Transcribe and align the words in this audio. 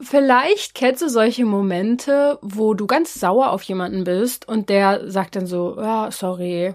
Vielleicht 0.00 0.74
kennst 0.74 1.02
du 1.02 1.08
solche 1.08 1.44
Momente, 1.44 2.38
wo 2.40 2.74
du 2.74 2.86
ganz 2.86 3.14
sauer 3.14 3.50
auf 3.50 3.62
jemanden 3.62 4.04
bist 4.04 4.48
und 4.48 4.70
der 4.70 5.10
sagt 5.10 5.36
dann 5.36 5.46
so, 5.46 5.76
ja, 5.78 6.10
sorry. 6.10 6.74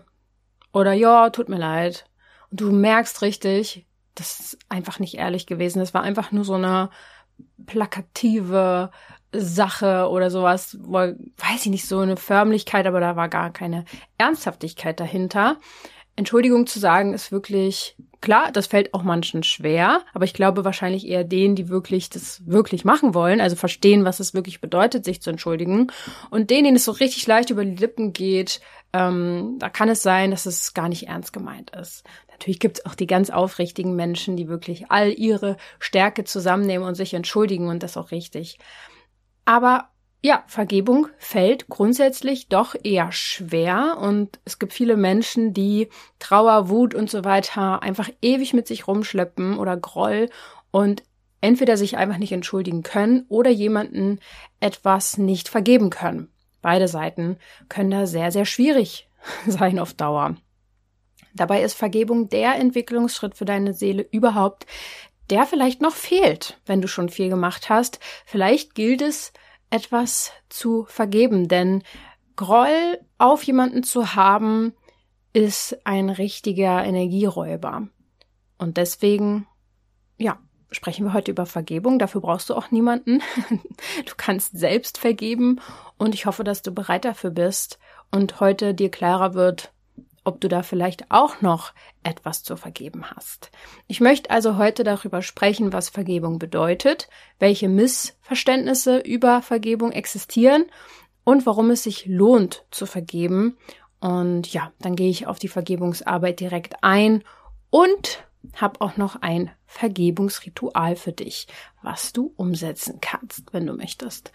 Oder 0.72 0.94
ja, 0.94 1.30
tut 1.32 1.50
mir 1.50 1.58
leid. 1.58 2.06
Und 2.52 2.62
du 2.62 2.72
merkst 2.72 3.22
richtig, 3.22 3.86
das 4.14 4.40
ist 4.40 4.60
einfach 4.70 5.00
nicht 5.00 5.16
ehrlich 5.16 5.48
gewesen. 5.48 5.80
Das 5.80 5.94
war 5.94 6.04
einfach 6.04 6.32
nur 6.32 6.46
so 6.46 6.54
eine 6.54 6.90
plakative 7.66 8.92
Sache 9.34 10.08
oder 10.10 10.30
sowas, 10.30 10.78
weiß 10.80 11.66
ich 11.66 11.72
nicht, 11.72 11.88
so 11.88 12.00
eine 12.00 12.18
Förmlichkeit, 12.18 12.86
aber 12.88 13.00
da 13.00 13.16
war 13.16 13.28
gar 13.28 13.52
keine 13.52 13.86
Ernsthaftigkeit 14.18 15.00
dahinter. 15.00 15.58
Entschuldigung 16.16 16.66
zu 16.66 16.80
sagen 16.80 17.14
ist 17.14 17.32
wirklich 17.32 17.98
klar, 18.22 18.52
das 18.52 18.68
fällt 18.68 18.94
auch 18.94 19.04
manchen 19.04 19.44
schwer, 19.44 20.02
aber 20.14 20.26
ich 20.26 20.34
glaube 20.34 20.66
wahrscheinlich 20.66 21.08
eher 21.08 21.24
denen, 21.24 21.56
die 21.56 21.70
wirklich 21.70 22.10
das 22.10 22.42
wirklich 22.48 22.86
machen 22.86 23.14
wollen, 23.14 23.42
also 23.42 23.56
verstehen, 23.56 24.06
was 24.06 24.20
es 24.20 24.34
wirklich 24.34 24.62
bedeutet, 24.62 25.06
sich 25.06 25.22
zu 25.22 25.30
entschuldigen. 25.30 25.92
Und 26.32 26.50
denen, 26.50 26.64
denen 26.66 26.78
es 26.78 26.86
so 26.86 26.92
richtig 26.92 27.28
leicht 27.28 27.50
über 27.50 27.66
die 27.66 27.76
Lippen 27.76 28.14
geht, 28.14 28.62
ähm, 28.94 29.58
da 29.60 29.70
kann 29.70 29.90
es 29.90 30.02
sein, 30.02 30.32
dass 30.32 30.46
es 30.46 30.74
gar 30.74 30.90
nicht 30.90 31.08
ernst 31.08 31.34
gemeint 31.34 31.72
ist. 31.72 32.04
Natürlich 32.32 32.60
gibt 32.60 32.80
es 32.80 32.86
auch 32.86 32.96
die 32.96 33.08
ganz 33.08 33.30
aufrichtigen 33.30 33.96
Menschen, 33.96 34.38
die 34.38 34.48
wirklich 34.48 34.90
all 34.90 35.12
ihre 35.12 35.58
Stärke 35.80 36.24
zusammennehmen 36.24 36.88
und 36.88 36.96
sich 36.96 37.14
entschuldigen 37.14 37.68
und 37.68 37.84
das 37.84 37.98
auch 37.98 38.12
richtig. 38.12 38.58
Aber 39.46 39.90
ja, 40.26 40.44
Vergebung 40.48 41.08
fällt 41.20 41.68
grundsätzlich 41.68 42.48
doch 42.48 42.74
eher 42.84 43.12
schwer 43.12 44.00
und 44.02 44.40
es 44.44 44.58
gibt 44.58 44.74
viele 44.74 44.98
Menschen, 44.98 45.54
die 45.54 45.90
Trauer, 46.18 46.68
Wut 46.68 46.96
und 46.96 47.12
so 47.12 47.24
weiter 47.24 47.84
einfach 47.84 48.10
ewig 48.24 48.56
mit 48.56 48.66
sich 48.66 48.88
rumschleppen 48.88 49.60
oder 49.60 49.78
Groll 49.78 50.32
und 50.72 51.04
entweder 51.42 51.78
sich 51.78 51.98
einfach 51.98 52.18
nicht 52.18 52.32
entschuldigen 52.32 52.82
können 52.82 53.28
oder 53.30 53.52
jemanden 53.52 54.20
etwas 54.60 55.20
nicht 55.20 55.48
vergeben 55.48 55.92
können. 55.92 56.30
Beide 56.60 56.88
Seiten 56.88 57.38
können 57.70 57.92
da 57.92 58.08
sehr, 58.08 58.32
sehr 58.32 58.46
schwierig 58.46 59.08
sein 59.46 59.78
auf 59.78 59.94
Dauer. 59.94 60.38
Dabei 61.36 61.62
ist 61.62 61.76
Vergebung 61.76 62.30
der 62.30 62.56
Entwicklungsschritt 62.56 63.36
für 63.36 63.46
deine 63.46 63.76
Seele 63.76 64.08
überhaupt, 64.10 64.66
der 65.30 65.46
vielleicht 65.46 65.82
noch 65.82 65.94
fehlt, 65.94 66.60
wenn 66.66 66.82
du 66.82 66.88
schon 66.88 67.10
viel 67.10 67.30
gemacht 67.30 67.70
hast. 67.70 68.00
Vielleicht 68.26 68.74
gilt 68.74 69.04
es, 69.04 69.32
etwas 69.76 70.32
zu 70.48 70.86
vergeben, 70.88 71.50
denn 71.50 71.84
Groll 72.38 73.00
auf 73.18 73.44
jemanden 73.44 73.84
zu 73.84 74.16
haben, 74.16 74.74
ist 75.34 75.78
ein 75.86 76.10
richtiger 76.10 76.84
Energieräuber. 76.84 77.88
Und 78.58 78.78
deswegen, 78.78 79.48
ja, 80.18 80.40
sprechen 80.72 81.06
wir 81.06 81.14
heute 81.14 81.32
über 81.32 81.46
Vergebung. 81.46 82.00
Dafür 82.00 82.22
brauchst 82.22 82.50
du 82.50 82.56
auch 82.56 82.72
niemanden. 82.72 83.22
Du 84.06 84.14
kannst 84.16 84.58
selbst 84.58 84.98
vergeben 84.98 85.60
und 85.98 86.16
ich 86.16 86.26
hoffe, 86.26 86.44
dass 86.44 86.62
du 86.62 86.72
bereit 86.72 87.06
dafür 87.06 87.32
bist 87.32 87.80
und 88.12 88.40
heute 88.40 88.74
dir 88.74 88.90
klarer 88.90 89.34
wird, 89.34 89.74
ob 90.26 90.42
du 90.42 90.50
da 90.50 90.64
vielleicht 90.64 91.10
auch 91.10 91.42
noch 91.42 91.74
etwas 92.04 92.44
zu 92.44 92.58
vergeben 92.58 93.10
hast. 93.12 93.52
Ich 93.88 94.02
möchte 94.02 94.32
also 94.32 94.58
heute 94.58 94.84
darüber 94.84 95.22
sprechen, 95.22 95.72
was 95.72 95.90
Vergebung 95.90 96.40
bedeutet, 96.40 97.08
welche 97.40 97.70
Missverständnisse 97.70 98.98
über 98.98 99.42
Vergebung 99.42 99.92
existieren 99.92 100.66
und 101.24 101.46
warum 101.46 101.70
es 101.72 101.84
sich 101.84 102.06
lohnt 102.08 102.66
zu 102.72 102.86
vergeben. 102.86 103.58
Und 104.00 104.52
ja, 104.52 104.72
dann 104.80 104.96
gehe 104.96 105.10
ich 105.10 105.28
auf 105.28 105.40
die 105.40 105.48
Vergebungsarbeit 105.48 106.40
direkt 106.40 106.84
ein 106.84 107.24
und 107.70 108.24
habe 108.54 108.82
auch 108.82 108.98
noch 108.98 109.16
ein 109.22 109.52
Vergebungsritual 109.66 110.96
für 110.96 111.12
dich, 111.12 111.48
was 111.82 112.14
du 112.14 112.34
umsetzen 112.36 113.00
kannst, 113.02 113.54
wenn 113.54 113.66
du 113.66 113.74
möchtest. 113.74 114.32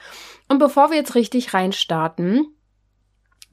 Und 0.49 0.59
bevor 0.59 0.91
wir 0.91 0.97
jetzt 0.97 1.15
richtig 1.15 1.55
reinstarten, 1.55 2.55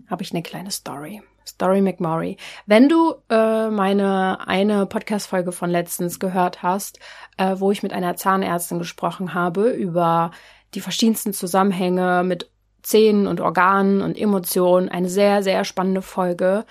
habe 0.09 0.23
ich 0.23 0.31
eine 0.31 0.43
kleine 0.43 0.71
Story. 0.71 1.21
Story 1.45 1.81
McMurray. 1.81 2.37
Wenn 2.65 2.89
du 2.89 3.15
äh, 3.29 3.69
meine 3.69 4.47
eine 4.47 4.85
Podcast-Folge 4.85 5.51
von 5.51 5.69
letztens 5.69 6.19
gehört 6.19 6.61
hast, 6.61 6.99
äh, 7.37 7.55
wo 7.57 7.71
ich 7.71 7.83
mit 7.83 7.93
einer 7.93 8.15
Zahnärztin 8.15 8.79
gesprochen 8.79 9.33
habe 9.33 9.69
über 9.69 10.31
die 10.73 10.81
verschiedensten 10.81 11.33
Zusammenhänge 11.33 12.23
mit 12.25 12.51
Zähnen 12.83 13.27
und 13.27 13.41
Organen 13.41 14.01
und 14.01 14.17
Emotionen, 14.17 14.89
eine 14.89 15.09
sehr, 15.09 15.43
sehr 15.43 15.63
spannende 15.63 16.01
Folge. 16.01 16.65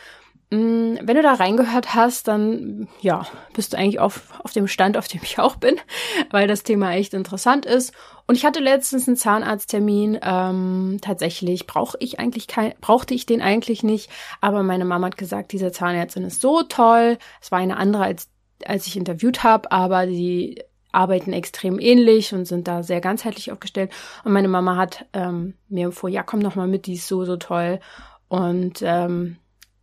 Mm, 0.51 0.97
wenn 1.03 1.17
du 1.17 1.23
da 1.23 1.35
reingehört 1.35 1.95
hast, 1.95 2.29
dann 2.29 2.89
ja, 3.01 3.27
bist 3.53 3.73
du 3.73 3.79
eigentlich 3.79 3.99
auf, 3.99 4.33
auf 4.45 4.53
dem 4.53 4.69
Stand, 4.69 4.97
auf 4.97 5.09
dem 5.09 5.21
ich 5.23 5.39
auch 5.39 5.57
bin, 5.57 5.77
weil 6.31 6.47
das 6.47 6.63
Thema 6.63 6.93
echt 6.93 7.15
interessant 7.15 7.67
ist. 7.67 7.93
Und 8.27 8.37
ich 8.37 8.45
hatte 8.45 8.61
letztens 8.61 9.09
einen 9.09 9.17
Zahnarzttermin. 9.17 10.19
Ähm, 10.23 10.99
tatsächlich 11.03 11.67
brauche 11.67 11.97
ich 12.01 12.21
eigentlich 12.21 12.47
kein, 12.47 12.75
brauchte 12.81 13.15
ich 13.15 13.27
den 13.27 13.43
eigentlich 13.43 13.83
nicht, 13.83 14.11
aber 14.41 14.63
meine 14.63 14.85
Mama 14.85 15.07
hat 15.07 15.17
gesagt, 15.17 15.53
diese 15.53 15.73
Zahnärztin 15.73 16.25
ist 16.25 16.41
so 16.41 16.63
toll. 16.63 17.19
Es 17.41 17.51
war 17.51 17.59
eine 17.59 17.77
andere 17.77 18.05
als 18.05 18.29
als 18.65 18.87
ich 18.87 18.97
interviewt 18.97 19.45
habe, 19.45 19.71
aber 19.71 20.07
die 20.07 20.63
arbeiten 20.93 21.33
extrem 21.33 21.79
ähnlich 21.79 22.33
und 22.33 22.47
sind 22.47 22.69
da 22.69 22.83
sehr 22.83 23.01
ganzheitlich 23.01 23.53
aufgestellt. 23.53 23.93
Und 24.25 24.33
meine 24.33 24.49
Mama 24.49 24.77
hat 24.77 25.05
ähm, 25.13 25.55
mir 25.69 25.87
empfohlen, 25.87 26.15
ja, 26.15 26.23
komm 26.23 26.41
noch 26.41 26.55
mal 26.55 26.67
mit, 26.67 26.87
die 26.87 26.95
ist 26.95 27.07
so, 27.07 27.25
so 27.25 27.37
toll. 27.37 27.81
Und 28.29 28.81
ähm, 28.83 29.37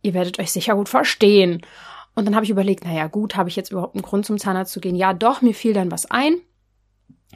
ihr 0.04 0.14
werdet 0.14 0.38
euch 0.38 0.52
sicher 0.52 0.76
gut 0.76 0.88
verstehen. 0.88 1.62
Und 2.14 2.26
dann 2.26 2.34
habe 2.36 2.44
ich 2.44 2.50
überlegt, 2.50 2.84
naja 2.84 3.08
gut, 3.08 3.34
habe 3.36 3.48
ich 3.48 3.56
jetzt 3.56 3.72
überhaupt 3.72 3.96
einen 3.96 4.02
Grund 4.02 4.24
zum 4.24 4.38
Zahnarzt 4.38 4.72
zu 4.72 4.80
gehen? 4.80 4.94
Ja, 4.94 5.12
doch, 5.14 5.42
mir 5.42 5.54
fiel 5.54 5.72
dann 5.72 5.90
was 5.90 6.08
ein. 6.08 6.36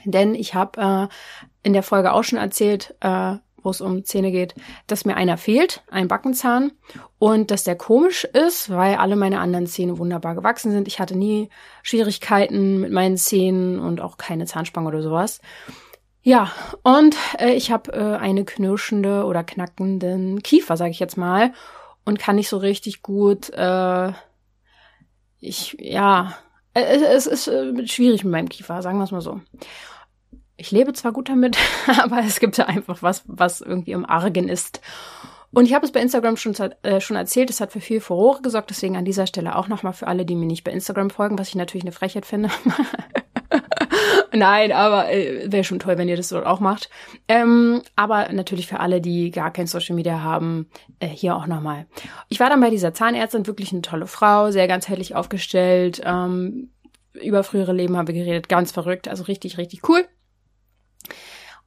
Denn 0.05 0.35
ich 0.35 0.53
habe 0.53 1.09
äh, 1.11 1.67
in 1.67 1.73
der 1.73 1.83
Folge 1.83 2.13
auch 2.13 2.23
schon 2.23 2.39
erzählt, 2.39 2.95
äh, 3.01 3.35
wo 3.61 3.71
es 3.71 3.81
um 3.81 4.05
Zähne 4.05 4.31
geht, 4.31 4.55
dass 4.87 5.03
mir 5.03 5.17
einer 5.17 5.37
fehlt, 5.37 5.83
ein 5.91 6.07
Backenzahn, 6.07 6.71
und 7.17 7.51
dass 7.51 7.65
der 7.65 7.75
komisch 7.75 8.23
ist, 8.23 8.69
weil 8.69 8.95
alle 8.95 9.17
meine 9.17 9.41
anderen 9.41 9.67
Zähne 9.67 9.97
wunderbar 9.97 10.35
gewachsen 10.35 10.71
sind. 10.71 10.87
Ich 10.87 10.99
hatte 10.99 11.17
nie 11.17 11.49
Schwierigkeiten 11.83 12.79
mit 12.79 12.93
meinen 12.93 13.17
Zähnen 13.17 13.81
und 13.81 13.99
auch 13.99 14.15
keine 14.15 14.45
Zahnspange 14.45 14.87
oder 14.87 15.01
sowas. 15.01 15.41
Ja, 16.21 16.51
und 16.83 17.17
äh, 17.37 17.51
ich 17.51 17.71
habe 17.71 17.91
äh, 17.91 18.17
eine 18.17 18.45
knirschende 18.45 19.25
oder 19.25 19.43
knackenden 19.43 20.41
Kiefer, 20.41 20.77
sage 20.77 20.91
ich 20.91 20.99
jetzt 20.99 21.17
mal 21.17 21.51
und 22.09 22.17
kann 22.17 22.37
nicht 22.37 22.49
so 22.49 22.57
richtig 22.57 23.03
gut, 23.03 23.51
äh, 23.51 24.11
ich, 25.39 25.77
ja, 25.79 26.35
äh, 26.73 26.81
es, 26.81 27.27
es 27.27 27.27
ist 27.27 27.47
äh, 27.47 27.87
schwierig 27.87 28.23
mit 28.23 28.31
meinem 28.31 28.49
Kiefer, 28.49 28.81
sagen 28.81 28.97
wir 28.97 29.03
es 29.03 29.11
mal 29.11 29.21
so. 29.21 29.41
Ich 30.57 30.71
lebe 30.71 30.91
zwar 30.93 31.11
gut 31.11 31.29
damit, 31.29 31.55
aber 32.01 32.19
es 32.21 32.39
gibt 32.39 32.57
ja 32.57 32.65
einfach 32.65 33.03
was, 33.03 33.23
was 33.27 33.61
irgendwie 33.61 33.91
im 33.91 34.07
Argen 34.07 34.49
ist. 34.49 34.81
Und 35.51 35.65
ich 35.65 35.75
habe 35.75 35.85
es 35.85 35.91
bei 35.91 36.01
Instagram 36.01 36.35
schon, 36.35 36.55
äh, 36.81 36.99
schon 36.99 37.15
erzählt, 37.15 37.51
es 37.51 37.61
hat 37.61 37.71
für 37.71 37.79
viel 37.79 38.01
Furore 38.01 38.41
gesorgt, 38.41 38.71
deswegen 38.71 38.97
an 38.97 39.05
dieser 39.05 39.27
Stelle 39.27 39.55
auch 39.55 39.67
nochmal 39.67 39.93
für 39.93 40.07
alle, 40.07 40.25
die 40.25 40.35
mir 40.35 40.47
nicht 40.47 40.63
bei 40.63 40.71
Instagram 40.71 41.11
folgen, 41.11 41.37
was 41.37 41.49
ich 41.49 41.55
natürlich 41.55 41.83
eine 41.83 41.91
Frechheit 41.91 42.25
finde. 42.25 42.49
Nein, 44.31 44.71
aber 44.71 45.11
äh, 45.11 45.51
wäre 45.51 45.63
schon 45.63 45.79
toll, 45.79 45.97
wenn 45.97 46.07
ihr 46.07 46.17
das 46.17 46.29
dort 46.29 46.45
auch 46.45 46.59
macht. 46.59 46.89
Ähm, 47.27 47.81
aber 47.95 48.31
natürlich 48.31 48.67
für 48.67 48.79
alle, 48.79 49.01
die 49.01 49.31
gar 49.31 49.51
kein 49.51 49.67
Social 49.67 49.95
Media 49.95 50.21
haben, 50.21 50.69
äh, 50.99 51.07
hier 51.07 51.35
auch 51.35 51.47
nochmal. 51.47 51.87
Ich 52.27 52.39
war 52.39 52.49
dann 52.49 52.61
bei 52.61 52.69
dieser 52.69 52.93
Zahnärztin, 52.93 53.47
wirklich 53.47 53.71
eine 53.71 53.81
tolle 53.81 54.07
Frau, 54.07 54.51
sehr 54.51 54.67
ganzheitlich 54.67 55.15
aufgestellt. 55.15 56.01
Ähm, 56.03 56.69
über 57.13 57.43
frühere 57.43 57.73
Leben 57.73 57.97
haben 57.97 58.07
wir 58.07 58.15
geredet, 58.15 58.49
ganz 58.49 58.71
verrückt, 58.71 59.07
also 59.07 59.23
richtig, 59.23 59.57
richtig 59.57 59.87
cool. 59.89 60.05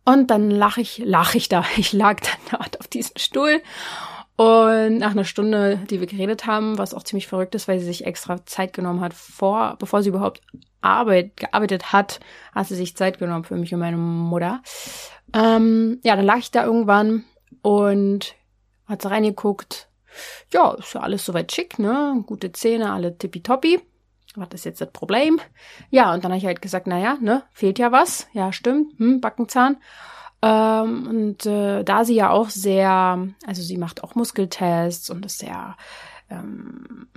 Und 0.05 0.31
dann 0.31 0.50
lach 0.50 0.78
ich, 0.78 1.02
lach 1.05 1.35
ich 1.35 1.49
da. 1.49 1.64
Ich 1.76 1.93
lag 1.93 2.20
dann 2.20 2.58
dort 2.58 2.81
auf 2.81 2.88
diesem 2.88 3.17
Stuhl 3.17 3.61
und 4.37 4.99
nach 4.99 5.11
einer 5.11 5.25
Stunde, 5.25 5.78
die 5.90 6.00
wir 6.00 6.06
geredet 6.06 6.46
haben, 6.46 6.78
was 6.78 6.94
auch 6.94 7.02
ziemlich 7.02 7.26
verrückt 7.26 7.55
ist, 7.55 7.69
weil 7.69 7.78
sie 7.78 7.85
sich 7.85 8.06
extra 8.06 8.44
Zeit 8.46 8.73
genommen 8.73 9.00
hat, 9.00 9.14
vor, 9.14 9.76
bevor 9.78 10.02
sie 10.02 10.08
überhaupt 10.08 10.40
Arbeit, 10.82 11.37
gearbeitet 11.37 11.93
hat, 11.93 12.20
hat 12.55 12.67
sie 12.67 12.75
sich 12.75 12.96
Zeit 12.96 13.19
genommen 13.19 13.44
für 13.44 13.56
mich 13.56 13.73
und 13.73 13.81
meine 13.81 13.96
Mutter. 13.96 14.62
Ähm, 15.34 16.00
ja, 16.02 16.17
dann 16.17 16.26
lag 16.26 16.38
ich 16.38 16.50
da 16.50 16.64
irgendwann 16.64 17.25
und 17.62 18.34
hat 18.87 19.02
sie 19.02 19.11
reingeguckt. 19.11 19.88
Ja, 20.52 20.73
ist 20.75 20.94
ja 20.94 21.00
alles 21.00 21.25
soweit 21.25 21.52
schick, 21.52 21.79
ne? 21.79 22.23
Gute 22.26 22.52
Zähne, 22.52 22.93
alle 22.93 23.17
tippitoppi. 23.17 23.81
Was 24.34 24.49
ist 24.52 24.64
jetzt 24.64 24.81
das 24.81 24.90
Problem? 24.93 25.40
Ja, 25.90 26.12
und 26.14 26.25
dann 26.25 26.32
habe 26.32 26.38
ich 26.38 26.46
halt 26.46 26.62
gesagt, 26.62 26.87
naja, 26.87 27.19
ne, 27.20 27.43
fehlt 27.52 27.78
ja 27.78 27.93
was. 27.93 28.28
Ja, 28.32 28.52
stimmt, 28.52 28.99
hm, 28.99 29.20
Backenzahn. 29.20 29.76
Ähm, 30.43 31.06
und 31.06 31.46
äh, 31.46 31.85
da 31.85 32.05
sie 32.05 32.14
ja 32.14 32.31
auch 32.31 32.49
sehr, 32.49 33.28
also 33.46 33.62
sie 33.62 33.76
macht 33.76 34.02
auch 34.02 34.14
Muskeltests 34.14 35.11
und 35.11 35.25
ist 35.26 35.38
sehr 35.38 35.76
ähm, 36.31 37.08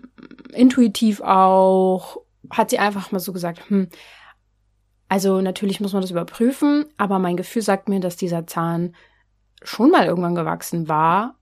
intuitiv 0.54 1.22
auch, 1.22 2.18
hat 2.52 2.70
sie 2.70 2.80
einfach 2.80 3.12
mal 3.12 3.20
so 3.20 3.34
gesagt, 3.34 3.70
hm, 3.70 3.90
also 5.08 5.42
natürlich 5.42 5.80
muss 5.80 5.94
man 5.94 6.02
das 6.02 6.12
überprüfen, 6.12 6.86
aber 6.98 7.20
mein 7.20 7.38
Gefühl 7.38 7.62
sagt 7.62 7.90
mir, 7.90 8.00
dass 8.00 8.16
dieser 8.16 8.48
Zahn 8.48 8.96
schon 9.64 9.92
mal 9.92 10.06
irgendwann 10.06 10.36
gewachsen 10.36 10.88
war, 10.88 11.36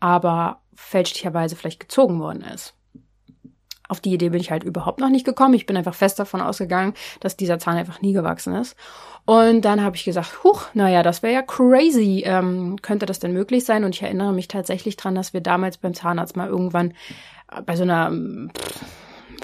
aber 0.00 0.62
fälschlicherweise 0.74 1.56
vielleicht 1.56 1.80
gezogen 1.80 2.20
worden 2.20 2.42
ist. 2.42 2.74
Auf 3.86 4.00
die 4.00 4.12
Idee 4.12 4.30
bin 4.30 4.40
ich 4.40 4.50
halt 4.50 4.64
überhaupt 4.64 4.98
noch 4.98 5.10
nicht 5.10 5.26
gekommen. 5.26 5.54
Ich 5.54 5.66
bin 5.66 5.76
einfach 5.76 5.94
fest 5.94 6.18
davon 6.18 6.40
ausgegangen, 6.40 6.94
dass 7.20 7.36
dieser 7.36 7.58
Zahn 7.58 7.76
einfach 7.76 8.00
nie 8.00 8.14
gewachsen 8.14 8.54
ist. 8.54 8.76
Und 9.26 9.62
dann 9.62 9.82
habe 9.82 9.96
ich 9.96 10.04
gesagt, 10.04 10.42
huch, 10.42 10.66
naja, 10.72 11.02
das 11.02 11.22
wäre 11.22 11.34
ja 11.34 11.42
crazy. 11.42 12.22
Ähm, 12.26 12.80
könnte 12.80 13.06
das 13.06 13.18
denn 13.18 13.34
möglich 13.34 13.64
sein? 13.64 13.84
Und 13.84 13.94
ich 13.94 14.02
erinnere 14.02 14.32
mich 14.32 14.48
tatsächlich 14.48 14.96
dran, 14.96 15.14
dass 15.14 15.34
wir 15.34 15.42
damals 15.42 15.76
beim 15.76 15.94
Zahnarzt 15.94 16.36
mal 16.36 16.48
irgendwann 16.48 16.94
bei 17.66 17.76
so 17.76 17.82
einer, 17.82 18.10
pff, 18.10 18.84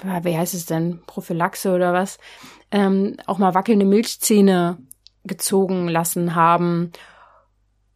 wie 0.03 0.37
heißt 0.37 0.53
es 0.53 0.65
denn, 0.65 1.01
Prophylaxe 1.05 1.73
oder 1.73 1.93
was, 1.93 2.17
ähm, 2.71 3.17
auch 3.25 3.37
mal 3.37 3.53
wackelnde 3.53 3.85
Milchzähne 3.85 4.77
gezogen 5.23 5.87
lassen 5.87 6.35
haben. 6.35 6.91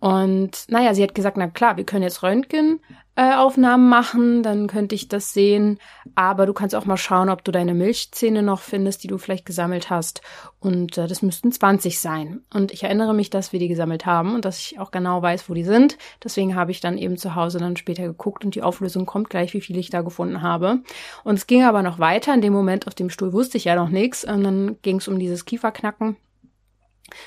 Und 0.05 0.65
naja, 0.67 0.93
sie 0.93 1.01
hat 1.01 1.15
gesagt, 1.15 1.35
na 1.35 1.47
klar, 1.47 1.77
wir 1.77 1.83
können 1.83 2.03
jetzt 2.03 2.21
Röntgenaufnahmen 2.21 3.87
äh, 3.87 3.89
machen, 3.89 4.43
dann 4.43 4.67
könnte 4.67 4.93
ich 4.93 5.07
das 5.07 5.33
sehen. 5.33 5.79
Aber 6.13 6.45
du 6.45 6.53
kannst 6.53 6.75
auch 6.75 6.85
mal 6.85 6.95
schauen, 6.95 7.29
ob 7.29 7.43
du 7.43 7.51
deine 7.51 7.73
Milchzähne 7.73 8.43
noch 8.43 8.59
findest, 8.59 9.03
die 9.03 9.07
du 9.07 9.17
vielleicht 9.17 9.47
gesammelt 9.47 9.89
hast. 9.89 10.21
Und 10.59 10.99
äh, 10.99 11.07
das 11.07 11.23
müssten 11.23 11.51
20 11.51 11.99
sein. 11.99 12.41
Und 12.53 12.71
ich 12.71 12.83
erinnere 12.83 13.15
mich, 13.15 13.31
dass 13.31 13.51
wir 13.51 13.59
die 13.59 13.67
gesammelt 13.67 14.05
haben 14.05 14.35
und 14.35 14.45
dass 14.45 14.59
ich 14.59 14.79
auch 14.79 14.91
genau 14.91 15.23
weiß, 15.23 15.49
wo 15.49 15.55
die 15.55 15.63
sind. 15.63 15.97
Deswegen 16.23 16.53
habe 16.53 16.69
ich 16.69 16.81
dann 16.81 16.99
eben 16.99 17.17
zu 17.17 17.33
Hause 17.33 17.57
dann 17.57 17.75
später 17.75 18.03
geguckt 18.03 18.45
und 18.45 18.53
die 18.53 18.61
Auflösung 18.61 19.07
kommt 19.07 19.31
gleich, 19.31 19.55
wie 19.55 19.61
viel 19.61 19.75
ich 19.75 19.89
da 19.89 20.03
gefunden 20.03 20.43
habe. 20.43 20.83
Und 21.23 21.33
es 21.33 21.47
ging 21.47 21.63
aber 21.63 21.81
noch 21.81 21.97
weiter. 21.97 22.31
In 22.31 22.41
dem 22.41 22.53
Moment 22.53 22.85
auf 22.85 22.93
dem 22.93 23.09
Stuhl 23.09 23.33
wusste 23.33 23.57
ich 23.57 23.65
ja 23.65 23.73
noch 23.73 23.89
nichts. 23.89 24.23
Und 24.23 24.43
dann 24.43 24.77
ging 24.83 24.97
es 24.97 25.07
um 25.07 25.17
dieses 25.17 25.45
Kieferknacken, 25.45 26.15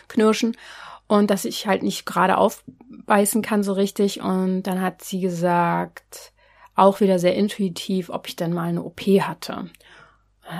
Knirschen 0.06 0.54
und 1.08 1.30
dass 1.30 1.44
ich 1.44 1.66
halt 1.66 1.82
nicht 1.82 2.06
gerade 2.06 2.36
aufbeißen 2.36 3.42
kann 3.42 3.62
so 3.62 3.72
richtig. 3.72 4.20
Und 4.20 4.62
dann 4.64 4.80
hat 4.80 5.02
sie 5.02 5.20
gesagt, 5.20 6.32
auch 6.74 7.00
wieder 7.00 7.18
sehr 7.18 7.34
intuitiv, 7.34 8.10
ob 8.10 8.28
ich 8.28 8.36
denn 8.36 8.52
mal 8.52 8.68
eine 8.68 8.84
OP 8.84 9.00
hatte. 9.00 9.70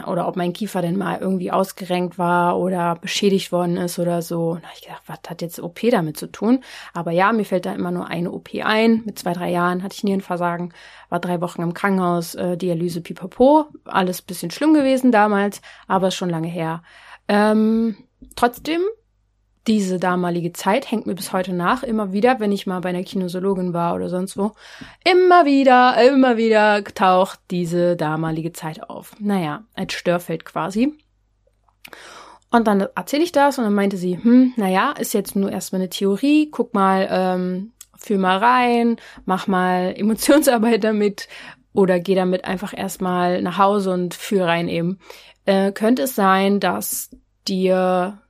Oder 0.07 0.29
ob 0.29 0.37
mein 0.37 0.53
Kiefer 0.53 0.83
denn 0.83 0.99
mal 0.99 1.19
irgendwie 1.19 1.51
ausgerenkt 1.51 2.19
war 2.19 2.59
oder 2.59 2.97
beschädigt 2.97 3.53
worden 3.53 3.79
ist 3.79 3.99
oder 3.99 4.21
so. 4.21 4.57
Da 4.57 4.63
habe 4.63 4.75
ich 4.75 4.83
gedacht, 4.83 5.03
was 5.07 5.19
hat 5.29 5.41
jetzt 5.41 5.61
OP 5.61 5.81
damit 5.91 6.19
zu 6.19 6.27
tun? 6.27 6.63
Aber 6.93 7.11
ja, 7.11 7.33
mir 7.33 7.45
fällt 7.45 7.65
da 7.65 7.73
immer 7.73 7.91
nur 7.91 8.07
eine 8.07 8.31
OP 8.31 8.51
ein. 8.63 9.03
Mit 9.07 9.19
zwei, 9.19 9.33
drei 9.33 9.51
Jahren 9.51 9.83
hatte 9.83 9.95
ich 9.95 10.05
Nierenversagen, 10.05 10.75
war 11.09 11.21
drei 11.21 11.41
Wochen 11.41 11.63
im 11.63 11.73
Krankenhaus, 11.73 12.35
äh, 12.35 12.59
Dialyse 12.59 13.01
pipapo. 13.01 13.67
Alles 13.85 14.21
bisschen 14.21 14.51
schlimm 14.51 14.75
gewesen 14.75 15.11
damals, 15.11 15.63
aber 15.87 16.11
schon 16.11 16.29
lange 16.29 16.49
her. 16.49 16.83
Ähm, 17.29 17.97
trotzdem 18.37 18.83
diese 19.69 19.99
damalige 19.99 20.55
Zeit 20.55 20.91
hängt 20.91 21.07
mir 21.07 21.15
bis 21.15 21.35
heute 21.35 21.53
nach, 21.53 21.83
immer 21.83 22.13
wieder, 22.13 22.41
wenn 22.41 22.53
ich 22.53 22.67
mal 22.67 22.81
bei 22.81 22.89
einer 22.89 23.03
Kinosologin 23.03 23.75
war 23.75 23.95
oder 23.95 24.09
sonst 24.09 24.39
wo. 24.39 24.53
Immer 25.05 25.45
wieder, 25.45 26.03
immer 26.09 26.39
wieder 26.39 26.83
taucht 26.83 27.39
diese 27.51 27.95
damalige 27.95 28.53
Zeit 28.53 28.89
auf. 28.89 29.15
Naja, 29.21 29.65
als 29.75 29.93
Störfeld 29.93 30.47
quasi. 30.47 30.95
Und 32.51 32.67
dann 32.67 32.81
erzähle 32.81 33.23
ich 33.23 33.33
das 33.33 33.59
und 33.59 33.65
dann 33.65 33.75
meinte 33.75 33.99
sie, 33.99 34.17
hm, 34.17 34.55
naja, 34.57 34.93
ist 34.93 35.13
jetzt 35.13 35.37
nur 35.37 35.53
erstmal 35.53 35.83
eine 35.83 35.91
Theorie, 35.91 36.51
guck 36.51 36.73
mal, 36.73 37.07
ähm, 37.11 37.73
fühl 37.95 38.17
mal 38.17 38.39
rein, 38.39 38.97
mach 39.27 39.49
mal 39.49 39.93
Emotionsarbeit 39.99 40.83
damit 40.83 41.29
oder 41.75 42.01
geh 42.01 42.15
damit 42.15 42.47
einfach 42.47 42.73
erstmal 42.75 43.43
nach 43.43 43.59
Hause 43.59 43.93
und 43.93 44.15
fühl 44.15 44.43
rein 44.43 44.69
eben. 44.69 44.99
Äh, 45.45 45.73
könnte 45.73 46.05
es 46.05 46.15
sein, 46.15 46.59
dass 46.59 47.11
dir 47.47 48.23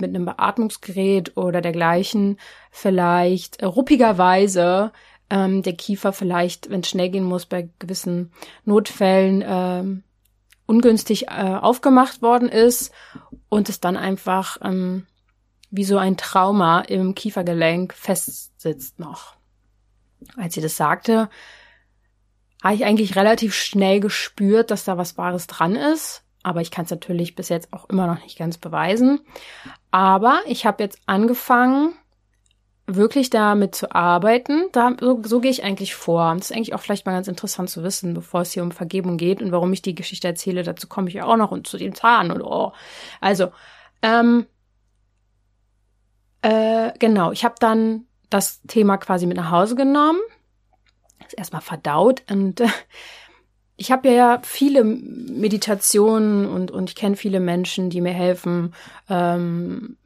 mit 0.00 0.14
einem 0.14 0.24
Beatmungsgerät 0.24 1.36
oder 1.36 1.60
dergleichen 1.60 2.38
vielleicht 2.70 3.62
ruppigerweise 3.62 4.92
ähm, 5.30 5.62
der 5.62 5.74
Kiefer 5.74 6.12
vielleicht, 6.12 6.70
wenn 6.70 6.80
es 6.80 6.88
schnell 6.88 7.10
gehen 7.10 7.24
muss, 7.24 7.46
bei 7.46 7.68
gewissen 7.78 8.32
Notfällen 8.64 9.44
ähm, 9.46 10.02
ungünstig 10.66 11.28
äh, 11.28 11.58
aufgemacht 11.60 12.22
worden 12.22 12.48
ist 12.48 12.92
und 13.48 13.68
es 13.68 13.80
dann 13.80 13.96
einfach 13.96 14.58
ähm, 14.62 15.06
wie 15.70 15.84
so 15.84 15.98
ein 15.98 16.16
Trauma 16.16 16.80
im 16.80 17.14
Kiefergelenk 17.14 17.94
festsitzt 17.94 18.98
noch. 18.98 19.36
Als 20.36 20.54
sie 20.54 20.60
das 20.60 20.76
sagte, 20.76 21.30
habe 22.62 22.74
ich 22.74 22.84
eigentlich 22.84 23.16
relativ 23.16 23.54
schnell 23.54 24.00
gespürt, 24.00 24.70
dass 24.70 24.84
da 24.84 24.98
was 24.98 25.16
Wahres 25.16 25.46
dran 25.46 25.76
ist. 25.76 26.24
Aber 26.42 26.60
ich 26.60 26.70
kann 26.70 26.84
es 26.86 26.90
natürlich 26.90 27.34
bis 27.34 27.48
jetzt 27.48 27.72
auch 27.72 27.88
immer 27.88 28.06
noch 28.06 28.22
nicht 28.22 28.38
ganz 28.38 28.58
beweisen. 28.58 29.20
Aber 29.90 30.40
ich 30.46 30.64
habe 30.66 30.82
jetzt 30.82 30.98
angefangen, 31.06 31.94
wirklich 32.96 33.30
damit 33.30 33.74
zu 33.74 33.94
arbeiten. 33.94 34.68
Da, 34.72 34.96
so, 35.00 35.20
so 35.24 35.40
gehe 35.40 35.50
ich 35.50 35.64
eigentlich 35.64 35.94
vor. 35.94 36.34
Das 36.34 36.50
ist 36.50 36.56
eigentlich 36.56 36.74
auch 36.74 36.80
vielleicht 36.80 37.06
mal 37.06 37.12
ganz 37.12 37.28
interessant 37.28 37.70
zu 37.70 37.82
wissen, 37.82 38.14
bevor 38.14 38.42
es 38.42 38.52
hier 38.52 38.62
um 38.62 38.72
Vergebung 38.72 39.16
geht 39.16 39.42
und 39.42 39.52
warum 39.52 39.72
ich 39.72 39.82
die 39.82 39.94
Geschichte 39.94 40.28
erzähle. 40.28 40.62
Dazu 40.62 40.88
komme 40.88 41.08
ich 41.08 41.14
ja 41.14 41.24
auch 41.24 41.36
noch 41.36 41.50
und 41.50 41.66
zu 41.66 41.76
den 41.76 41.94
Zahn 41.94 42.30
und 42.30 42.42
oh. 42.42 42.72
Also, 43.20 43.52
ähm, 44.02 44.46
äh, 46.42 46.92
genau, 46.98 47.32
ich 47.32 47.44
habe 47.44 47.56
dann 47.58 48.06
das 48.30 48.62
Thema 48.62 48.96
quasi 48.96 49.26
mit 49.26 49.36
nach 49.36 49.50
Hause 49.50 49.74
genommen. 49.74 50.20
Das 51.20 51.34
erstmal 51.34 51.62
verdaut 51.62 52.22
und 52.30 52.60
äh, 52.60 52.68
ich 53.80 53.90
habe 53.90 54.10
ja 54.10 54.42
viele 54.42 54.84
Meditationen 54.84 56.44
und, 56.44 56.70
und 56.70 56.90
ich 56.90 56.96
kenne 56.96 57.16
viele 57.16 57.40
Menschen, 57.40 57.88
die 57.88 58.02
mir 58.02 58.12
helfen, 58.12 58.74
ähm, 59.08 59.96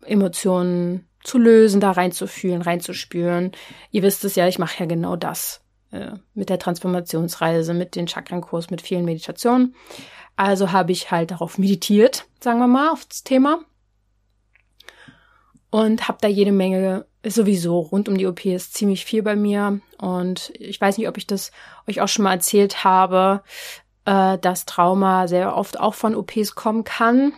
Emotionen 0.00 1.06
zu 1.22 1.36
lösen, 1.36 1.82
da 1.82 1.90
reinzufühlen, 1.90 2.62
reinzuspüren. 2.62 3.52
Ihr 3.90 4.02
wisst 4.02 4.24
es 4.24 4.34
ja, 4.34 4.48
ich 4.48 4.58
mache 4.58 4.80
ja 4.80 4.86
genau 4.86 5.14
das 5.14 5.60
äh, 5.90 6.12
mit 6.32 6.48
der 6.48 6.58
Transformationsreise, 6.58 7.74
mit 7.74 7.96
den 7.96 8.08
Chakrenkurs, 8.08 8.70
mit 8.70 8.80
vielen 8.80 9.04
Meditationen. 9.04 9.74
Also 10.34 10.72
habe 10.72 10.92
ich 10.92 11.10
halt 11.10 11.32
darauf 11.32 11.58
meditiert, 11.58 12.24
sagen 12.40 12.60
wir 12.60 12.66
mal, 12.66 12.88
auf 12.88 13.04
das 13.04 13.22
Thema 13.24 13.58
und 15.68 16.08
habe 16.08 16.16
da 16.22 16.28
jede 16.28 16.52
Menge 16.52 17.04
sowieso 17.34 17.80
rund 17.80 18.08
um 18.08 18.16
die 18.16 18.26
OP 18.26 18.44
ist 18.44 18.74
ziemlich 18.74 19.04
viel 19.04 19.22
bei 19.22 19.36
mir. 19.36 19.80
Und 19.98 20.52
ich 20.58 20.80
weiß 20.80 20.98
nicht, 20.98 21.08
ob 21.08 21.16
ich 21.16 21.26
das 21.26 21.50
euch 21.88 22.00
auch 22.00 22.08
schon 22.08 22.22
mal 22.24 22.34
erzählt 22.34 22.84
habe, 22.84 23.42
äh, 24.04 24.38
dass 24.38 24.66
Trauma 24.66 25.26
sehr 25.26 25.56
oft 25.56 25.80
auch 25.80 25.94
von 25.94 26.14
OPs 26.14 26.54
kommen 26.54 26.84
kann 26.84 27.32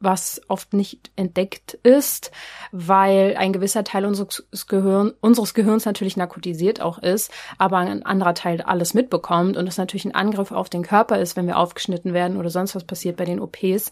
was 0.00 0.40
oft 0.48 0.72
nicht 0.74 1.10
entdeckt 1.16 1.74
ist, 1.82 2.30
weil 2.70 3.34
ein 3.36 3.52
gewisser 3.52 3.84
Teil 3.84 4.04
unseres, 4.04 4.66
Gehirn, 4.68 5.12
unseres 5.20 5.54
Gehirns 5.54 5.84
natürlich 5.86 6.16
narkotisiert 6.16 6.80
auch 6.80 6.98
ist, 6.98 7.32
aber 7.58 7.78
ein 7.78 8.04
anderer 8.04 8.34
Teil 8.34 8.62
alles 8.62 8.94
mitbekommt 8.94 9.56
und 9.56 9.66
es 9.66 9.76
natürlich 9.76 10.04
ein 10.04 10.14
Angriff 10.14 10.52
auf 10.52 10.68
den 10.68 10.82
Körper 10.82 11.18
ist, 11.18 11.36
wenn 11.36 11.46
wir 11.46 11.58
aufgeschnitten 11.58 12.12
werden 12.12 12.36
oder 12.36 12.50
sonst 12.50 12.74
was 12.74 12.84
passiert 12.84 13.16
bei 13.16 13.24
den 13.24 13.40
OPs. 13.40 13.90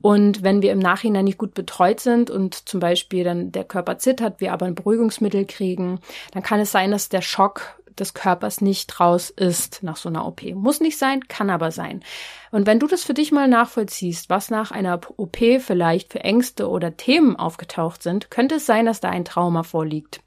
Und 0.00 0.44
wenn 0.44 0.62
wir 0.62 0.70
im 0.72 0.78
Nachhinein 0.78 1.24
nicht 1.24 1.38
gut 1.38 1.54
betreut 1.54 1.98
sind 1.98 2.30
und 2.30 2.68
zum 2.68 2.78
Beispiel 2.78 3.24
dann 3.24 3.50
der 3.50 3.64
Körper 3.64 3.98
zittert, 3.98 4.40
wir 4.40 4.52
aber 4.52 4.66
ein 4.66 4.76
Beruhigungsmittel 4.76 5.44
kriegen, 5.44 5.98
dann 6.32 6.44
kann 6.44 6.60
es 6.60 6.70
sein, 6.70 6.92
dass 6.92 7.08
der 7.08 7.22
Schock 7.22 7.78
des 8.00 8.14
Körpers 8.14 8.60
nicht 8.60 9.00
raus 9.00 9.30
ist 9.30 9.82
nach 9.82 9.96
so 9.96 10.08
einer 10.08 10.26
OP. 10.26 10.42
Muss 10.54 10.80
nicht 10.80 10.98
sein, 10.98 11.26
kann 11.28 11.50
aber 11.50 11.70
sein. 11.70 12.02
Und 12.50 12.66
wenn 12.66 12.78
du 12.78 12.86
das 12.86 13.04
für 13.04 13.14
dich 13.14 13.32
mal 13.32 13.48
nachvollziehst, 13.48 14.30
was 14.30 14.50
nach 14.50 14.70
einer 14.70 15.00
OP 15.16 15.38
vielleicht 15.60 16.12
für 16.12 16.20
Ängste 16.20 16.68
oder 16.68 16.96
Themen 16.96 17.36
aufgetaucht 17.36 18.02
sind, 18.02 18.30
könnte 18.30 18.56
es 18.56 18.66
sein, 18.66 18.86
dass 18.86 19.00
da 19.00 19.10
ein 19.10 19.24
Trauma 19.24 19.62
vorliegt. 19.62 20.20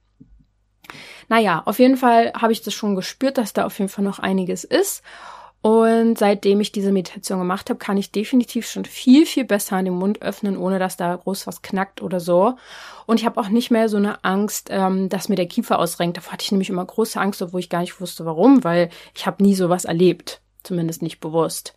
Naja, 1.30 1.64
auf 1.66 1.80
jeden 1.80 1.98
Fall 1.98 2.34
habe 2.34 2.52
ich 2.52 2.62
das 2.62 2.74
schon 2.74 2.96
gespürt, 2.96 3.38
dass 3.38 3.54
da 3.54 3.66
auf 3.66 3.80
jeden 3.80 3.90
Fall 3.90 4.04
noch 4.04 4.20
einiges 4.20 4.64
ist. 4.64 5.02
Und 5.62 6.18
seitdem 6.18 6.60
ich 6.60 6.72
diese 6.72 6.92
Meditation 6.92 7.38
gemacht 7.38 7.70
habe, 7.70 7.78
kann 7.78 7.98
ich 7.98 8.12
definitiv 8.12 8.68
schon 8.68 8.86
viel, 8.86 9.28
viel 9.28 9.46
besser 9.46 9.82
den 9.84 9.94
Mund 9.94 10.22
öffnen, 10.24 10.58
ohne 10.58 10.80
dass 10.80 10.98
da 10.98 11.16
groß 11.16 11.46
was 11.46 11.62
knackt 11.62 12.02
oder 12.02 12.20
so. 12.20 12.56
Und 13.06 13.20
ich 13.20 13.28
habe 13.28 13.40
auch 13.40 13.50
nicht 13.50 13.70
mehr 13.70 13.88
so 13.88 13.98
eine 13.98 14.24
Angst, 14.24 14.70
ähm, 14.72 15.08
dass 15.10 15.30
mir 15.30 15.36
der 15.36 15.48
Kiefer 15.48 15.78
ausrenkt. 15.78 16.18
Davor 16.18 16.34
hatte 16.34 16.44
ich 16.44 16.52
nämlich 16.52 16.70
immer 16.70 16.84
große 16.84 17.20
Angst, 17.20 17.44
obwohl 17.44 17.60
ich 17.60 17.70
gar 17.70 17.82
nicht 17.82 18.02
wusste, 18.02 18.26
warum, 18.26 18.64
weil 18.64 18.90
ich 19.16 19.28
habe 19.28 19.44
nie 19.44 19.54
sowas 19.54 19.86
erlebt. 19.86 20.42
Zumindest 20.64 21.02
nicht 21.02 21.20
bewusst. 21.20 21.74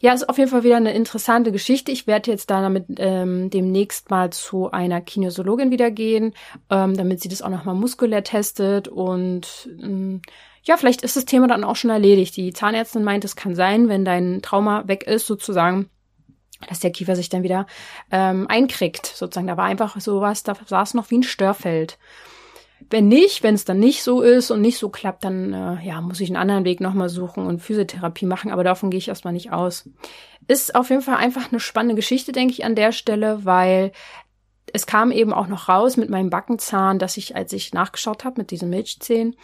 Ja, 0.00 0.12
ist 0.12 0.28
auf 0.28 0.38
jeden 0.38 0.50
Fall 0.50 0.64
wieder 0.64 0.76
eine 0.76 0.92
interessante 0.92 1.52
Geschichte. 1.52 1.92
Ich 1.92 2.08
werde 2.08 2.32
jetzt 2.32 2.50
da 2.50 2.60
damit 2.62 2.86
ähm, 2.96 3.48
demnächst 3.48 4.10
mal 4.10 4.30
zu 4.30 4.72
einer 4.72 5.00
Kinesiologin 5.00 5.70
wieder 5.70 5.92
gehen, 5.92 6.34
ähm, 6.68 6.96
damit 6.96 7.20
sie 7.20 7.28
das 7.28 7.42
auch 7.42 7.48
nochmal 7.48 7.76
muskulär 7.76 8.24
testet 8.24 8.88
und 8.88 9.68
ähm, 9.80 10.20
ja, 10.64 10.76
vielleicht 10.78 11.02
ist 11.02 11.16
das 11.16 11.26
Thema 11.26 11.46
dann 11.46 11.64
auch 11.64 11.76
schon 11.76 11.90
erledigt. 11.90 12.36
Die 12.36 12.52
Zahnärztin 12.52 13.04
meint, 13.04 13.24
es 13.24 13.36
kann 13.36 13.54
sein, 13.54 13.88
wenn 13.88 14.04
dein 14.04 14.40
Trauma 14.40 14.88
weg 14.88 15.04
ist, 15.04 15.26
sozusagen, 15.26 15.90
dass 16.68 16.80
der 16.80 16.90
Kiefer 16.90 17.16
sich 17.16 17.28
dann 17.28 17.42
wieder 17.42 17.66
ähm, 18.10 18.46
einkriegt, 18.48 19.04
sozusagen. 19.04 19.46
Da 19.46 19.58
war 19.58 19.66
einfach 19.66 20.00
sowas, 20.00 20.42
da 20.42 20.56
saß 20.64 20.94
noch 20.94 21.10
wie 21.10 21.18
ein 21.18 21.22
Störfeld. 21.22 21.98
Wenn 22.90 23.08
nicht, 23.08 23.42
wenn 23.42 23.54
es 23.54 23.64
dann 23.64 23.78
nicht 23.78 24.02
so 24.02 24.22
ist 24.22 24.50
und 24.50 24.60
nicht 24.60 24.78
so 24.78 24.88
klappt, 24.88 25.24
dann 25.24 25.52
äh, 25.52 25.86
ja, 25.86 26.00
muss 26.00 26.20
ich 26.20 26.28
einen 26.28 26.36
anderen 26.36 26.64
Weg 26.64 26.80
nochmal 26.80 27.08
suchen 27.08 27.46
und 27.46 27.60
Physiotherapie 27.60 28.26
machen, 28.26 28.50
aber 28.50 28.64
davon 28.64 28.90
gehe 28.90 28.98
ich 28.98 29.08
erstmal 29.08 29.32
nicht 29.32 29.52
aus. 29.52 29.88
Ist 30.48 30.74
auf 30.74 30.90
jeden 30.90 31.02
Fall 31.02 31.16
einfach 31.16 31.50
eine 31.50 31.60
spannende 31.60 31.94
Geschichte, 31.94 32.32
denke 32.32 32.52
ich, 32.52 32.64
an 32.64 32.74
der 32.74 32.92
Stelle, 32.92 33.44
weil 33.44 33.92
es 34.74 34.86
kam 34.86 35.12
eben 35.12 35.32
auch 35.32 35.46
noch 35.46 35.68
raus 35.68 35.96
mit 35.96 36.10
meinem 36.10 36.30
Backenzahn, 36.30 36.98
dass 36.98 37.16
ich, 37.16 37.36
als 37.36 37.52
ich 37.52 37.72
nachgeschaut 37.72 38.24
habe 38.24 38.40
mit 38.40 38.50
diesen 38.50 38.70
Milchzähnen, 38.70 39.36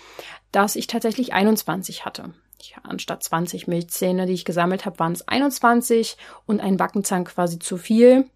dass 0.50 0.75
ich 0.75 0.88
tatsächlich 0.88 1.32
21 1.32 2.04
hatte. 2.04 2.34
Ich, 2.60 2.75
anstatt 2.82 3.22
20 3.22 3.68
Milchzähne, 3.68 4.26
die 4.26 4.32
ich 4.32 4.44
gesammelt 4.44 4.87
habe, 4.87 4.99
waren 4.99 5.12
es 5.12 5.28
21 5.28 6.16
und 6.46 6.60
ein 6.60 6.76
Backenzahn 6.76 7.22
quasi 7.25 7.60
zu 7.60 7.76
viel. 7.76 8.28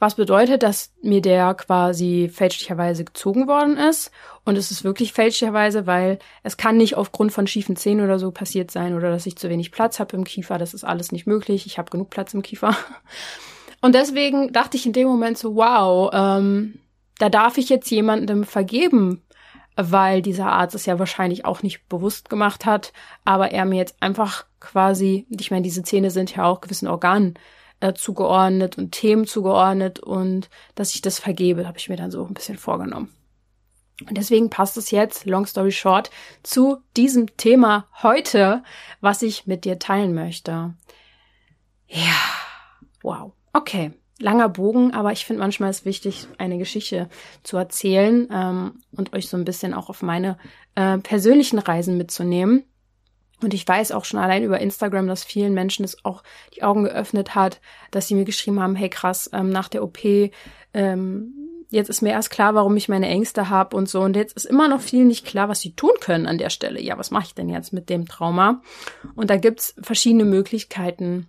Was 0.00 0.16
bedeutet, 0.16 0.64
dass 0.64 0.92
mir 1.00 1.22
der 1.22 1.54
quasi 1.54 2.28
fälschlicherweise 2.28 3.04
gezogen 3.04 3.46
worden 3.46 3.76
ist. 3.76 4.10
Und 4.44 4.58
es 4.58 4.72
ist 4.72 4.82
wirklich 4.82 5.12
fälschlicherweise, 5.12 5.86
weil 5.86 6.18
es 6.42 6.56
kann 6.56 6.76
nicht 6.76 6.96
aufgrund 6.96 7.30
von 7.32 7.46
schiefen 7.46 7.76
Zähnen 7.76 8.04
oder 8.04 8.18
so 8.18 8.32
passiert 8.32 8.72
sein 8.72 8.96
oder 8.96 9.10
dass 9.10 9.26
ich 9.26 9.36
zu 9.36 9.48
wenig 9.48 9.70
Platz 9.70 10.00
habe 10.00 10.16
im 10.16 10.24
Kiefer. 10.24 10.58
Das 10.58 10.74
ist 10.74 10.82
alles 10.82 11.12
nicht 11.12 11.28
möglich. 11.28 11.66
Ich 11.66 11.78
habe 11.78 11.90
genug 11.90 12.10
Platz 12.10 12.34
im 12.34 12.42
Kiefer. 12.42 12.76
Und 13.86 13.94
deswegen 13.94 14.52
dachte 14.52 14.76
ich 14.76 14.84
in 14.84 14.92
dem 14.92 15.06
Moment 15.06 15.38
so, 15.38 15.54
wow, 15.54 16.10
ähm, 16.12 16.80
da 17.20 17.28
darf 17.28 17.56
ich 17.56 17.68
jetzt 17.68 17.88
jemandem 17.88 18.42
vergeben, 18.42 19.22
weil 19.76 20.22
dieser 20.22 20.50
Arzt 20.50 20.74
es 20.74 20.86
ja 20.86 20.98
wahrscheinlich 20.98 21.44
auch 21.44 21.62
nicht 21.62 21.88
bewusst 21.88 22.28
gemacht 22.28 22.66
hat, 22.66 22.92
aber 23.24 23.52
er 23.52 23.64
mir 23.64 23.76
jetzt 23.76 23.94
einfach 24.00 24.44
quasi, 24.58 25.28
ich 25.30 25.52
meine, 25.52 25.62
diese 25.62 25.84
Zähne 25.84 26.10
sind 26.10 26.34
ja 26.34 26.46
auch 26.46 26.62
gewissen 26.62 26.88
Organen 26.88 27.34
äh, 27.78 27.92
zugeordnet 27.92 28.76
und 28.76 28.90
Themen 28.90 29.24
zugeordnet 29.24 30.00
und 30.00 30.50
dass 30.74 30.92
ich 30.96 31.00
das 31.00 31.20
vergebe, 31.20 31.68
habe 31.68 31.78
ich 31.78 31.88
mir 31.88 31.96
dann 31.96 32.10
so 32.10 32.26
ein 32.26 32.34
bisschen 32.34 32.58
vorgenommen. 32.58 33.14
Und 34.00 34.18
deswegen 34.18 34.50
passt 34.50 34.76
es 34.76 34.90
jetzt, 34.90 35.26
long 35.26 35.46
story 35.46 35.70
short, 35.70 36.10
zu 36.42 36.78
diesem 36.96 37.36
Thema 37.36 37.86
heute, 38.02 38.64
was 39.00 39.22
ich 39.22 39.46
mit 39.46 39.64
dir 39.64 39.78
teilen 39.78 40.12
möchte. 40.12 40.74
Ja, 41.86 42.16
wow. 43.04 43.35
Okay, 43.56 43.92
langer 44.18 44.50
Bogen, 44.50 44.92
aber 44.92 45.12
ich 45.12 45.24
finde 45.24 45.40
manchmal 45.40 45.70
ist 45.70 45.86
wichtig, 45.86 46.28
eine 46.36 46.58
Geschichte 46.58 47.08
zu 47.42 47.56
erzählen 47.56 48.28
ähm, 48.30 48.82
und 48.92 49.14
euch 49.14 49.30
so 49.30 49.38
ein 49.38 49.46
bisschen 49.46 49.72
auch 49.72 49.88
auf 49.88 50.02
meine 50.02 50.36
äh, 50.74 50.98
persönlichen 50.98 51.58
Reisen 51.58 51.96
mitzunehmen. 51.96 52.64
Und 53.40 53.54
ich 53.54 53.66
weiß 53.66 53.92
auch 53.92 54.04
schon 54.04 54.20
allein 54.20 54.42
über 54.42 54.60
Instagram, 54.60 55.06
dass 55.06 55.24
vielen 55.24 55.54
Menschen 55.54 55.86
es 55.86 56.04
auch 56.04 56.22
die 56.54 56.64
Augen 56.64 56.84
geöffnet 56.84 57.34
hat, 57.34 57.62
dass 57.92 58.08
sie 58.08 58.14
mir 58.14 58.26
geschrieben 58.26 58.60
haben, 58.60 58.76
hey 58.76 58.90
krass, 58.90 59.30
ähm, 59.32 59.48
nach 59.48 59.70
der 59.70 59.82
OP, 59.82 60.04
ähm, 60.74 61.32
jetzt 61.70 61.88
ist 61.88 62.02
mir 62.02 62.10
erst 62.10 62.28
klar, 62.28 62.54
warum 62.54 62.76
ich 62.76 62.90
meine 62.90 63.08
Ängste 63.08 63.48
habe 63.48 63.74
und 63.74 63.88
so. 63.88 64.02
Und 64.02 64.16
jetzt 64.16 64.36
ist 64.36 64.44
immer 64.44 64.68
noch 64.68 64.82
viel 64.82 65.06
nicht 65.06 65.24
klar, 65.24 65.48
was 65.48 65.60
sie 65.60 65.74
tun 65.74 65.92
können 66.02 66.26
an 66.26 66.36
der 66.36 66.50
Stelle. 66.50 66.78
Ja, 66.78 66.98
was 66.98 67.10
mache 67.10 67.28
ich 67.28 67.34
denn 67.34 67.48
jetzt 67.48 67.72
mit 67.72 67.88
dem 67.88 68.06
Trauma? 68.06 68.60
Und 69.14 69.30
da 69.30 69.38
gibt's 69.38 69.74
verschiedene 69.80 70.26
Möglichkeiten, 70.26 71.28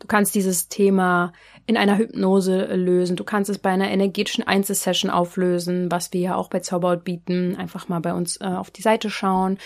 Du 0.00 0.06
kannst 0.06 0.34
dieses 0.34 0.68
Thema 0.68 1.32
in 1.66 1.76
einer 1.76 1.98
Hypnose 1.98 2.74
lösen. 2.74 3.16
Du 3.16 3.22
kannst 3.22 3.50
es 3.50 3.58
bei 3.58 3.70
einer 3.70 3.90
energetischen 3.90 4.44
Einzelsession 4.44 5.10
auflösen, 5.10 5.90
was 5.90 6.12
wir 6.12 6.20
ja 6.20 6.34
auch 6.34 6.48
bei 6.48 6.60
Zauberhaut 6.60 7.04
bieten. 7.04 7.54
Einfach 7.56 7.88
mal 7.88 8.00
bei 8.00 8.14
uns 8.14 8.38
äh, 8.40 8.44
auf 8.44 8.70
die 8.70 8.82
Seite 8.82 9.10
schauen, 9.10 9.58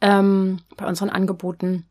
ähm, 0.00 0.60
bei 0.76 0.86
unseren 0.86 1.10
Angeboten. 1.10 1.84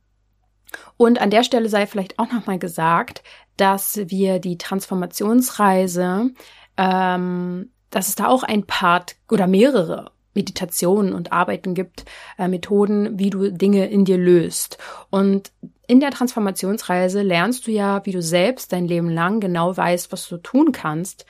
Und 0.95 1.19
an 1.19 1.29
der 1.29 1.43
Stelle 1.43 1.67
sei 1.67 1.85
vielleicht 1.85 2.17
auch 2.17 2.31
nochmal 2.31 2.59
gesagt, 2.59 3.23
dass 3.57 3.97
wir 4.05 4.39
die 4.39 4.57
Transformationsreise, 4.57 6.31
ähm, 6.77 7.71
dass 7.89 8.07
es 8.07 8.15
da 8.15 8.27
auch 8.27 8.43
ein 8.43 8.65
Part 8.65 9.17
oder 9.29 9.47
mehrere 9.47 10.11
Meditationen 10.33 11.13
und 11.13 11.31
Arbeiten 11.31 11.73
gibt, 11.73 12.05
äh, 12.37 12.47
Methoden, 12.47 13.19
wie 13.19 13.29
du 13.29 13.51
Dinge 13.51 13.87
in 13.87 14.05
dir 14.05 14.17
löst. 14.17 14.77
Und 15.09 15.51
in 15.87 15.99
der 15.99 16.11
Transformationsreise 16.11 17.21
lernst 17.21 17.67
du 17.67 17.71
ja, 17.71 18.05
wie 18.05 18.13
du 18.13 18.21
selbst 18.21 18.71
dein 18.71 18.87
Leben 18.87 19.09
lang 19.09 19.39
genau 19.39 19.75
weißt, 19.75 20.11
was 20.11 20.27
du 20.29 20.37
tun 20.37 20.71
kannst. 20.71 21.25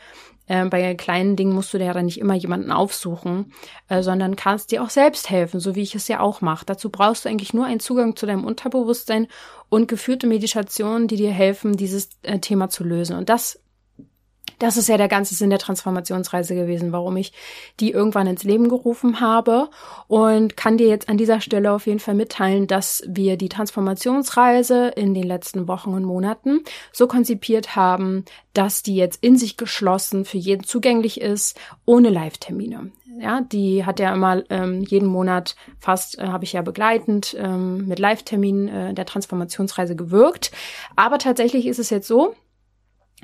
Äh, 0.47 0.65
bei 0.65 0.93
kleinen 0.95 1.35
Dingen 1.35 1.53
musst 1.53 1.73
du 1.73 1.77
dir 1.77 1.85
ja 1.85 1.93
dann 1.93 2.05
nicht 2.05 2.19
immer 2.19 2.33
jemanden 2.33 2.71
aufsuchen, 2.71 3.53
äh, 3.87 4.03
sondern 4.03 4.35
kannst 4.35 4.71
dir 4.71 4.83
auch 4.83 4.89
selbst 4.89 5.29
helfen, 5.29 5.59
so 5.59 5.75
wie 5.75 5.81
ich 5.81 5.95
es 5.95 6.07
ja 6.07 6.19
auch 6.19 6.41
mache. 6.41 6.65
Dazu 6.65 6.89
brauchst 6.89 7.25
du 7.25 7.29
eigentlich 7.29 7.53
nur 7.53 7.65
einen 7.65 7.79
Zugang 7.79 8.15
zu 8.15 8.25
deinem 8.25 8.43
Unterbewusstsein 8.43 9.27
und 9.69 9.87
geführte 9.87 10.27
Meditationen, 10.27 11.07
die 11.07 11.15
dir 11.15 11.31
helfen, 11.31 11.77
dieses 11.77 12.09
äh, 12.23 12.39
Thema 12.39 12.69
zu 12.69 12.83
lösen. 12.83 13.15
Und 13.15 13.29
das 13.29 13.61
das 14.61 14.77
ist 14.77 14.89
ja 14.89 14.97
der 14.97 15.07
ganze 15.07 15.33
Sinn 15.33 15.49
der 15.49 15.59
Transformationsreise 15.59 16.53
gewesen, 16.53 16.91
warum 16.91 17.17
ich 17.17 17.33
die 17.79 17.91
irgendwann 17.91 18.27
ins 18.27 18.43
Leben 18.43 18.69
gerufen 18.69 19.19
habe 19.19 19.69
und 20.07 20.55
kann 20.55 20.77
dir 20.77 20.87
jetzt 20.87 21.09
an 21.09 21.17
dieser 21.17 21.41
Stelle 21.41 21.71
auf 21.71 21.87
jeden 21.87 21.99
Fall 21.99 22.13
mitteilen, 22.13 22.67
dass 22.67 23.03
wir 23.07 23.37
die 23.37 23.49
Transformationsreise 23.49 24.89
in 24.89 25.15
den 25.15 25.23
letzten 25.23 25.67
Wochen 25.67 25.93
und 25.93 26.03
Monaten 26.03 26.59
so 26.91 27.07
konzipiert 27.07 27.75
haben, 27.75 28.23
dass 28.53 28.83
die 28.83 28.95
jetzt 28.95 29.23
in 29.23 29.35
sich 29.35 29.57
geschlossen 29.57 30.25
für 30.25 30.37
jeden 30.37 30.63
zugänglich 30.63 31.19
ist, 31.19 31.59
ohne 31.85 32.09
Live-Termine. 32.09 32.91
Ja, 33.19 33.41
die 33.41 33.85
hat 33.85 33.99
ja 33.99 34.13
immer 34.13 34.43
ähm, 34.49 34.81
jeden 34.81 35.07
Monat 35.07 35.55
fast, 35.79 36.19
äh, 36.19 36.27
habe 36.27 36.43
ich 36.43 36.53
ja 36.53 36.61
begleitend 36.61 37.35
ähm, 37.37 37.87
mit 37.87 37.99
Live-Terminen 37.99 38.67
äh, 38.67 38.93
der 38.93 39.05
Transformationsreise 39.05 39.95
gewirkt. 39.95 40.51
Aber 40.95 41.17
tatsächlich 41.17 41.65
ist 41.65 41.79
es 41.79 41.89
jetzt 41.89 42.07
so, 42.07 42.35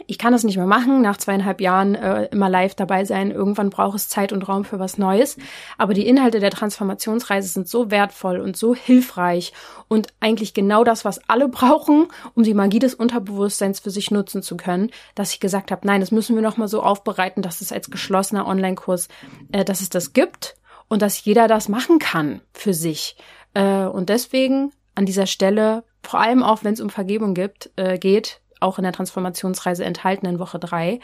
ich 0.06 0.18
kann 0.18 0.32
das 0.32 0.44
nicht 0.44 0.58
mehr 0.58 0.68
machen, 0.68 1.02
nach 1.02 1.18
zweieinhalb 1.18 1.60
Jahren 1.60 1.96
äh, 1.96 2.26
immer 2.26 2.50
live 2.50 2.76
dabei 2.76 3.04
sein. 3.06 3.32
Irgendwann 3.32 3.70
braucht 3.70 3.96
es 3.96 4.10
Zeit 4.10 4.32
und 4.32 4.48
Raum 4.48 4.64
für 4.64 4.80
was 4.80 4.98
Neues. 4.98 5.38
Aber 5.78 5.94
die 5.94 6.08
Inhalte 6.08 6.40
der 6.40 6.52
Transformationsreise 6.52 7.48
sind 7.48 7.68
so 7.68 7.90
wertvoll 7.90 8.40
und 8.40 8.56
so 8.56 8.76
hilfreich 8.76 9.54
und 9.88 10.08
eigentlich 10.20 10.54
genau 10.54 10.84
das, 10.84 11.04
was 11.04 11.28
alle 11.28 11.48
brauchen, 11.50 12.08
um 12.36 12.44
die 12.44 12.54
Magie 12.54 12.80
des 12.80 12.94
Unterbewusstseins 12.94 13.80
für 13.80 13.90
sich 13.90 14.12
nutzen 14.12 14.44
zu 14.44 14.56
können, 14.56 14.92
dass 15.16 15.34
ich 15.34 15.40
gesagt 15.40 15.72
habe, 15.72 15.88
nein, 15.88 16.02
das 16.02 16.12
müssen 16.12 16.36
wir 16.36 16.44
nochmal 16.44 16.68
so 16.68 16.84
aufbereiten, 16.84 17.42
dass 17.42 17.62
es 17.62 17.72
als 17.72 17.90
geschlossener 17.90 18.46
Online-Kurs, 18.46 19.08
äh, 19.52 19.66
dass 19.66 19.82
es 19.82 19.90
das 19.90 20.14
gibt 20.14 20.56
und 20.88 21.02
dass 21.02 21.24
jeder 21.24 21.48
das 21.48 21.70
machen 21.70 22.00
kann 22.00 22.42
für 22.54 22.74
sich. 22.74 23.18
Äh, 23.54 23.86
und 23.86 24.10
deswegen 24.10 24.72
an 24.96 25.06
dieser 25.06 25.26
Stelle, 25.26 25.84
vor 26.04 26.20
allem 26.20 26.44
auch 26.44 26.64
wenn 26.64 26.74
es 26.74 26.82
um 26.82 26.90
Vergebung 26.90 27.34
gibt, 27.34 27.72
äh, 27.76 27.98
geht, 27.98 28.42
auch 28.60 28.78
in 28.78 28.84
der 28.84 28.94
Transformationsreise 28.94 29.84
enthalten 29.84 30.26
in 30.26 30.40
Woche 30.40 30.60
drei. 30.60 31.00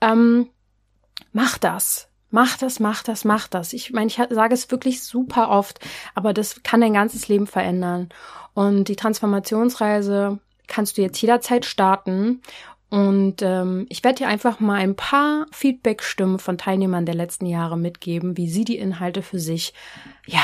Ähm, 0.00 0.48
mach 1.32 1.58
das. 1.58 2.08
Mach 2.30 2.56
das, 2.56 2.78
mach 2.78 3.02
das, 3.02 3.24
mach 3.24 3.48
das. 3.48 3.72
Ich 3.72 3.92
meine, 3.92 4.06
ich 4.06 4.20
sage 4.30 4.54
es 4.54 4.70
wirklich 4.70 5.02
super 5.02 5.50
oft, 5.50 5.80
aber 6.14 6.32
das 6.32 6.62
kann 6.62 6.80
dein 6.80 6.94
ganzes 6.94 7.26
Leben 7.26 7.48
verändern. 7.48 8.08
Und 8.54 8.84
die 8.84 8.94
Transformationsreise 8.94 10.38
kannst 10.68 10.96
du 10.96 11.02
jetzt 11.02 11.20
jederzeit 11.20 11.64
starten. 11.64 12.40
Und 12.88 13.42
ähm, 13.42 13.86
ich 13.88 14.04
werde 14.04 14.18
dir 14.18 14.28
einfach 14.28 14.60
mal 14.60 14.76
ein 14.76 14.96
paar 14.96 15.46
Feedback-Stimmen 15.52 16.38
von 16.38 16.56
Teilnehmern 16.56 17.06
der 17.06 17.14
letzten 17.14 17.46
Jahre 17.46 17.76
mitgeben, 17.76 18.36
wie 18.36 18.48
sie 18.48 18.64
die 18.64 18.78
Inhalte 18.78 19.22
für 19.22 19.40
sich 19.40 19.74
ja 20.26 20.42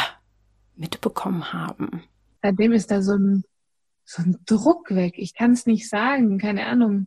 mitbekommen 0.77 1.53
haben. 1.53 2.03
Seitdem 2.43 2.73
ist 2.73 2.91
da 2.91 3.01
so 3.03 3.15
ein 3.15 3.45
so 4.07 4.23
ein 4.23 4.39
Druck 4.47 4.95
weg. 4.95 5.15
Ich 5.17 5.35
kann 5.35 5.53
es 5.53 5.67
nicht 5.67 5.89
sagen, 5.89 6.39
keine 6.39 6.67
Ahnung. 6.67 7.07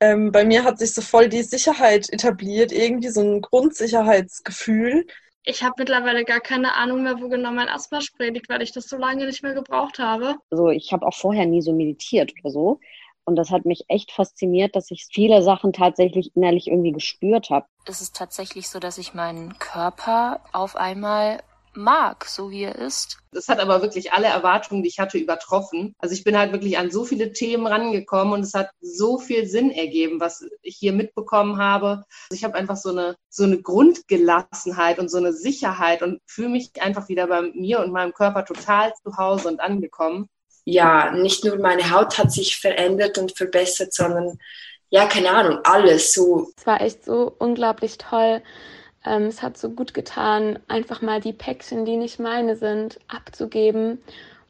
Ähm, 0.00 0.32
bei 0.32 0.44
mir 0.44 0.64
hat 0.64 0.78
sich 0.78 0.92
so 0.92 1.00
voll 1.00 1.28
die 1.28 1.42
Sicherheit 1.42 2.12
etabliert, 2.12 2.72
irgendwie 2.72 3.08
so 3.08 3.22
ein 3.22 3.40
Grundsicherheitsgefühl. 3.40 5.06
Ich 5.44 5.62
habe 5.62 5.74
mittlerweile 5.78 6.24
gar 6.24 6.40
keine 6.40 6.74
Ahnung 6.74 7.02
mehr, 7.04 7.20
wo 7.20 7.28
genau 7.28 7.52
mein 7.52 7.68
Asthma-Spray 7.68 8.30
liegt, 8.30 8.48
weil 8.48 8.62
ich 8.62 8.72
das 8.72 8.86
so 8.86 8.96
lange 8.96 9.26
nicht 9.26 9.42
mehr 9.42 9.54
gebraucht 9.54 9.98
habe. 9.98 10.36
Also 10.50 10.70
ich 10.70 10.92
habe 10.92 11.06
auch 11.06 11.14
vorher 11.14 11.46
nie 11.46 11.62
so 11.62 11.72
meditiert 11.72 12.32
oder 12.42 12.50
so. 12.50 12.80
Und 13.24 13.36
das 13.36 13.50
hat 13.50 13.64
mich 13.64 13.84
echt 13.88 14.10
fasziniert, 14.10 14.76
dass 14.76 14.90
ich 14.90 15.06
viele 15.10 15.42
Sachen 15.42 15.72
tatsächlich 15.72 16.34
innerlich 16.34 16.66
irgendwie 16.66 16.92
gespürt 16.92 17.50
habe. 17.50 17.66
Es 17.86 18.00
ist 18.00 18.16
tatsächlich 18.16 18.68
so, 18.68 18.78
dass 18.78 18.98
ich 18.98 19.14
meinen 19.14 19.58
Körper 19.58 20.40
auf 20.52 20.76
einmal 20.76 21.42
mag, 21.76 22.24
so 22.26 22.50
wie 22.50 22.62
er 22.62 22.76
ist. 22.76 23.18
Das 23.32 23.48
hat 23.48 23.60
aber 23.60 23.82
wirklich 23.82 24.12
alle 24.12 24.26
Erwartungen, 24.26 24.82
die 24.82 24.88
ich 24.88 24.98
hatte, 24.98 25.18
übertroffen. 25.18 25.94
Also 25.98 26.14
ich 26.14 26.24
bin 26.24 26.38
halt 26.38 26.52
wirklich 26.52 26.78
an 26.78 26.90
so 26.90 27.04
viele 27.04 27.32
Themen 27.32 27.66
rangekommen 27.66 28.34
und 28.34 28.40
es 28.40 28.54
hat 28.54 28.70
so 28.80 29.18
viel 29.18 29.46
Sinn 29.46 29.70
ergeben, 29.70 30.20
was 30.20 30.44
ich 30.62 30.76
hier 30.76 30.92
mitbekommen 30.92 31.58
habe. 31.58 32.04
Also 32.30 32.34
ich 32.34 32.44
habe 32.44 32.54
einfach 32.54 32.76
so 32.76 32.90
eine, 32.90 33.16
so 33.28 33.44
eine 33.44 33.60
Grundgelassenheit 33.60 34.98
und 34.98 35.10
so 35.10 35.18
eine 35.18 35.32
Sicherheit 35.32 36.02
und 36.02 36.20
fühle 36.26 36.50
mich 36.50 36.70
einfach 36.80 37.08
wieder 37.08 37.26
bei 37.26 37.42
mir 37.42 37.80
und 37.80 37.92
meinem 37.92 38.12
Körper 38.12 38.44
total 38.44 38.92
zu 39.02 39.16
Hause 39.16 39.48
und 39.48 39.60
angekommen. 39.60 40.28
Ja, 40.64 41.12
nicht 41.12 41.44
nur 41.44 41.58
meine 41.58 41.90
Haut 41.90 42.18
hat 42.18 42.32
sich 42.32 42.56
verändert 42.56 43.18
und 43.18 43.36
verbessert, 43.36 43.92
sondern 43.92 44.38
ja, 44.90 45.06
keine 45.06 45.30
Ahnung, 45.30 45.58
alles 45.64 46.14
so. 46.14 46.52
Es 46.56 46.66
war 46.66 46.80
echt 46.80 47.04
so 47.04 47.34
unglaublich 47.38 47.98
toll 47.98 48.42
ähm, 49.04 49.24
es 49.24 49.42
hat 49.42 49.58
so 49.58 49.70
gut 49.70 49.94
getan, 49.94 50.58
einfach 50.68 51.02
mal 51.02 51.20
die 51.20 51.32
Päckchen, 51.32 51.84
die 51.84 51.96
nicht 51.96 52.18
meine 52.18 52.56
sind, 52.56 52.98
abzugeben. 53.08 53.98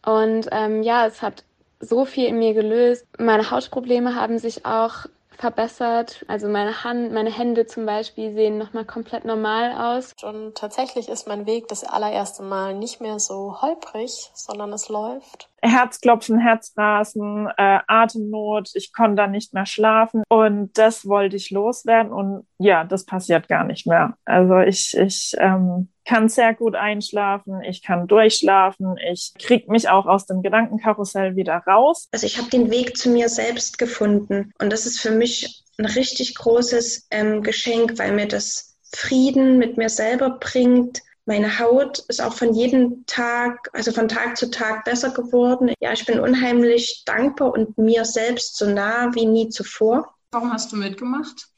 Und 0.04 0.48
ähm, 0.52 0.82
ja, 0.82 1.06
es 1.06 1.22
hat 1.22 1.44
so 1.80 2.04
viel 2.04 2.26
in 2.26 2.38
mir 2.38 2.54
gelöst. 2.54 3.06
Meine 3.18 3.50
Hautprobleme 3.50 4.14
haben 4.14 4.38
sich 4.38 4.64
auch 4.64 5.06
verbessert. 5.36 6.24
Also 6.28 6.48
meine 6.48 6.84
Hand, 6.84 7.12
meine 7.12 7.30
Hände 7.30 7.66
zum 7.66 7.86
Beispiel 7.86 8.34
sehen 8.34 8.58
nochmal 8.58 8.84
komplett 8.84 9.24
normal 9.24 9.72
aus. 9.72 10.12
Und 10.22 10.56
tatsächlich 10.56 11.08
ist 11.08 11.26
mein 11.26 11.46
Weg 11.46 11.68
das 11.68 11.84
allererste 11.84 12.42
Mal 12.42 12.74
nicht 12.74 13.00
mehr 13.00 13.18
so 13.18 13.60
holprig, 13.60 14.30
sondern 14.34 14.72
es 14.72 14.88
läuft. 14.88 15.48
Herzklopfen, 15.62 16.38
Herzrasen, 16.38 17.48
äh, 17.56 17.78
Atemnot, 17.86 18.70
ich 18.74 18.92
konnte 18.92 19.16
dann 19.16 19.30
nicht 19.30 19.54
mehr 19.54 19.64
schlafen 19.64 20.22
und 20.28 20.76
das 20.76 21.06
wollte 21.06 21.36
ich 21.36 21.50
loswerden 21.50 22.12
und 22.12 22.46
ja, 22.58 22.84
das 22.84 23.06
passiert 23.06 23.48
gar 23.48 23.64
nicht 23.64 23.86
mehr. 23.86 24.18
Also 24.26 24.58
ich, 24.58 24.94
ich 24.94 25.34
ähm, 25.38 25.88
kann 26.04 26.28
sehr 26.28 26.54
gut 26.54 26.74
einschlafen, 26.74 27.62
ich 27.62 27.82
kann 27.82 28.06
durchschlafen, 28.06 28.96
ich 29.10 29.32
krieg 29.38 29.68
mich 29.68 29.88
auch 29.88 30.06
aus 30.06 30.26
dem 30.26 30.42
Gedankenkarussell 30.42 31.36
wieder 31.36 31.56
raus. 31.66 32.08
Also 32.12 32.26
ich 32.26 32.38
habe 32.38 32.50
den 32.50 32.70
Weg 32.70 32.96
zu 32.96 33.10
mir 33.10 33.28
selbst 33.28 33.78
gefunden 33.78 34.52
und 34.58 34.72
das 34.72 34.86
ist 34.86 35.00
für 35.00 35.10
mich 35.10 35.64
ein 35.78 35.86
richtig 35.86 36.34
großes 36.34 37.08
ähm, 37.10 37.42
Geschenk, 37.42 37.98
weil 37.98 38.12
mir 38.12 38.28
das 38.28 38.76
Frieden 38.94 39.58
mit 39.58 39.76
mir 39.76 39.88
selber 39.88 40.38
bringt. 40.38 41.00
Meine 41.26 41.58
Haut 41.58 42.00
ist 42.08 42.22
auch 42.22 42.34
von 42.34 42.54
jedem 42.54 43.04
Tag, 43.06 43.70
also 43.72 43.92
von 43.92 44.08
Tag 44.08 44.36
zu 44.36 44.50
Tag 44.50 44.84
besser 44.84 45.10
geworden. 45.10 45.72
Ja, 45.80 45.92
ich 45.92 46.04
bin 46.04 46.20
unheimlich 46.20 47.02
dankbar 47.06 47.52
und 47.52 47.78
mir 47.78 48.04
selbst 48.04 48.56
so 48.56 48.68
nah 48.68 49.14
wie 49.14 49.26
nie 49.26 49.48
zuvor. 49.48 50.14
Warum 50.30 50.52
hast 50.52 50.70
du 50.72 50.76
mitgemacht? 50.76 51.48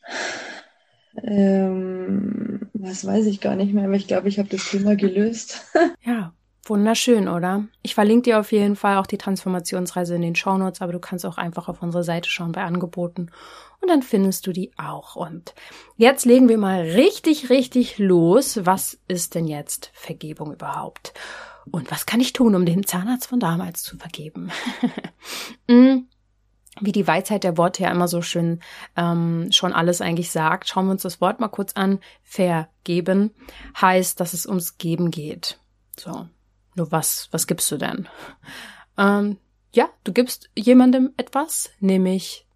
Ähm, 1.22 2.55
das 2.78 3.06
weiß 3.06 3.26
ich 3.26 3.40
gar 3.40 3.56
nicht 3.56 3.72
mehr, 3.72 3.84
aber 3.84 3.94
ich 3.94 4.06
glaube, 4.06 4.28
ich 4.28 4.38
habe 4.38 4.48
das 4.48 4.70
Thema 4.70 4.96
gelöst. 4.96 5.64
ja, 6.04 6.32
wunderschön, 6.64 7.28
oder? 7.28 7.64
Ich 7.82 7.94
verlinke 7.94 8.30
dir 8.30 8.40
auf 8.40 8.52
jeden 8.52 8.76
Fall 8.76 8.98
auch 8.98 9.06
die 9.06 9.18
Transformationsreise 9.18 10.14
in 10.14 10.22
den 10.22 10.34
Shownotes, 10.34 10.80
aber 10.80 10.92
du 10.92 10.98
kannst 10.98 11.24
auch 11.26 11.38
einfach 11.38 11.68
auf 11.68 11.82
unsere 11.82 12.04
Seite 12.04 12.28
schauen 12.28 12.52
bei 12.52 12.62
Angeboten 12.62 13.30
und 13.80 13.88
dann 13.88 14.02
findest 14.02 14.46
du 14.46 14.52
die 14.52 14.72
auch. 14.76 15.16
Und 15.16 15.54
jetzt 15.96 16.24
legen 16.24 16.48
wir 16.48 16.58
mal 16.58 16.82
richtig, 16.82 17.50
richtig 17.50 17.98
los. 17.98 18.60
Was 18.64 18.98
ist 19.08 19.34
denn 19.34 19.46
jetzt 19.46 19.90
Vergebung 19.94 20.52
überhaupt? 20.52 21.14
Und 21.70 21.90
was 21.90 22.06
kann 22.06 22.20
ich 22.20 22.32
tun, 22.32 22.54
um 22.54 22.64
den 22.64 22.84
Zahnarzt 22.84 23.26
von 23.26 23.40
damals 23.40 23.82
zu 23.82 23.96
vergeben? 23.96 24.50
Wie 26.80 26.92
die 26.92 27.06
Weisheit 27.06 27.44
der 27.44 27.56
Worte 27.56 27.84
ja 27.84 27.90
immer 27.90 28.08
so 28.08 28.20
schön 28.20 28.60
ähm, 28.96 29.48
schon 29.50 29.72
alles 29.72 30.00
eigentlich 30.00 30.30
sagt, 30.30 30.68
schauen 30.68 30.86
wir 30.86 30.92
uns 30.92 31.02
das 31.02 31.20
Wort 31.20 31.40
mal 31.40 31.48
kurz 31.48 31.72
an. 31.72 32.00
Vergeben 32.22 33.30
heißt, 33.80 34.20
dass 34.20 34.34
es 34.34 34.46
ums 34.46 34.76
Geben 34.76 35.10
geht. 35.10 35.58
So, 35.98 36.28
nur 36.74 36.92
was, 36.92 37.28
was 37.30 37.46
gibst 37.46 37.70
du 37.70 37.78
denn? 37.78 38.08
Ähm, 38.98 39.38
ja, 39.72 39.88
du 40.04 40.12
gibst 40.12 40.50
jemandem 40.54 41.12
etwas, 41.16 41.70
nämlich 41.80 42.46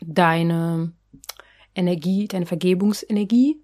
deine 0.00 0.92
Energie, 1.74 2.28
deine 2.28 2.46
Vergebungsenergie. 2.46 3.60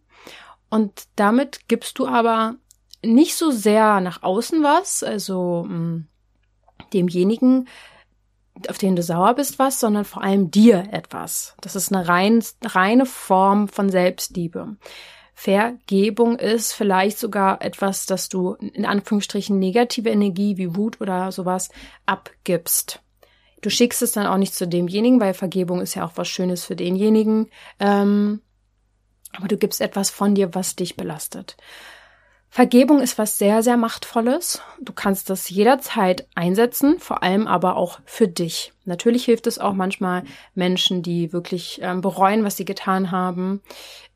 Und 0.71 1.05
damit 1.17 1.69
gibst 1.69 1.99
du 1.99 2.07
aber 2.07 2.57
nicht 3.05 3.35
so 3.35 3.51
sehr 3.51 4.01
nach 4.01 4.23
außen 4.23 4.63
was, 4.63 5.03
also 5.03 5.65
mh, 5.69 5.77
mm, 5.77 6.09
demjenigen, 6.93 7.69
auf 8.71 8.79
den 8.79 8.97
du 8.97 9.03
sauer 9.03 9.35
bist, 9.35 9.59
was, 9.59 9.81
sondern 9.81 10.05
vor 10.05 10.23
allem 10.23 10.51
dir 10.51 10.89
etwas. 10.93 11.55
Das 11.61 11.77
ist 11.77 11.93
eine 11.93 12.09
rein, 12.09 12.45
reine 12.65 13.07
Form 13.07 13.69
von 13.69 13.91
Selbstliebe. 13.91 14.77
Vergebung 15.35 16.39
ist 16.39 16.73
vielleicht 16.73 17.19
sogar 17.19 17.63
etwas, 17.63 18.07
dass 18.07 18.29
du 18.29 18.53
in 18.55 18.85
Anführungsstrichen 18.87 19.59
negative 19.59 20.11
Energie 20.11 20.57
wie 20.57 20.77
Wut 20.77 21.01
oder 21.01 21.33
sowas 21.33 21.71
abgibst. 22.07 23.01
Du 23.61 23.71
schickst 23.71 24.03
es 24.03 24.13
dann 24.13 24.27
auch 24.27 24.37
nicht 24.37 24.55
zu 24.55 24.69
demjenigen, 24.69 25.21
weil 25.21 25.35
Vergebung 25.35 25.81
ist 25.81 25.95
ja 25.95 26.05
auch 26.05 26.13
was 26.17 26.29
Schönes 26.29 26.65
für 26.65 26.77
denjenigen. 26.77 27.49
Ähm, 27.81 28.41
aber 29.33 29.49
du 29.49 29.57
gibst 29.57 29.81
etwas 29.81 30.11
von 30.11 30.35
dir, 30.35 30.55
was 30.55 30.77
dich 30.77 30.97
belastet. 30.97 31.57
Vergebung 32.55 33.01
ist 33.01 33.17
was 33.17 33.39
sehr, 33.39 33.63
sehr 33.63 33.79
Machtvolles. 33.79 34.61
Du 34.79 34.93
kannst 34.93 35.31
das 35.31 35.49
jederzeit 35.49 36.29
einsetzen, 36.35 36.99
vor 36.99 37.23
allem 37.23 37.47
aber 37.47 37.77
auch 37.77 38.01
für 38.05 38.29
dich. 38.29 38.75
Natürlich 38.85 39.25
hilft 39.25 39.47
es 39.47 39.59
auch 39.59 39.73
manchmal 39.73 40.25
Menschen, 40.55 41.03
die 41.03 41.33
wirklich 41.33 41.81
ähm, 41.83 42.03
bereuen, 42.03 42.45
was 42.45 42.59
sie 42.59 42.67
getan 42.67 43.11
haben. 43.11 43.63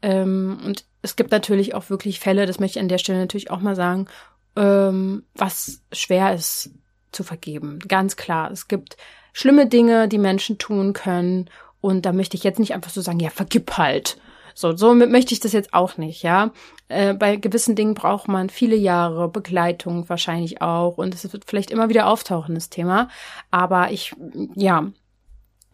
Ähm, 0.03 0.61
und 0.63 0.85
es 1.01 1.17
gibt 1.17 1.31
natürlich 1.31 1.75
auch 1.75 1.89
wirklich 1.89 2.21
Fälle, 2.21 2.45
das 2.45 2.61
möchte 2.61 2.79
ich 2.79 2.83
an 2.83 2.91
der 2.91 2.99
Stelle 2.99 3.21
natürlich 3.21 3.51
auch 3.51 3.61
mal 3.61 3.75
sagen, 3.75 4.07
ähm, 4.55 5.25
was 5.35 5.81
schwer 5.91 6.35
ist 6.35 6.73
zu 7.13 7.25
vergeben. 7.25 7.79
Ganz 7.89 8.17
klar. 8.17 8.51
Es 8.51 8.69
gibt 8.69 8.99
schlimme 9.33 9.67
Dinge, 9.67 10.09
die 10.09 10.19
Menschen 10.19 10.59
tun 10.59 10.93
können. 10.93 11.49
Und 11.81 12.05
da 12.05 12.13
möchte 12.13 12.37
ich 12.37 12.45
jetzt 12.45 12.59
nicht 12.59 12.75
einfach 12.75 12.91
so 12.91 13.01
sagen, 13.01 13.19
ja, 13.19 13.31
vergib 13.31 13.79
halt. 13.79 14.19
So, 14.59 14.75
so 14.75 14.95
möchte 14.95 15.35
ich 15.35 15.41
das 15.41 15.53
jetzt 15.53 15.75
auch 15.75 15.99
nicht, 15.99 16.23
ja. 16.23 16.51
Äh, 16.89 17.13
bei 17.13 17.37
gewissen 17.37 17.77
Dingen 17.77 17.93
braucht 17.93 18.27
man 18.27 18.49
viele 18.49 18.75
Jahre 18.75 19.29
Begleitung 19.29 20.09
wahrscheinlich 20.09 20.63
auch 20.63 20.97
und 20.97 21.15
es 21.15 21.31
wird 21.31 21.45
vielleicht 21.47 21.71
immer 21.71 21.91
wieder 21.91 22.07
auftauchen, 22.07 22.55
das 22.55 22.71
Thema. 22.71 23.11
Aber 23.51 23.91
ich, 23.91 24.15
ja, 24.55 24.91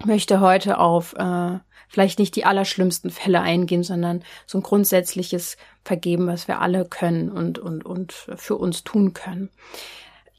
möchte 0.05 0.41
heute 0.41 0.79
auf 0.79 1.15
äh, 1.17 1.61
vielleicht 1.87 2.19
nicht 2.19 2.35
die 2.35 2.45
allerschlimmsten 2.45 3.13
Fälle 3.13 3.41
eingehen, 3.41 3.85
sondern 3.85 4.25
so 4.47 4.59
ein 4.59 4.63
grundsätzliches 4.65 5.59
Vergeben, 5.85 6.27
was 6.27 6.49
wir 6.49 6.61
alle 6.61 6.85
können 6.85 7.31
und, 7.31 7.61
und, 7.61 7.87
und 7.87 8.13
für 8.13 8.57
uns 8.57 8.83
tun 8.83 9.13
können. 9.13 9.51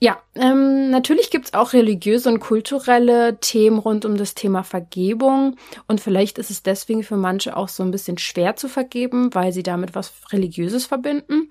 Ja, 0.04 0.18
ähm, 0.36 0.90
natürlich 0.90 1.30
gibt's 1.30 1.54
auch 1.54 1.72
religiöse 1.72 2.28
und 2.28 2.42
kulturelle 2.42 3.40
Themen 3.40 3.80
rund 3.80 4.04
um 4.04 4.18
das 4.18 4.36
Thema 4.36 4.64
Vergebung. 4.64 5.56
Und 5.88 6.02
vielleicht 6.02 6.38
ist 6.40 6.52
es 6.52 6.62
deswegen 6.62 7.04
für 7.04 7.16
manche 7.16 7.56
auch 7.56 7.70
so 7.70 7.84
ein 7.84 7.92
bisschen 7.92 8.18
schwer 8.18 8.58
zu 8.58 8.68
vergeben, 8.68 9.34
weil 9.34 9.54
sie 9.54 9.64
damit 9.64 9.96
was 9.96 10.12
Religiöses 10.34 10.86
verbinden. 10.86 11.48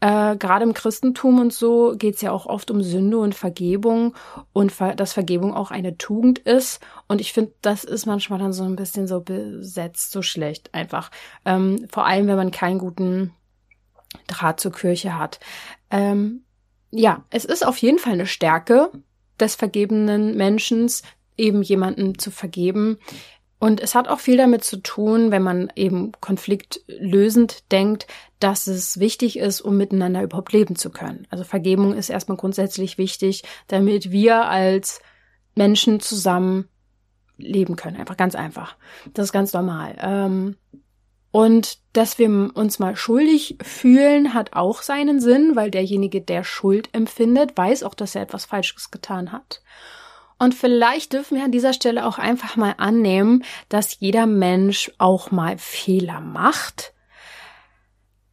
Äh, 0.00 0.36
Gerade 0.36 0.62
im 0.62 0.72
Christentum 0.72 1.40
und 1.40 1.52
so 1.52 1.96
geht's 1.98 2.22
ja 2.22 2.30
auch 2.30 2.46
oft 2.46 2.70
um 2.70 2.80
Sünde 2.80 3.18
und 3.18 3.34
Vergebung 3.34 4.14
und 4.52 4.70
ver 4.70 4.94
dass 4.94 5.12
Vergebung 5.12 5.52
auch 5.52 5.72
eine 5.72 5.98
Tugend 5.98 6.38
ist. 6.38 6.78
Und 7.08 7.20
ich 7.20 7.32
finde, 7.32 7.54
das 7.60 7.82
ist 7.82 8.06
manchmal 8.06 8.38
dann 8.38 8.52
so 8.52 8.62
ein 8.62 8.76
bisschen 8.76 9.08
so 9.08 9.20
besetzt, 9.20 10.12
so 10.12 10.22
schlecht 10.22 10.72
einfach. 10.74 11.10
Ähm, 11.44 11.88
vor 11.90 12.06
allem, 12.06 12.28
wenn 12.28 12.36
man 12.36 12.52
keinen 12.52 12.78
guten 12.78 13.32
Draht 14.28 14.60
zur 14.60 14.70
Kirche 14.70 15.18
hat. 15.18 15.40
Ähm, 15.90 16.45
ja, 16.96 17.24
es 17.30 17.44
ist 17.44 17.66
auf 17.66 17.78
jeden 17.78 17.98
Fall 17.98 18.14
eine 18.14 18.26
Stärke 18.26 18.90
des 19.38 19.54
vergebenen 19.54 20.36
Menschen, 20.36 20.90
eben 21.36 21.62
jemanden 21.62 22.18
zu 22.18 22.30
vergeben. 22.30 22.98
Und 23.58 23.80
es 23.80 23.94
hat 23.94 24.08
auch 24.08 24.20
viel 24.20 24.36
damit 24.36 24.64
zu 24.64 24.78
tun, 24.78 25.30
wenn 25.30 25.42
man 25.42 25.72
eben 25.76 26.12
konfliktlösend 26.20 27.70
denkt, 27.72 28.06
dass 28.38 28.66
es 28.66 29.00
wichtig 29.00 29.38
ist, 29.38 29.62
um 29.62 29.76
miteinander 29.76 30.22
überhaupt 30.22 30.52
leben 30.52 30.76
zu 30.76 30.90
können. 30.90 31.26
Also 31.30 31.44
Vergebung 31.44 31.94
ist 31.94 32.10
erstmal 32.10 32.36
grundsätzlich 32.36 32.98
wichtig, 32.98 33.44
damit 33.66 34.10
wir 34.10 34.46
als 34.46 35.00
Menschen 35.54 36.00
zusammen 36.00 36.68
leben 37.38 37.76
können. 37.76 37.96
Einfach 37.96 38.16
ganz 38.16 38.34
einfach. 38.34 38.76
Das 39.14 39.26
ist 39.26 39.32
ganz 39.32 39.52
normal. 39.52 39.96
Ähm, 40.00 40.56
und 41.30 41.78
dass 41.92 42.18
wir 42.18 42.28
uns 42.54 42.78
mal 42.78 42.96
schuldig 42.96 43.58
fühlen, 43.62 44.34
hat 44.34 44.52
auch 44.54 44.82
seinen 44.82 45.20
Sinn, 45.20 45.56
weil 45.56 45.70
derjenige, 45.70 46.20
der 46.20 46.44
Schuld 46.44 46.88
empfindet, 46.92 47.56
weiß 47.56 47.82
auch, 47.82 47.94
dass 47.94 48.14
er 48.14 48.22
etwas 48.22 48.44
Falsches 48.44 48.90
getan 48.90 49.32
hat. 49.32 49.62
Und 50.38 50.54
vielleicht 50.54 51.12
dürfen 51.14 51.38
wir 51.38 51.44
an 51.44 51.52
dieser 51.52 51.72
Stelle 51.72 52.06
auch 52.06 52.18
einfach 52.18 52.56
mal 52.56 52.74
annehmen, 52.76 53.44
dass 53.68 54.00
jeder 54.00 54.26
Mensch 54.26 54.90
auch 54.98 55.30
mal 55.30 55.56
Fehler 55.56 56.20
macht. 56.20 56.92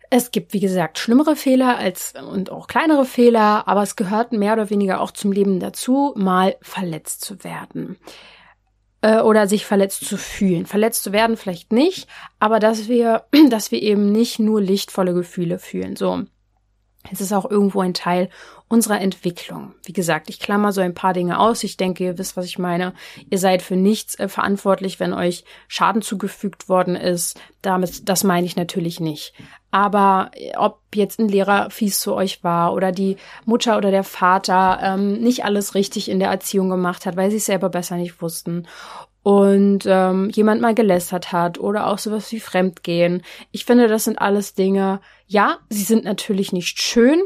Es 0.10 0.32
gibt, 0.32 0.54
wie 0.54 0.60
gesagt, 0.60 1.00
schlimmere 1.00 1.36
Fehler 1.36 1.78
als 1.78 2.14
und 2.30 2.52
auch 2.52 2.68
kleinere 2.68 3.06
Fehler, 3.06 3.68
aber 3.68 3.82
es 3.82 3.96
gehört 3.96 4.32
mehr 4.32 4.54
oder 4.54 4.70
weniger 4.70 5.02
auch 5.02 5.12
zum 5.12 5.32
Leben 5.32 5.60
dazu, 5.60 6.14
mal 6.16 6.56
verletzt 6.62 7.22
zu 7.22 7.44
werden 7.44 7.98
äh, 9.04 9.20
oder 9.20 9.48
sich 9.48 9.66
verletzt 9.66 10.06
zu 10.06 10.18
fühlen. 10.18 10.66
Verletzt 10.66 11.04
zu 11.04 11.12
werden 11.12 11.38
vielleicht 11.38 11.72
nicht, 11.72 12.08
aber 12.40 12.60
dass 12.60 12.88
wir, 12.88 13.26
dass 13.50 13.72
wir 13.72 13.82
eben 13.84 14.12
nicht 14.12 14.40
nur 14.40 14.62
lichtvolle 14.62 15.14
Gefühle 15.14 15.60
fühlen. 15.60 15.96
So. 15.96 16.24
Es 17.12 17.20
ist 17.20 17.34
auch 17.34 17.50
irgendwo 17.50 17.82
ein 17.82 17.94
Teil 17.94 18.30
unserer 18.74 19.00
Entwicklung. 19.00 19.76
Wie 19.86 19.94
gesagt, 19.94 20.30
ich 20.30 20.40
klammer 20.40 20.72
so 20.74 20.82
ein 20.82 20.96
paar 20.96 21.14
Dinge 21.14 21.40
aus. 21.40 21.64
Ich 21.64 21.78
denke, 21.78 22.04
ihr 22.04 22.18
wisst, 22.18 22.36
was 22.36 22.46
ich 22.46 22.58
meine. 22.58 22.94
Ihr 23.30 23.38
seid 23.38 23.62
für 23.62 23.76
nichts 23.76 24.18
äh, 24.18 24.28
verantwortlich, 24.28 25.00
wenn 25.00 25.14
euch 25.14 25.46
Schaden 25.68 26.02
zugefügt 26.02 26.70
worden 26.70 26.96
ist. 26.96 27.40
Damit, 27.62 28.10
das 28.10 28.24
meine 28.24 28.48
ich 28.48 28.56
natürlich 28.56 29.00
nicht. 29.00 29.34
Aber 29.70 30.32
äh, 30.34 30.58
ob 30.58 30.80
jetzt 30.96 31.20
ein 31.20 31.30
Lehrer 31.30 31.70
fies 31.70 32.00
zu 32.00 32.16
euch 32.16 32.44
war 32.44 32.74
oder 32.74 32.92
die 32.92 33.18
Mutter 33.46 33.78
oder 33.78 33.92
der 33.92 34.04
Vater 34.04 34.80
ähm, 34.82 35.20
nicht 35.20 35.46
alles 35.46 35.76
richtig 35.76 36.10
in 36.10 36.18
der 36.18 36.32
Erziehung 36.32 36.70
gemacht 36.70 37.06
hat, 37.06 37.16
weil 37.16 37.30
sie 37.30 37.38
es 37.38 37.46
selber 37.46 37.70
besser 37.70 37.98
nicht 37.98 38.24
wussten 38.24 38.68
und 39.22 39.86
ähm, 39.86 40.32
jemand 40.32 40.62
mal 40.62 40.74
gelästert 40.74 41.32
hat 41.32 41.58
oder 41.58 41.88
auch 41.88 41.98
sowas 42.00 42.32
wie 42.32 42.42
Fremdgehen. 42.42 43.22
Ich 43.52 43.66
finde, 43.66 43.88
das 43.88 44.04
sind 44.04 44.20
alles 44.20 44.54
Dinge, 44.56 45.00
ja, 45.28 45.60
sie 45.70 45.84
sind 45.84 46.04
natürlich 46.04 46.52
nicht 46.52 46.82
schön 46.82 47.22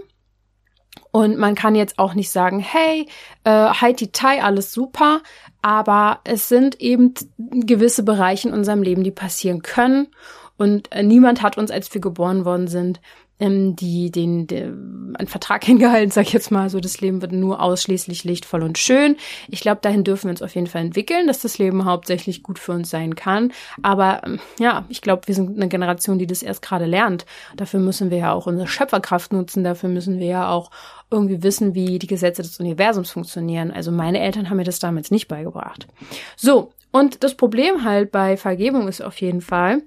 Und 1.18 1.40
man 1.40 1.56
kann 1.56 1.74
jetzt 1.74 1.98
auch 1.98 2.14
nicht 2.14 2.30
sagen, 2.30 2.60
hey, 2.60 3.08
äh, 3.44 3.50
Heidi 3.50 4.12
Tai, 4.12 4.44
alles 4.44 4.72
super, 4.72 5.22
aber 5.64 6.20
es 6.26 6.48
sind 6.48 6.80
eben 6.80 7.16
gewisse 7.40 8.04
Bereiche 8.04 8.50
in 8.50 8.54
unserem 8.54 8.84
Leben, 8.84 9.04
die 9.04 9.10
passieren 9.10 9.64
können. 9.64 10.10
Und 10.58 10.92
äh, 10.92 11.02
niemand 11.02 11.42
hat 11.42 11.58
uns, 11.58 11.72
als 11.72 11.92
wir 11.92 12.02
geboren 12.02 12.46
worden 12.46 12.68
sind, 12.68 13.02
ähm, 13.40 13.76
die 13.76 14.12
den, 14.12 14.48
den 14.48 15.16
einen 15.18 15.28
Vertrag 15.28 15.64
hingehalten, 15.66 16.12
sag 16.12 16.28
ich 16.28 16.34
jetzt 16.34 16.52
mal 16.52 16.70
so, 16.70 16.80
das 16.80 17.02
Leben 17.02 17.22
wird 17.22 17.32
nur 17.32 17.62
ausschließlich 17.62 18.24
lichtvoll 18.24 18.64
und 18.64 18.78
schön. 18.78 19.18
Ich 19.48 19.62
glaube, 19.62 19.80
dahin 19.82 20.04
dürfen 20.04 20.26
wir 20.26 20.32
uns 20.32 20.42
auf 20.42 20.56
jeden 20.56 20.68
Fall 20.68 20.82
entwickeln, 20.82 21.28
dass 21.28 21.40
das 21.40 21.58
Leben 21.58 21.86
hauptsächlich 21.86 22.44
gut 22.44 22.60
für 22.60 22.74
uns 22.74 22.90
sein 22.90 23.16
kann. 23.16 23.52
Aber 23.82 24.22
ähm, 24.26 24.40
ja, 24.60 24.86
ich 24.90 25.02
glaube, 25.02 25.28
wir 25.28 25.36
sind 25.36 25.56
eine 25.58 25.68
Generation, 25.68 26.20
die 26.20 26.28
das 26.28 26.44
erst 26.44 26.62
gerade 26.62 26.86
lernt. 26.86 27.26
Dafür 27.56 27.80
müssen 27.80 28.10
wir 28.12 28.18
ja 28.18 28.34
auch 28.34 28.48
unsere 28.48 28.68
Schöpferkraft 28.68 29.34
nutzen, 29.34 29.64
dafür 29.64 29.90
müssen 29.90 30.20
wir 30.20 30.28
ja 30.28 30.50
auch 30.50 30.72
irgendwie 31.10 31.42
wissen, 31.44 31.74
wie 31.74 32.00
die 32.00 32.08
Gesetze 32.08 32.42
des 32.42 32.60
Universums 32.60 33.12
funktionieren. 33.12 33.72
Also 33.72 33.92
meine 33.92 34.20
Eltern 34.20 34.50
haben 34.50 34.58
mir 34.58 34.64
das 34.64 34.80
damals 34.80 35.12
nicht 35.12 35.28
beigebracht. 35.28 35.88
So, 36.36 36.74
und 36.92 37.24
das 37.24 37.36
Problem 37.36 37.84
halt 37.84 38.12
bei 38.12 38.38
Vergebung 38.38 38.88
ist 38.88 39.02
auf 39.02 39.20
jeden 39.22 39.42
Fall, 39.42 39.84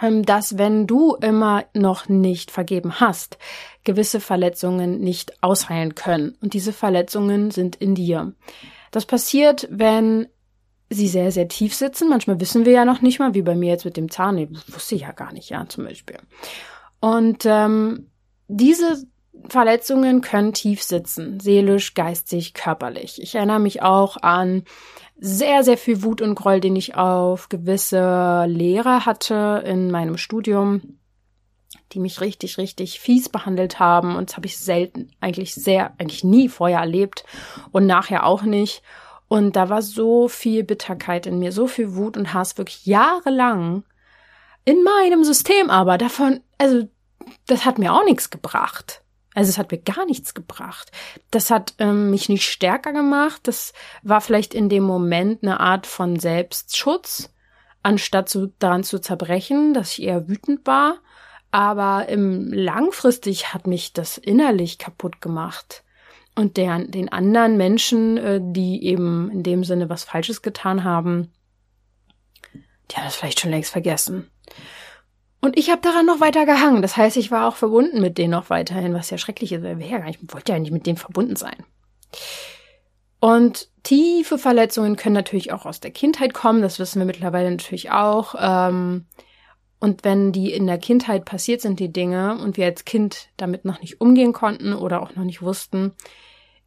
dass 0.00 0.58
wenn 0.58 0.86
du 0.86 1.14
immer 1.14 1.64
noch 1.74 2.08
nicht 2.08 2.50
vergeben 2.50 3.00
hast, 3.00 3.38
gewisse 3.84 4.20
Verletzungen 4.20 5.00
nicht 5.00 5.42
ausheilen 5.42 5.94
können. 5.94 6.36
Und 6.40 6.54
diese 6.54 6.72
Verletzungen 6.72 7.50
sind 7.50 7.76
in 7.76 7.94
dir. 7.94 8.32
Das 8.90 9.06
passiert, 9.06 9.68
wenn 9.70 10.28
sie 10.90 11.08
sehr, 11.08 11.32
sehr 11.32 11.48
tief 11.48 11.74
sitzen. 11.74 12.08
Manchmal 12.08 12.40
wissen 12.40 12.64
wir 12.64 12.72
ja 12.72 12.84
noch 12.84 13.02
nicht 13.02 13.18
mal, 13.18 13.34
wie 13.34 13.42
bei 13.42 13.54
mir 13.54 13.70
jetzt 13.70 13.84
mit 13.84 13.96
dem 13.96 14.10
Zahn. 14.10 14.36
Nee, 14.36 14.48
wusste 14.68 14.94
ich 14.94 15.02
ja 15.02 15.12
gar 15.12 15.32
nicht, 15.32 15.50
ja, 15.50 15.66
zum 15.68 15.84
Beispiel. 15.84 16.18
Und 17.00 17.44
ähm, 17.46 18.10
diese 18.48 19.04
Verletzungen 19.48 20.20
können 20.20 20.52
tief 20.52 20.82
sitzen, 20.82 21.40
seelisch, 21.40 21.94
geistig, 21.94 22.54
körperlich. 22.54 23.20
Ich 23.20 23.34
erinnere 23.34 23.60
mich 23.60 23.82
auch 23.82 24.16
an 24.22 24.64
sehr, 25.16 25.64
sehr 25.64 25.78
viel 25.78 26.02
Wut 26.02 26.20
und 26.20 26.34
Groll, 26.34 26.60
den 26.60 26.76
ich 26.76 26.96
auf 26.96 27.48
gewisse 27.48 28.44
Lehrer 28.46 29.06
hatte 29.06 29.62
in 29.66 29.90
meinem 29.90 30.16
Studium, 30.16 30.98
die 31.92 32.00
mich 32.00 32.20
richtig, 32.20 32.58
richtig 32.58 33.00
fies 33.00 33.28
behandelt 33.28 33.78
haben. 33.78 34.16
Und 34.16 34.30
das 34.30 34.36
habe 34.36 34.46
ich 34.46 34.58
selten, 34.58 35.10
eigentlich 35.20 35.54
sehr, 35.54 35.92
eigentlich 35.98 36.24
nie 36.24 36.48
vorher 36.48 36.80
erlebt 36.80 37.24
und 37.70 37.86
nachher 37.86 38.26
auch 38.26 38.42
nicht. 38.42 38.82
Und 39.28 39.56
da 39.56 39.68
war 39.68 39.82
so 39.82 40.28
viel 40.28 40.64
Bitterkeit 40.64 41.26
in 41.26 41.38
mir, 41.38 41.52
so 41.52 41.66
viel 41.66 41.94
Wut 41.94 42.16
und 42.16 42.34
Hass, 42.34 42.58
wirklich 42.58 42.84
jahrelang 42.86 43.84
in 44.64 44.82
meinem 44.82 45.24
System 45.24 45.70
aber 45.70 45.98
davon, 45.98 46.40
also 46.58 46.88
das 47.46 47.64
hat 47.64 47.78
mir 47.78 47.92
auch 47.92 48.04
nichts 48.04 48.30
gebracht. 48.30 49.02
Also 49.34 49.50
es 49.50 49.58
hat 49.58 49.72
mir 49.72 49.78
gar 49.78 50.06
nichts 50.06 50.32
gebracht. 50.32 50.92
Das 51.30 51.50
hat 51.50 51.74
ähm, 51.78 52.10
mich 52.10 52.28
nicht 52.28 52.48
stärker 52.48 52.92
gemacht. 52.92 53.40
Das 53.44 53.72
war 54.02 54.20
vielleicht 54.20 54.54
in 54.54 54.68
dem 54.68 54.84
Moment 54.84 55.42
eine 55.42 55.60
Art 55.60 55.86
von 55.86 56.18
Selbstschutz, 56.18 57.34
anstatt 57.82 58.28
zu, 58.28 58.54
daran 58.58 58.84
zu 58.84 59.00
zerbrechen, 59.00 59.74
dass 59.74 59.98
ich 59.98 60.04
eher 60.04 60.28
wütend 60.28 60.66
war. 60.66 60.98
Aber 61.50 62.08
im 62.08 62.52
langfristig 62.52 63.52
hat 63.52 63.66
mich 63.66 63.92
das 63.92 64.18
innerlich 64.18 64.78
kaputt 64.78 65.20
gemacht. 65.20 65.84
Und 66.36 66.56
der, 66.56 66.78
den 66.80 67.10
anderen 67.10 67.56
Menschen, 67.56 68.16
äh, 68.16 68.40
die 68.42 68.84
eben 68.84 69.30
in 69.30 69.42
dem 69.42 69.64
Sinne 69.64 69.88
was 69.88 70.04
Falsches 70.04 70.42
getan 70.42 70.84
haben, 70.84 71.32
die 72.90 72.96
haben 72.96 73.04
das 73.04 73.16
vielleicht 73.16 73.40
schon 73.40 73.50
längst 73.50 73.70
vergessen. 73.70 74.30
Und 75.44 75.58
ich 75.58 75.68
habe 75.68 75.82
daran 75.82 76.06
noch 76.06 76.20
weiter 76.20 76.46
gehangen. 76.46 76.80
Das 76.80 76.96
heißt, 76.96 77.18
ich 77.18 77.30
war 77.30 77.46
auch 77.46 77.56
verbunden 77.56 78.00
mit 78.00 78.16
denen 78.16 78.30
noch 78.30 78.48
weiterhin, 78.48 78.94
was 78.94 79.10
ja 79.10 79.18
schrecklich 79.18 79.52
ist. 79.52 79.62
Ich 79.62 80.32
wollte 80.32 80.52
ja 80.52 80.58
nicht 80.58 80.72
mit 80.72 80.86
denen 80.86 80.96
verbunden 80.96 81.36
sein. 81.36 81.66
Und 83.20 83.68
tiefe 83.82 84.38
Verletzungen 84.38 84.96
können 84.96 85.14
natürlich 85.14 85.52
auch 85.52 85.66
aus 85.66 85.80
der 85.80 85.90
Kindheit 85.90 86.32
kommen. 86.32 86.62
Das 86.62 86.78
wissen 86.78 86.98
wir 86.98 87.04
mittlerweile 87.04 87.50
natürlich 87.50 87.90
auch. 87.90 88.34
Ähm, 88.38 89.04
und 89.80 90.02
wenn 90.02 90.32
die 90.32 90.50
in 90.50 90.66
der 90.66 90.78
Kindheit 90.78 91.26
passiert 91.26 91.60
sind, 91.60 91.78
die 91.78 91.92
Dinge, 91.92 92.38
und 92.38 92.56
wir 92.56 92.64
als 92.64 92.86
Kind 92.86 93.28
damit 93.36 93.66
noch 93.66 93.82
nicht 93.82 94.00
umgehen 94.00 94.32
konnten 94.32 94.72
oder 94.72 95.02
auch 95.02 95.14
noch 95.14 95.24
nicht 95.24 95.42
wussten, 95.42 95.92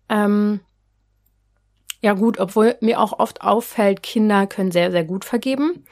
ähm, 0.07 0.59
ja 2.03 2.13
gut, 2.13 2.37
obwohl 2.37 2.77
mir 2.81 2.99
auch 2.99 3.17
oft 3.17 3.41
auffällt, 3.41 4.03
Kinder 4.03 4.45
können 4.45 4.69
sehr, 4.69 4.91
sehr 4.91 5.03
gut 5.03 5.25
vergeben. 5.25 5.83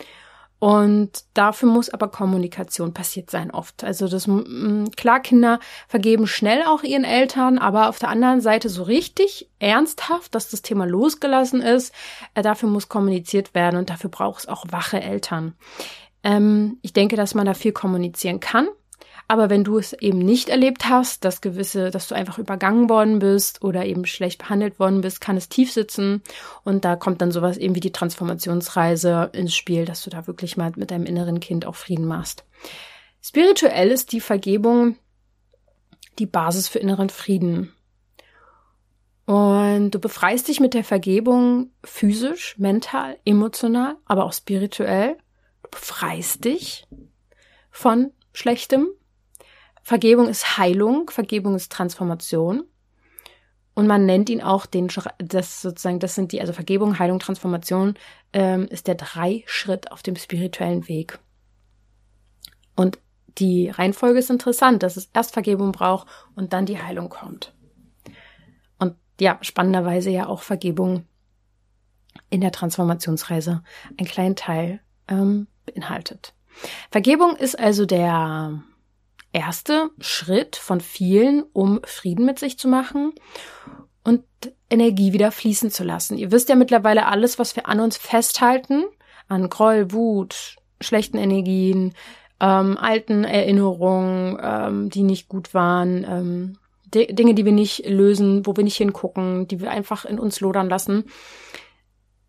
Und 0.65 1.11
dafür 1.35 1.69
muss 1.69 1.91
aber 1.91 2.07
Kommunikation 2.07 2.91
passiert 2.91 3.29
sein 3.29 3.51
oft. 3.51 3.83
Also 3.83 4.07
das 4.07 4.27
klar, 4.97 5.19
Kinder 5.19 5.59
vergeben 5.87 6.25
schnell 6.25 6.63
auch 6.63 6.81
ihren 6.81 7.03
Eltern, 7.03 7.59
aber 7.59 7.87
auf 7.87 7.99
der 7.99 8.09
anderen 8.09 8.41
Seite 8.41 8.69
so 8.69 8.81
richtig 8.81 9.47
ernsthaft, 9.59 10.33
dass 10.33 10.49
das 10.49 10.63
Thema 10.63 10.87
losgelassen 10.87 11.61
ist, 11.61 11.93
äh, 12.33 12.41
dafür 12.41 12.67
muss 12.67 12.89
kommuniziert 12.89 13.53
werden 13.53 13.77
und 13.77 13.91
dafür 13.91 14.09
braucht 14.09 14.39
es 14.39 14.47
auch 14.47 14.65
wache 14.71 14.99
Eltern. 14.99 15.53
Ähm, 16.23 16.79
ich 16.81 16.93
denke, 16.93 17.15
dass 17.15 17.35
man 17.35 17.45
da 17.45 17.53
viel 17.53 17.71
kommunizieren 17.71 18.39
kann. 18.39 18.67
Aber 19.27 19.49
wenn 19.49 19.63
du 19.63 19.79
es 19.79 19.93
eben 19.93 20.19
nicht 20.19 20.49
erlebt 20.49 20.87
hast, 20.87 21.25
dass 21.25 21.41
gewisse, 21.41 21.89
dass 21.89 22.07
du 22.07 22.15
einfach 22.15 22.37
übergangen 22.37 22.89
worden 22.89 23.19
bist 23.19 23.63
oder 23.63 23.85
eben 23.85 24.05
schlecht 24.05 24.39
behandelt 24.39 24.79
worden 24.79 25.01
bist, 25.01 25.19
kann 25.19 25.35
es 25.35 25.49
tief 25.49 25.71
sitzen. 25.71 26.21
Und 26.63 26.85
da 26.85 26.95
kommt 26.95 27.21
dann 27.21 27.31
sowas 27.31 27.57
eben 27.57 27.73
wie 27.73 27.79
die 27.79 27.91
Transformationsreise 27.91 29.31
ins 29.33 29.55
Spiel, 29.55 29.85
dass 29.85 30.03
du 30.03 30.11
da 30.11 30.27
wirklich 30.27 30.57
mal 30.57 30.71
mit 30.75 30.91
deinem 30.91 31.05
inneren 31.05 31.39
Kind 31.39 31.65
auch 31.65 31.75
Frieden 31.75 32.05
machst. 32.05 32.45
Spirituell 33.21 33.89
ist 33.89 34.11
die 34.11 34.21
Vergebung 34.21 34.97
die 36.19 36.27
Basis 36.27 36.67
für 36.67 36.79
inneren 36.79 37.09
Frieden. 37.09 37.73
Und 39.25 39.91
du 39.91 39.99
befreist 39.99 40.47
dich 40.47 40.59
mit 40.59 40.73
der 40.75 40.83
Vergebung 40.83 41.71
physisch, 41.83 42.57
mental, 42.59 43.17
emotional, 43.25 43.97
aber 44.05 44.25
auch 44.25 44.33
spirituell. 44.33 45.17
Du 45.63 45.69
befreist 45.71 46.45
dich 46.45 46.87
von 47.71 48.11
Schlechtem, 48.33 48.87
Vergebung 49.85 50.27
ist 50.27 50.57
Heilung, 50.57 51.11
Vergebung 51.11 51.53
ist 51.53 51.71
Transformation. 51.71 52.63
Und 53.75 53.85
man 53.85 54.07
nennt 54.07 54.31
ihn 54.31 54.41
auch 54.41 54.65
den, 54.65 54.89
das 55.19 55.61
sozusagen, 55.61 55.99
das 55.99 56.15
sind 56.15 56.31
die, 56.31 56.41
also 56.41 56.53
Vergebung, 56.53 56.97
Heilung, 56.97 57.19
Transformation, 57.19 57.93
ähm, 58.33 58.65
ist 58.65 58.87
der 58.87 58.95
Drei-Schritt 58.95 59.91
auf 59.91 60.01
dem 60.01 60.15
spirituellen 60.15 60.87
Weg. 60.87 61.19
Und 62.75 62.97
die 63.37 63.69
Reihenfolge 63.69 64.17
ist 64.17 64.31
interessant, 64.31 64.81
dass 64.81 64.97
es 64.97 65.11
erst 65.13 65.33
Vergebung 65.33 65.71
braucht 65.71 66.07
und 66.35 66.51
dann 66.51 66.65
die 66.65 66.81
Heilung 66.81 67.09
kommt. 67.09 67.53
Und 68.79 68.95
ja, 69.19 69.37
spannenderweise 69.41 70.09
ja 70.09 70.25
auch 70.25 70.41
Vergebung 70.41 71.05
in 72.31 72.41
der 72.41 72.51
Transformationsreise 72.51 73.61
einen 73.99 74.07
kleinen 74.07 74.35
Teil 74.35 74.79
ähm, 75.07 75.45
beinhaltet. 75.67 76.33
Vergebung 76.89 77.35
ist 77.35 77.59
also 77.59 77.85
der 77.85 78.63
erste 79.35 79.89
Schritt 79.99 80.55
von 80.55 80.79
vielen, 80.79 81.43
um 81.51 81.81
Frieden 81.83 82.25
mit 82.25 82.39
sich 82.39 82.57
zu 82.57 82.69
machen 82.69 83.11
und 84.03 84.23
Energie 84.69 85.11
wieder 85.11 85.31
fließen 85.31 85.71
zu 85.71 85.83
lassen. 85.83 86.17
Ihr 86.17 86.31
wisst 86.31 86.47
ja 86.47 86.55
mittlerweile 86.55 87.05
alles, 87.07 87.37
was 87.37 87.55
wir 87.57 87.67
an 87.67 87.81
uns 87.81 87.97
festhalten, 87.97 88.85
an 89.27 89.49
Groll, 89.49 89.91
Wut, 89.91 90.55
schlechten 90.79 91.17
Energien, 91.17 91.93
ähm, 92.39 92.77
alten 92.77 93.25
Erinnerungen, 93.25 94.37
ähm, 94.41 94.89
die 94.89 95.03
nicht 95.03 95.27
gut 95.27 95.53
waren, 95.53 96.05
ähm, 96.07 96.57
Dinge, 96.93 97.33
die 97.33 97.43
wir 97.43 97.51
nicht 97.51 97.85
lösen, 97.85 98.45
wo 98.45 98.55
wir 98.55 98.63
nicht 98.63 98.77
hingucken, 98.77 99.49
die 99.49 99.59
wir 99.59 99.69
einfach 99.69 100.05
in 100.05 100.17
uns 100.17 100.39
lodern 100.39 100.69
lassen. 100.69 101.05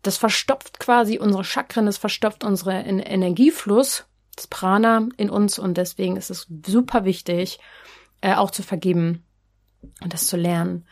Das 0.01 0.17
verstopft 0.17 0.79
quasi 0.79 1.19
unsere 1.19 1.45
Chakren, 1.45 1.85
das 1.85 1.97
verstopft 1.97 2.43
unseren 2.43 2.99
Energiefluss 2.99 4.05
das 4.37 4.47
Prana 4.47 5.07
in 5.17 5.29
uns 5.29 5.59
und 5.59 5.77
deswegen 5.77 6.15
ist 6.15 6.29
es 6.29 6.47
super 6.65 7.03
wichtig, 7.03 7.59
äh, 8.21 8.35
auch 8.35 8.51
zu 8.51 8.63
vergeben 8.63 9.25
und 10.01 10.13
das 10.13 10.27
zu 10.27 10.37
lernen. 10.37 10.85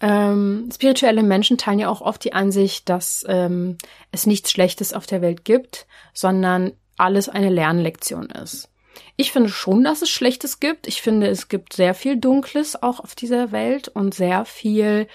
Ähm, 0.00 0.68
spirituelle 0.72 1.22
Menschen 1.22 1.56
teilen 1.56 1.78
ja 1.78 1.88
auch 1.88 2.00
oft 2.00 2.22
die 2.24 2.32
Ansicht, 2.32 2.88
dass 2.88 3.24
ähm, 3.28 3.78
es 4.12 4.26
nichts 4.26 4.50
Schlechtes 4.50 4.92
auf 4.92 5.06
der 5.06 5.22
Welt 5.22 5.44
gibt, 5.44 5.86
sondern 6.12 6.72
alles 6.98 7.28
eine 7.28 7.48
Lernlektion 7.48 8.26
ist. 8.26 8.68
Ich 9.16 9.32
finde 9.32 9.48
schon, 9.48 9.84
dass 9.84 10.02
es 10.02 10.10
Schlechtes 10.10 10.60
gibt. 10.60 10.86
Ich 10.86 11.00
finde, 11.00 11.28
es 11.28 11.48
gibt 11.48 11.72
sehr 11.72 11.94
viel 11.94 12.16
Dunkles 12.16 12.82
auch 12.82 13.00
auf 13.00 13.14
dieser 13.14 13.52
Welt 13.52 13.88
und 13.88 14.14
sehr 14.14 14.44
viel 14.44 15.06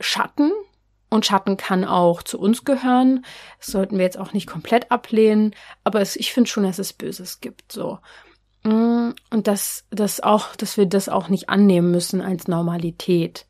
Schatten, 0.00 0.52
und 1.10 1.26
Schatten 1.26 1.56
kann 1.56 1.84
auch 1.84 2.22
zu 2.22 2.38
uns 2.40 2.64
gehören. 2.64 3.24
Das 3.58 3.68
sollten 3.68 3.98
wir 3.98 4.04
jetzt 4.04 4.18
auch 4.18 4.32
nicht 4.32 4.46
komplett 4.46 4.90
ablehnen. 4.90 5.54
Aber 5.84 6.00
es, 6.00 6.16
ich 6.16 6.32
finde 6.32 6.50
schon, 6.50 6.64
dass 6.64 6.78
es 6.78 6.92
Böses 6.92 7.40
gibt, 7.40 7.72
so. 7.72 7.98
Mm, 8.64 9.10
und 9.30 9.46
dass, 9.46 9.84
dass 9.90 10.20
auch, 10.20 10.56
dass 10.56 10.76
wir 10.76 10.86
das 10.86 11.08
auch 11.08 11.28
nicht 11.28 11.48
annehmen 11.48 11.90
müssen 11.90 12.20
als 12.20 12.48
Normalität. 12.48 13.46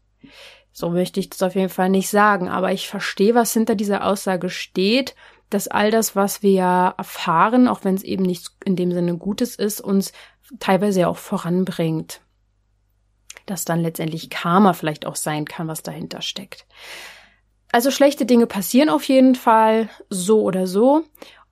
So 0.73 0.91
möchte 0.91 1.21
ich 1.21 1.31
das 1.31 1.43
auf 1.43 1.55
jeden 1.55 1.69
Fall 1.69 1.89
nicht 1.89 2.09
sagen. 2.11 2.49
Aber 2.49 2.73
ich 2.73 2.89
verstehe, 2.89 3.35
was 3.35 3.53
hinter 3.53 3.77
dieser 3.77 4.05
Aussage 4.05 4.51
steht, 4.51 5.15
dass 5.51 5.69
all 5.69 5.91
das, 5.91 6.17
was 6.17 6.43
wir 6.43 6.95
erfahren, 6.99 7.69
auch 7.69 7.85
wenn 7.85 7.95
es 7.95 8.03
eben 8.03 8.25
nicht 8.25 8.51
in 8.65 8.75
dem 8.75 8.91
Sinne 8.93 9.17
Gutes 9.17 9.55
ist, 9.55 9.81
uns 9.81 10.13
teilweise 10.59 11.09
auch 11.09 11.17
voranbringt. 11.17 12.21
das 13.47 13.65
dann 13.65 13.81
letztendlich 13.81 14.31
Karma 14.31 14.73
vielleicht 14.73 15.07
auch 15.07 15.17
sein 15.17 15.45
kann, 15.45 15.69
was 15.69 15.83
dahinter 15.83 16.23
steckt. 16.23 16.67
Also 17.75 17.91
schlechte 17.91 18.25
Dinge 18.25 18.47
passieren 18.47 18.89
auf 18.89 19.03
jeden 19.09 19.35
Fall, 19.35 19.89
so 20.09 20.43
oder 20.43 20.69
so. 20.69 21.03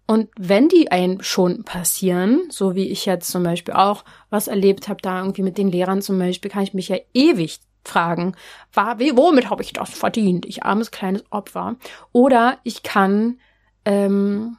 Und 0.06 0.28
wenn 0.38 0.68
die 0.68 0.92
einem 0.92 1.20
schon 1.20 1.64
passieren, 1.64 2.42
so 2.48 2.76
wie 2.76 2.90
ich 2.90 3.06
jetzt 3.06 3.28
zum 3.28 3.42
Beispiel 3.42 3.74
auch 3.74 4.04
was 4.30 4.46
erlebt 4.46 4.86
habe, 4.86 5.02
da 5.02 5.18
irgendwie 5.18 5.42
mit 5.42 5.58
den 5.58 5.72
Lehrern 5.72 6.00
zum 6.00 6.20
Beispiel, 6.20 6.48
kann 6.48 6.62
ich 6.62 6.74
mich 6.74 6.86
ja 6.86 6.98
ewig 7.12 7.58
fragen, 7.84 8.36
war, 8.72 9.00
wie, 9.00 9.16
womit 9.16 9.50
habe 9.50 9.64
ich 9.64 9.72
das 9.72 9.90
verdient? 9.90 10.46
Ich 10.46 10.62
armes 10.62 10.92
kleines 10.92 11.24
Opfer. 11.30 11.74
Oder 12.12 12.58
ich 12.62 12.84
kann 12.84 13.40
ähm, 13.84 14.58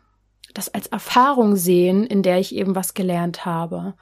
das 0.53 0.67
als 0.67 0.87
Erfahrung 0.87 1.55
sehen, 1.55 2.05
in 2.05 2.23
der 2.23 2.39
ich 2.39 2.53
eben 2.53 2.75
was 2.75 2.93
gelernt 2.93 3.45
habe. 3.45 3.93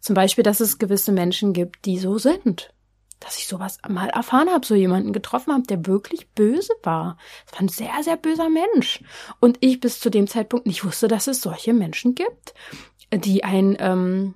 Zum 0.00 0.14
Beispiel, 0.14 0.42
dass 0.42 0.60
es 0.60 0.78
gewisse 0.78 1.12
Menschen 1.12 1.52
gibt, 1.52 1.84
die 1.84 1.98
so 1.98 2.16
sind. 2.16 2.72
Dass 3.20 3.36
ich 3.36 3.46
sowas 3.46 3.78
mal 3.88 4.08
erfahren 4.08 4.50
habe, 4.50 4.66
so 4.66 4.74
jemanden 4.74 5.12
getroffen 5.12 5.52
habe, 5.52 5.66
der 5.66 5.86
wirklich 5.86 6.30
böse 6.30 6.72
war. 6.82 7.16
Das 7.44 7.54
war 7.54 7.60
ein 7.60 7.68
sehr, 7.68 8.02
sehr 8.02 8.16
böser 8.16 8.48
Mensch. 8.48 9.02
Und 9.40 9.58
ich 9.60 9.80
bis 9.80 10.00
zu 10.00 10.10
dem 10.10 10.26
Zeitpunkt 10.26 10.66
nicht 10.66 10.84
wusste, 10.84 11.06
dass 11.06 11.26
es 11.26 11.42
solche 11.42 11.74
Menschen 11.74 12.14
gibt, 12.14 12.54
die 13.12 13.44
ein 13.44 13.76
ähm, 13.78 14.34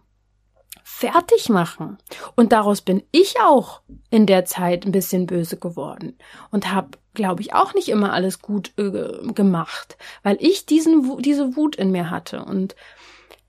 fertig 0.95 1.49
machen. 1.49 1.99
Und 2.37 2.53
daraus 2.53 2.83
bin 2.83 3.03
ich 3.11 3.41
auch 3.41 3.81
in 4.11 4.27
der 4.27 4.45
Zeit 4.45 4.85
ein 4.85 4.93
bisschen 4.93 5.27
böse 5.27 5.57
geworden 5.57 6.17
und 6.51 6.73
habe, 6.73 6.99
glaube 7.15 7.43
ich, 7.43 7.55
auch 7.55 7.75
nicht 7.75 7.89
immer 7.89 8.13
alles 8.13 8.41
gut 8.41 8.73
äh, 8.79 9.33
gemacht, 9.33 9.97
weil 10.23 10.37
ich 10.41 10.67
diesen 10.67 11.21
diese 11.23 11.57
Wut 11.57 11.75
in 11.75 11.91
mir 11.91 12.11
hatte 12.11 12.45
und 12.45 12.77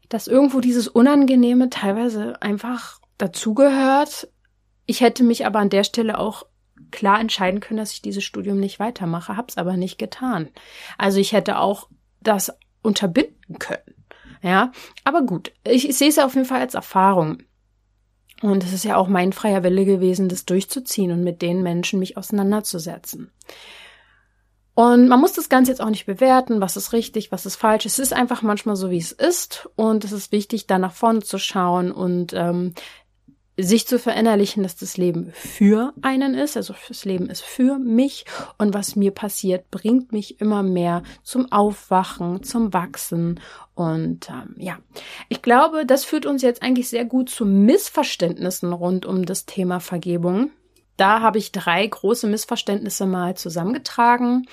dass 0.10 0.28
irgendwo 0.28 0.60
dieses 0.60 0.88
Unangenehme 0.88 1.70
teilweise 1.70 2.42
einfach 2.42 3.00
dazugehört. 3.18 4.28
Ich 4.86 5.02
hätte 5.02 5.24
mich 5.24 5.46
aber 5.46 5.60
an 5.60 5.70
der 5.70 5.84
Stelle 5.84 6.20
auch 6.20 6.46
klar 6.92 7.20
entscheiden 7.20 7.60
können, 7.60 7.78
dass 7.78 7.94
ich 7.94 8.02
dieses 8.02 8.24
Studium 8.24 8.60
nicht 8.60 8.80
weitermache, 8.80 9.38
hab's 9.38 9.58
aber 9.58 9.78
nicht 9.78 9.98
getan. 9.98 10.50
Also 10.98 11.20
ich 11.20 11.32
hätte 11.34 11.60
auch 11.60 11.90
das 12.22 12.54
unterbinden 12.82 13.60
können. 13.60 13.96
Ja, 14.42 14.72
aber 15.04 15.24
gut, 15.24 15.52
ich, 15.64 15.90
ich 15.90 15.98
sehe 15.98 16.10
es 16.10 16.20
auf 16.20 16.36
jeden 16.36 16.46
Fall 16.46 16.62
als 16.62 16.76
Erfahrung. 16.76 17.40
Und 18.42 18.64
es 18.64 18.74
ist 18.74 18.84
ja 18.84 18.98
auch 18.98 19.08
mein 19.08 19.34
freier 19.34 19.64
Wille 19.64 19.86
gewesen, 19.86 20.30
das 20.30 20.46
durchzuziehen 20.46 21.12
und 21.12 21.24
mit 21.24 21.42
den 21.42 21.64
Menschen 21.64 22.00
mich 22.00 22.18
auseinanderzusetzen. 22.18 23.32
Und 24.76 25.08
man 25.08 25.22
muss 25.22 25.32
das 25.32 25.48
Ganze 25.48 25.72
jetzt 25.72 25.80
auch 25.80 25.90
nicht 25.90 26.06
bewerten, 26.06 26.60
was 26.60 26.76
ist 26.76 26.92
richtig, 26.92 27.32
was 27.32 27.46
ist 27.46 27.56
falsch. 27.56 27.86
Es 27.86 27.98
ist 27.98 28.12
einfach 28.12 28.42
manchmal 28.42 28.76
so, 28.76 28.92
wie 28.92 28.98
es 28.98 29.14
ist. 29.14 29.70
Und 29.76 30.04
es 30.04 30.12
ist 30.12 30.34
wichtig, 30.34 30.68
da 30.68 30.78
nach 30.78 30.92
vorne 30.92 31.22
zu 31.22 31.40
schauen 31.40 31.94
und 31.94 32.34
ähm, 32.34 32.74
sich 33.58 33.88
zu 33.88 34.00
verinnerlichen, 34.00 34.64
dass 34.64 34.76
das 34.76 34.98
Leben 34.98 35.32
für 35.34 35.94
einen 36.02 36.34
ist, 36.34 36.58
also 36.58 36.76
das 36.88 37.06
Leben 37.06 37.30
ist 37.30 37.42
für 37.42 37.80
mich 37.80 38.26
und 38.58 38.74
was 38.74 38.96
mir 38.96 39.12
passiert, 39.12 39.72
bringt 39.72 40.12
mich 40.12 40.42
immer 40.42 40.62
mehr 40.62 41.04
zum 41.24 41.52
Aufwachen, 41.52 42.44
zum 42.44 42.74
Wachsen 42.74 43.40
und 43.74 44.30
ähm, 44.30 44.56
ja, 44.58 44.78
ich 45.30 45.42
glaube, 45.42 45.86
das 45.86 46.04
führt 46.04 46.26
uns 46.26 46.42
jetzt 46.42 46.62
eigentlich 46.62 46.90
sehr 46.90 47.06
gut 47.06 47.30
zu 47.30 47.46
Missverständnissen 47.46 48.74
rund 48.74 49.06
um 49.06 49.26
das 49.26 49.46
Thema 49.46 49.80
Vergebung. 49.80 50.52
Da 50.98 51.22
habe 51.22 51.38
ich 51.38 51.52
drei 51.52 51.86
große 51.86 52.28
Missverständnisse 52.28 53.06
mal 53.06 53.36
zusammengetragen, 53.36 54.48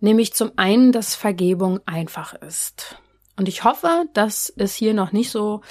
nämlich 0.00 0.34
zum 0.34 0.52
einen, 0.56 0.92
dass 0.92 1.14
Vergebung 1.14 1.80
einfach 1.86 2.34
ist. 2.34 2.96
Und 3.36 3.48
ich 3.48 3.64
hoffe, 3.64 4.04
dass 4.12 4.52
es 4.56 4.74
hier 4.74 4.94
noch 4.94 5.12
nicht 5.12 5.30
so 5.30 5.62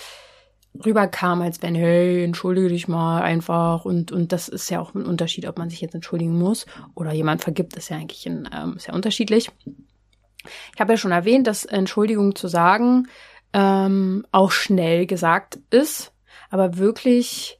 rüberkam, 0.85 1.41
als 1.41 1.61
wenn, 1.61 1.75
hey, 1.75 2.23
entschuldige 2.23 2.69
dich 2.69 2.87
mal 2.87 3.21
einfach. 3.21 3.85
Und, 3.85 4.11
und 4.11 4.31
das 4.31 4.47
ist 4.47 4.69
ja 4.69 4.79
auch 4.79 4.93
ein 4.93 5.05
Unterschied, 5.05 5.47
ob 5.47 5.57
man 5.57 5.69
sich 5.69 5.81
jetzt 5.81 5.95
entschuldigen 5.95 6.37
muss 6.37 6.65
oder 6.95 7.11
jemand 7.11 7.43
vergibt, 7.43 7.75
ist 7.75 7.89
ja 7.89 7.97
eigentlich 7.97 8.25
ein, 8.25 8.49
ähm, 8.53 8.75
ist 8.77 8.87
ja 8.87 8.93
unterschiedlich. 8.93 9.49
Ich 10.73 10.79
habe 10.79 10.93
ja 10.93 10.97
schon 10.97 11.11
erwähnt, 11.11 11.47
dass 11.47 11.65
Entschuldigung 11.65 12.35
zu 12.35 12.47
sagen 12.47 13.07
ähm, 13.53 14.25
auch 14.31 14.51
schnell 14.51 15.05
gesagt 15.05 15.59
ist, 15.69 16.13
aber 16.49 16.77
wirklich 16.77 17.59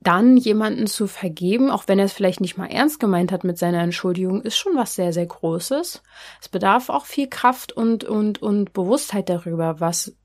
dann 0.00 0.36
jemanden 0.36 0.88
zu 0.88 1.06
vergeben, 1.06 1.70
auch 1.70 1.86
wenn 1.86 2.00
er 2.00 2.06
es 2.06 2.12
vielleicht 2.12 2.40
nicht 2.40 2.56
mal 2.56 2.66
ernst 2.66 2.98
gemeint 2.98 3.30
hat 3.30 3.44
mit 3.44 3.56
seiner 3.56 3.82
Entschuldigung, 3.82 4.42
ist 4.42 4.56
schon 4.56 4.74
was 4.74 4.96
sehr, 4.96 5.12
sehr 5.12 5.26
Großes. 5.26 6.02
Es 6.40 6.48
bedarf 6.48 6.88
auch 6.88 7.06
viel 7.06 7.28
Kraft 7.28 7.72
und, 7.72 8.02
und, 8.02 8.42
und 8.42 8.72
Bewusstheit 8.72 9.28
darüber, 9.28 9.78
was 9.78 10.16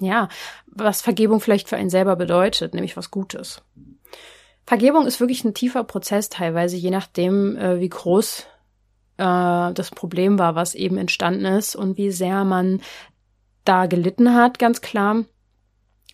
ja, 0.00 0.28
was 0.66 1.02
Vergebung 1.02 1.40
vielleicht 1.40 1.68
für 1.68 1.76
einen 1.76 1.90
selber 1.90 2.16
bedeutet, 2.16 2.74
nämlich 2.74 2.96
was 2.96 3.10
Gutes. 3.10 3.62
Vergebung 4.66 5.06
ist 5.06 5.20
wirklich 5.20 5.44
ein 5.44 5.54
tiefer 5.54 5.84
Prozess 5.84 6.28
teilweise, 6.28 6.76
je 6.76 6.90
nachdem, 6.90 7.56
äh, 7.56 7.80
wie 7.80 7.88
groß 7.88 8.46
äh, 9.18 9.72
das 9.72 9.90
Problem 9.90 10.38
war, 10.38 10.54
was 10.54 10.74
eben 10.74 10.96
entstanden 10.96 11.44
ist 11.44 11.76
und 11.76 11.98
wie 11.98 12.10
sehr 12.10 12.44
man 12.44 12.80
da 13.64 13.86
gelitten 13.86 14.34
hat, 14.34 14.58
ganz 14.58 14.80
klar. 14.80 15.24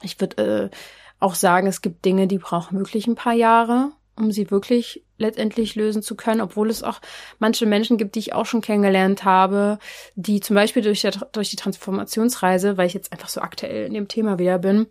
Ich 0.02 0.20
würde 0.20 0.70
äh, 0.70 0.76
auch 1.18 1.34
sagen, 1.34 1.66
es 1.66 1.82
gibt 1.82 2.04
Dinge, 2.04 2.26
die 2.26 2.38
brauchen 2.38 2.78
wirklich 2.78 3.06
ein 3.06 3.14
paar 3.14 3.34
Jahre, 3.34 3.92
um 4.20 4.30
sie 4.30 4.50
wirklich 4.50 5.04
letztendlich 5.18 5.74
lösen 5.74 6.02
zu 6.02 6.14
können, 6.14 6.40
obwohl 6.40 6.70
es 6.70 6.82
auch 6.82 7.00
manche 7.38 7.66
Menschen 7.66 7.98
gibt, 7.98 8.14
die 8.14 8.20
ich 8.20 8.32
auch 8.32 8.46
schon 8.46 8.60
kennengelernt 8.60 9.24
habe, 9.24 9.78
die 10.14 10.40
zum 10.40 10.54
Beispiel 10.54 10.82
durch, 10.82 11.00
der, 11.02 11.12
durch 11.32 11.50
die 11.50 11.56
Transformationsreise, 11.56 12.76
weil 12.76 12.86
ich 12.86 12.94
jetzt 12.94 13.12
einfach 13.12 13.28
so 13.28 13.40
aktuell 13.40 13.86
in 13.86 13.94
dem 13.94 14.08
Thema 14.08 14.38
wieder 14.38 14.58
bin, 14.58 14.86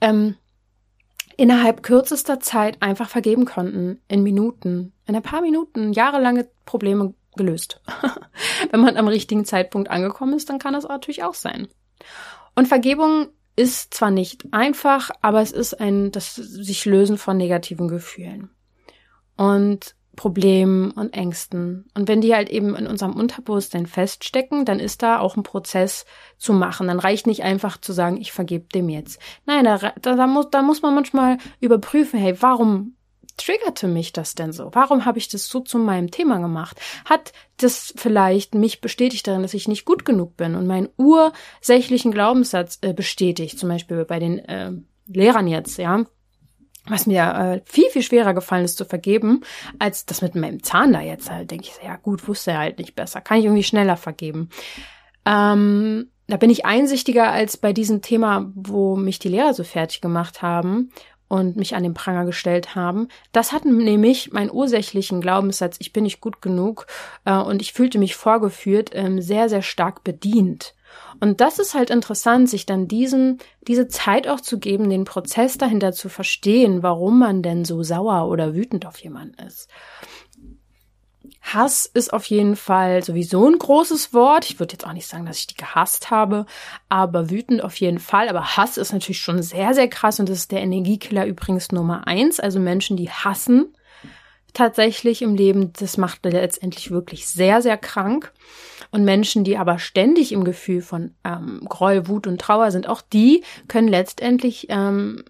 ähm, 0.00 0.36
innerhalb 1.36 1.82
kürzester 1.82 2.40
Zeit 2.40 2.80
einfach 2.80 3.08
vergeben 3.08 3.44
konnten, 3.44 4.00
in 4.08 4.22
Minuten, 4.22 4.92
in 5.06 5.16
ein 5.16 5.22
paar 5.22 5.40
Minuten, 5.40 5.92
jahrelange 5.92 6.48
Probleme 6.66 7.14
gelöst. 7.36 7.80
Wenn 8.70 8.80
man 8.80 8.96
am 8.96 9.08
richtigen 9.08 9.44
Zeitpunkt 9.44 9.90
angekommen 9.90 10.34
ist, 10.34 10.50
dann 10.50 10.58
kann 10.58 10.74
das 10.74 10.84
natürlich 10.84 11.24
auch 11.24 11.34
sein. 11.34 11.68
Und 12.54 12.68
Vergebung 12.68 13.28
ist 13.56 13.94
zwar 13.94 14.10
nicht 14.10 14.46
einfach, 14.52 15.10
aber 15.20 15.40
es 15.40 15.52
ist 15.52 15.74
ein 15.74 16.10
das 16.10 16.34
sich 16.36 16.84
lösen 16.84 17.18
von 17.18 17.36
negativen 17.36 17.88
Gefühlen 17.88 18.50
und 19.42 19.96
Problemen 20.14 20.90
und 20.92 21.14
Ängsten. 21.14 21.86
Und 21.94 22.06
wenn 22.06 22.20
die 22.20 22.34
halt 22.34 22.50
eben 22.50 22.76
in 22.76 22.86
unserem 22.86 23.16
Unterbewusstsein 23.16 23.86
feststecken, 23.86 24.64
dann 24.64 24.78
ist 24.78 25.02
da 25.02 25.18
auch 25.18 25.36
ein 25.36 25.42
Prozess 25.42 26.04
zu 26.38 26.52
machen. 26.52 26.86
Dann 26.86 27.00
reicht 27.00 27.26
nicht 27.26 27.42
einfach 27.42 27.80
zu 27.80 27.92
sagen, 27.92 28.20
ich 28.20 28.30
vergebe 28.30 28.66
dem 28.74 28.88
jetzt. 28.88 29.18
Nein, 29.46 29.64
da, 29.64 29.78
da, 29.78 30.14
da, 30.14 30.26
muss, 30.26 30.50
da 30.50 30.62
muss 30.62 30.82
man 30.82 30.94
manchmal 30.94 31.38
überprüfen, 31.60 32.20
hey, 32.20 32.40
warum 32.40 32.94
triggerte 33.36 33.88
mich 33.88 34.12
das 34.12 34.34
denn 34.34 34.52
so? 34.52 34.70
Warum 34.72 35.06
habe 35.06 35.18
ich 35.18 35.28
das 35.28 35.48
so 35.48 35.60
zu 35.60 35.78
meinem 35.78 36.10
Thema 36.10 36.38
gemacht? 36.38 36.78
Hat 37.06 37.32
das 37.56 37.92
vielleicht 37.96 38.54
mich 38.54 38.80
bestätigt 38.80 39.26
darin, 39.26 39.42
dass 39.42 39.54
ich 39.54 39.66
nicht 39.66 39.86
gut 39.86 40.04
genug 40.04 40.36
bin 40.36 40.54
und 40.54 40.66
meinen 40.66 40.90
ursächlichen 40.98 42.12
Glaubenssatz 42.12 42.78
äh, 42.82 42.92
bestätigt, 42.92 43.58
zum 43.58 43.70
Beispiel 43.70 44.04
bei 44.04 44.18
den 44.18 44.38
äh, 44.40 44.72
Lehrern 45.06 45.48
jetzt, 45.48 45.78
ja? 45.78 46.04
Was 46.88 47.06
mir 47.06 47.22
äh, 47.22 47.60
viel, 47.64 47.88
viel 47.90 48.02
schwerer 48.02 48.34
gefallen 48.34 48.64
ist 48.64 48.76
zu 48.76 48.84
vergeben, 48.84 49.42
als 49.78 50.04
das 50.06 50.22
mit 50.22 50.34
meinem 50.34 50.62
Zahn 50.62 50.92
da 50.92 51.00
jetzt 51.00 51.30
halt, 51.30 51.50
denke 51.50 51.66
ich, 51.66 51.84
ja 51.84 51.96
gut, 51.96 52.26
wusste 52.26 52.52
er 52.52 52.58
halt 52.58 52.78
nicht 52.78 52.94
besser, 52.94 53.20
kann 53.20 53.38
ich 53.38 53.44
irgendwie 53.44 53.62
schneller 53.62 53.96
vergeben. 53.96 54.50
Ähm, 55.24 56.10
da 56.26 56.36
bin 56.36 56.50
ich 56.50 56.64
einsichtiger 56.64 57.30
als 57.30 57.56
bei 57.56 57.72
diesem 57.72 58.02
Thema, 58.02 58.50
wo 58.54 58.96
mich 58.96 59.18
die 59.18 59.28
Lehrer 59.28 59.54
so 59.54 59.64
fertig 59.64 60.00
gemacht 60.00 60.42
haben 60.42 60.90
und 61.28 61.56
mich 61.56 61.74
an 61.74 61.82
den 61.82 61.94
Pranger 61.94 62.24
gestellt 62.24 62.74
haben. 62.74 63.08
Das 63.32 63.52
hat 63.52 63.64
nämlich 63.64 64.32
meinen 64.32 64.50
ursächlichen 64.50 65.20
Glaubenssatz, 65.20 65.76
ich 65.80 65.92
bin 65.92 66.04
nicht 66.04 66.20
gut 66.20 66.42
genug 66.42 66.86
äh, 67.24 67.36
und 67.36 67.62
ich 67.62 67.72
fühlte 67.72 67.98
mich 67.98 68.16
vorgeführt, 68.16 68.90
ähm, 68.92 69.20
sehr, 69.22 69.48
sehr 69.48 69.62
stark 69.62 70.04
bedient. 70.04 70.74
Und 71.22 71.40
das 71.40 71.60
ist 71.60 71.74
halt 71.74 71.90
interessant, 71.90 72.50
sich 72.50 72.66
dann 72.66 72.88
diesen, 72.88 73.38
diese 73.68 73.86
Zeit 73.86 74.26
auch 74.26 74.40
zu 74.40 74.58
geben, 74.58 74.90
den 74.90 75.04
Prozess 75.04 75.56
dahinter 75.56 75.92
zu 75.92 76.08
verstehen, 76.08 76.82
warum 76.82 77.20
man 77.20 77.44
denn 77.44 77.64
so 77.64 77.84
sauer 77.84 78.28
oder 78.28 78.56
wütend 78.56 78.86
auf 78.86 78.98
jemanden 78.98 79.40
ist. 79.46 79.68
Hass 81.40 81.86
ist 81.86 82.12
auf 82.12 82.24
jeden 82.24 82.56
Fall 82.56 83.04
sowieso 83.04 83.48
ein 83.48 83.56
großes 83.56 84.12
Wort. 84.12 84.50
Ich 84.50 84.58
würde 84.58 84.72
jetzt 84.72 84.84
auch 84.84 84.92
nicht 84.92 85.06
sagen, 85.06 85.24
dass 85.24 85.38
ich 85.38 85.46
die 85.46 85.54
gehasst 85.54 86.10
habe, 86.10 86.44
aber 86.88 87.30
wütend 87.30 87.62
auf 87.62 87.76
jeden 87.76 88.00
Fall. 88.00 88.28
Aber 88.28 88.56
Hass 88.56 88.76
ist 88.76 88.92
natürlich 88.92 89.20
schon 89.20 89.40
sehr, 89.44 89.74
sehr 89.74 89.86
krass 89.86 90.18
und 90.18 90.28
das 90.28 90.38
ist 90.38 90.50
der 90.50 90.60
Energiekiller 90.60 91.24
übrigens 91.26 91.70
Nummer 91.70 92.04
eins. 92.08 92.40
Also 92.40 92.58
Menschen, 92.58 92.96
die 92.96 93.10
hassen 93.10 93.76
tatsächlich 94.54 95.22
im 95.22 95.36
Leben, 95.36 95.72
das 95.72 95.98
macht 95.98 96.24
letztendlich 96.24 96.90
wirklich 96.90 97.28
sehr, 97.28 97.62
sehr 97.62 97.78
krank. 97.78 98.32
Und 98.92 99.04
Menschen, 99.04 99.42
die 99.42 99.56
aber 99.56 99.78
ständig 99.78 100.32
im 100.32 100.44
Gefühl 100.44 100.82
von 100.82 101.14
ähm, 101.24 101.62
Groll, 101.68 102.06
Wut 102.08 102.26
und 102.26 102.40
Trauer 102.40 102.70
sind, 102.70 102.88
auch 102.88 103.00
die 103.00 103.42
können 103.66 103.88
letztendlich 103.88 104.66
ähm, 104.68 105.24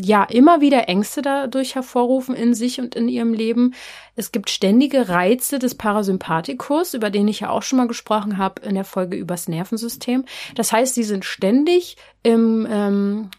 ja 0.00 0.24
immer 0.24 0.60
wieder 0.60 0.88
Ängste 0.88 1.20
dadurch 1.20 1.74
hervorrufen 1.74 2.34
in 2.34 2.54
sich 2.54 2.80
und 2.80 2.94
in 2.94 3.08
ihrem 3.08 3.34
Leben. 3.34 3.74
Es 4.16 4.32
gibt 4.32 4.50
ständige 4.50 5.10
Reize 5.10 5.58
des 5.58 5.74
Parasympathikus, 5.74 6.94
über 6.94 7.10
den 7.10 7.28
ich 7.28 7.40
ja 7.40 7.50
auch 7.50 7.62
schon 7.62 7.76
mal 7.76 7.88
gesprochen 7.88 8.38
habe 8.38 8.62
in 8.62 8.74
der 8.74 8.84
Folge 8.84 9.16
übers 9.16 9.46
Nervensystem. 9.46 10.24
Das 10.54 10.72
heißt, 10.72 10.94
sie 10.94 11.04
sind 11.04 11.24
ständig 11.24 11.96
im 12.22 12.66
ähm, 12.70 13.30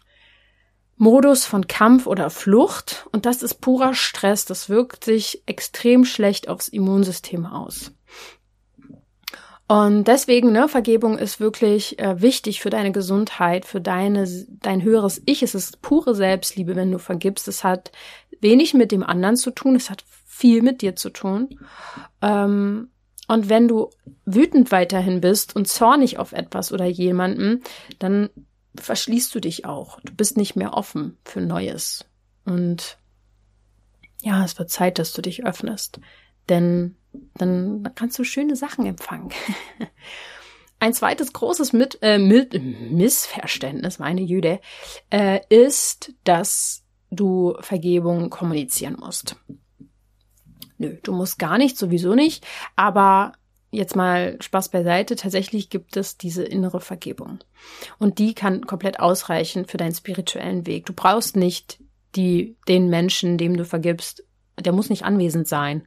Modus 0.96 1.44
von 1.44 1.66
Kampf 1.66 2.06
oder 2.06 2.30
Flucht 2.30 3.06
und 3.12 3.26
das 3.26 3.42
ist 3.42 3.60
purer 3.60 3.94
Stress. 3.94 4.44
Das 4.44 4.68
wirkt 4.68 5.04
sich 5.04 5.42
extrem 5.46 6.04
schlecht 6.04 6.48
aufs 6.48 6.68
Immunsystem 6.68 7.44
aus. 7.44 7.92
Und 9.68 10.04
deswegen, 10.04 10.52
ne, 10.52 10.68
Vergebung 10.68 11.18
ist 11.18 11.40
wirklich 11.40 11.98
äh, 11.98 12.20
wichtig 12.20 12.60
für 12.60 12.70
deine 12.70 12.92
Gesundheit, 12.92 13.64
für 13.64 13.80
deine, 13.80 14.26
dein 14.60 14.82
höheres 14.82 15.20
Ich. 15.26 15.42
Es 15.42 15.56
ist 15.56 15.82
pure 15.82 16.14
Selbstliebe, 16.14 16.76
wenn 16.76 16.92
du 16.92 16.98
vergibst. 16.98 17.48
Es 17.48 17.64
hat 17.64 17.90
wenig 18.40 18.74
mit 18.74 18.92
dem 18.92 19.02
anderen 19.02 19.36
zu 19.36 19.50
tun. 19.50 19.74
Es 19.74 19.90
hat 19.90 20.04
viel 20.24 20.62
mit 20.62 20.82
dir 20.82 20.94
zu 20.94 21.10
tun. 21.10 21.58
Ähm, 22.22 22.90
und 23.26 23.48
wenn 23.48 23.66
du 23.66 23.90
wütend 24.24 24.70
weiterhin 24.70 25.20
bist 25.20 25.56
und 25.56 25.66
zornig 25.66 26.18
auf 26.18 26.32
etwas 26.32 26.72
oder 26.72 26.84
jemanden, 26.84 27.64
dann 27.98 28.30
verschließt 28.76 29.34
du 29.34 29.40
dich 29.40 29.64
auch. 29.64 29.98
Du 30.00 30.14
bist 30.14 30.36
nicht 30.36 30.54
mehr 30.54 30.74
offen 30.74 31.18
für 31.24 31.40
Neues. 31.40 32.04
Und 32.44 32.98
ja, 34.22 34.44
es 34.44 34.58
wird 34.58 34.70
Zeit, 34.70 35.00
dass 35.00 35.12
du 35.12 35.22
dich 35.22 35.44
öffnest. 35.44 35.98
Denn 36.48 36.96
dann 37.34 37.88
kannst 37.94 38.18
du 38.18 38.24
schöne 38.24 38.56
Sachen 38.56 38.86
empfangen. 38.86 39.30
Ein 40.78 40.92
zweites 40.92 41.32
großes 41.32 41.72
Mit, 41.72 41.98
äh, 42.02 42.18
Mit, 42.18 42.60
Missverständnis, 42.62 43.98
meine 43.98 44.20
Jüde, 44.20 44.60
äh, 45.10 45.40
ist, 45.48 46.12
dass 46.24 46.84
du 47.10 47.56
Vergebung 47.60 48.30
kommunizieren 48.30 48.96
musst. 48.98 49.36
Nö, 50.78 50.96
du 51.02 51.12
musst 51.12 51.38
gar 51.38 51.56
nicht, 51.56 51.78
sowieso 51.78 52.14
nicht, 52.14 52.46
aber 52.74 53.32
jetzt 53.70 53.96
mal 53.96 54.36
Spaß 54.40 54.70
beiseite, 54.70 55.16
tatsächlich 55.16 55.70
gibt 55.70 55.96
es 55.96 56.16
diese 56.16 56.44
innere 56.44 56.80
Vergebung. 56.80 57.38
Und 57.98 58.18
die 58.18 58.34
kann 58.34 58.66
komplett 58.66 59.00
ausreichen 59.00 59.66
für 59.66 59.76
deinen 59.76 59.94
spirituellen 59.94 60.66
Weg. 60.66 60.86
Du 60.86 60.92
brauchst 60.92 61.36
nicht 61.36 61.80
die, 62.14 62.56
den 62.68 62.88
Menschen, 62.88 63.38
dem 63.38 63.56
du 63.56 63.64
vergibst, 63.64 64.24
der 64.58 64.72
muss 64.72 64.90
nicht 64.90 65.04
anwesend 65.04 65.48
sein. 65.48 65.86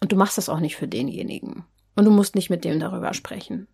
Und 0.00 0.12
du 0.12 0.16
machst 0.16 0.38
das 0.38 0.48
auch 0.48 0.60
nicht 0.60 0.76
für 0.76 0.88
denjenigen. 0.88 1.64
Und 1.94 2.04
du 2.04 2.10
musst 2.10 2.34
nicht 2.34 2.50
mit 2.50 2.64
dem 2.64 2.78
darüber 2.80 3.14
sprechen. 3.14 3.66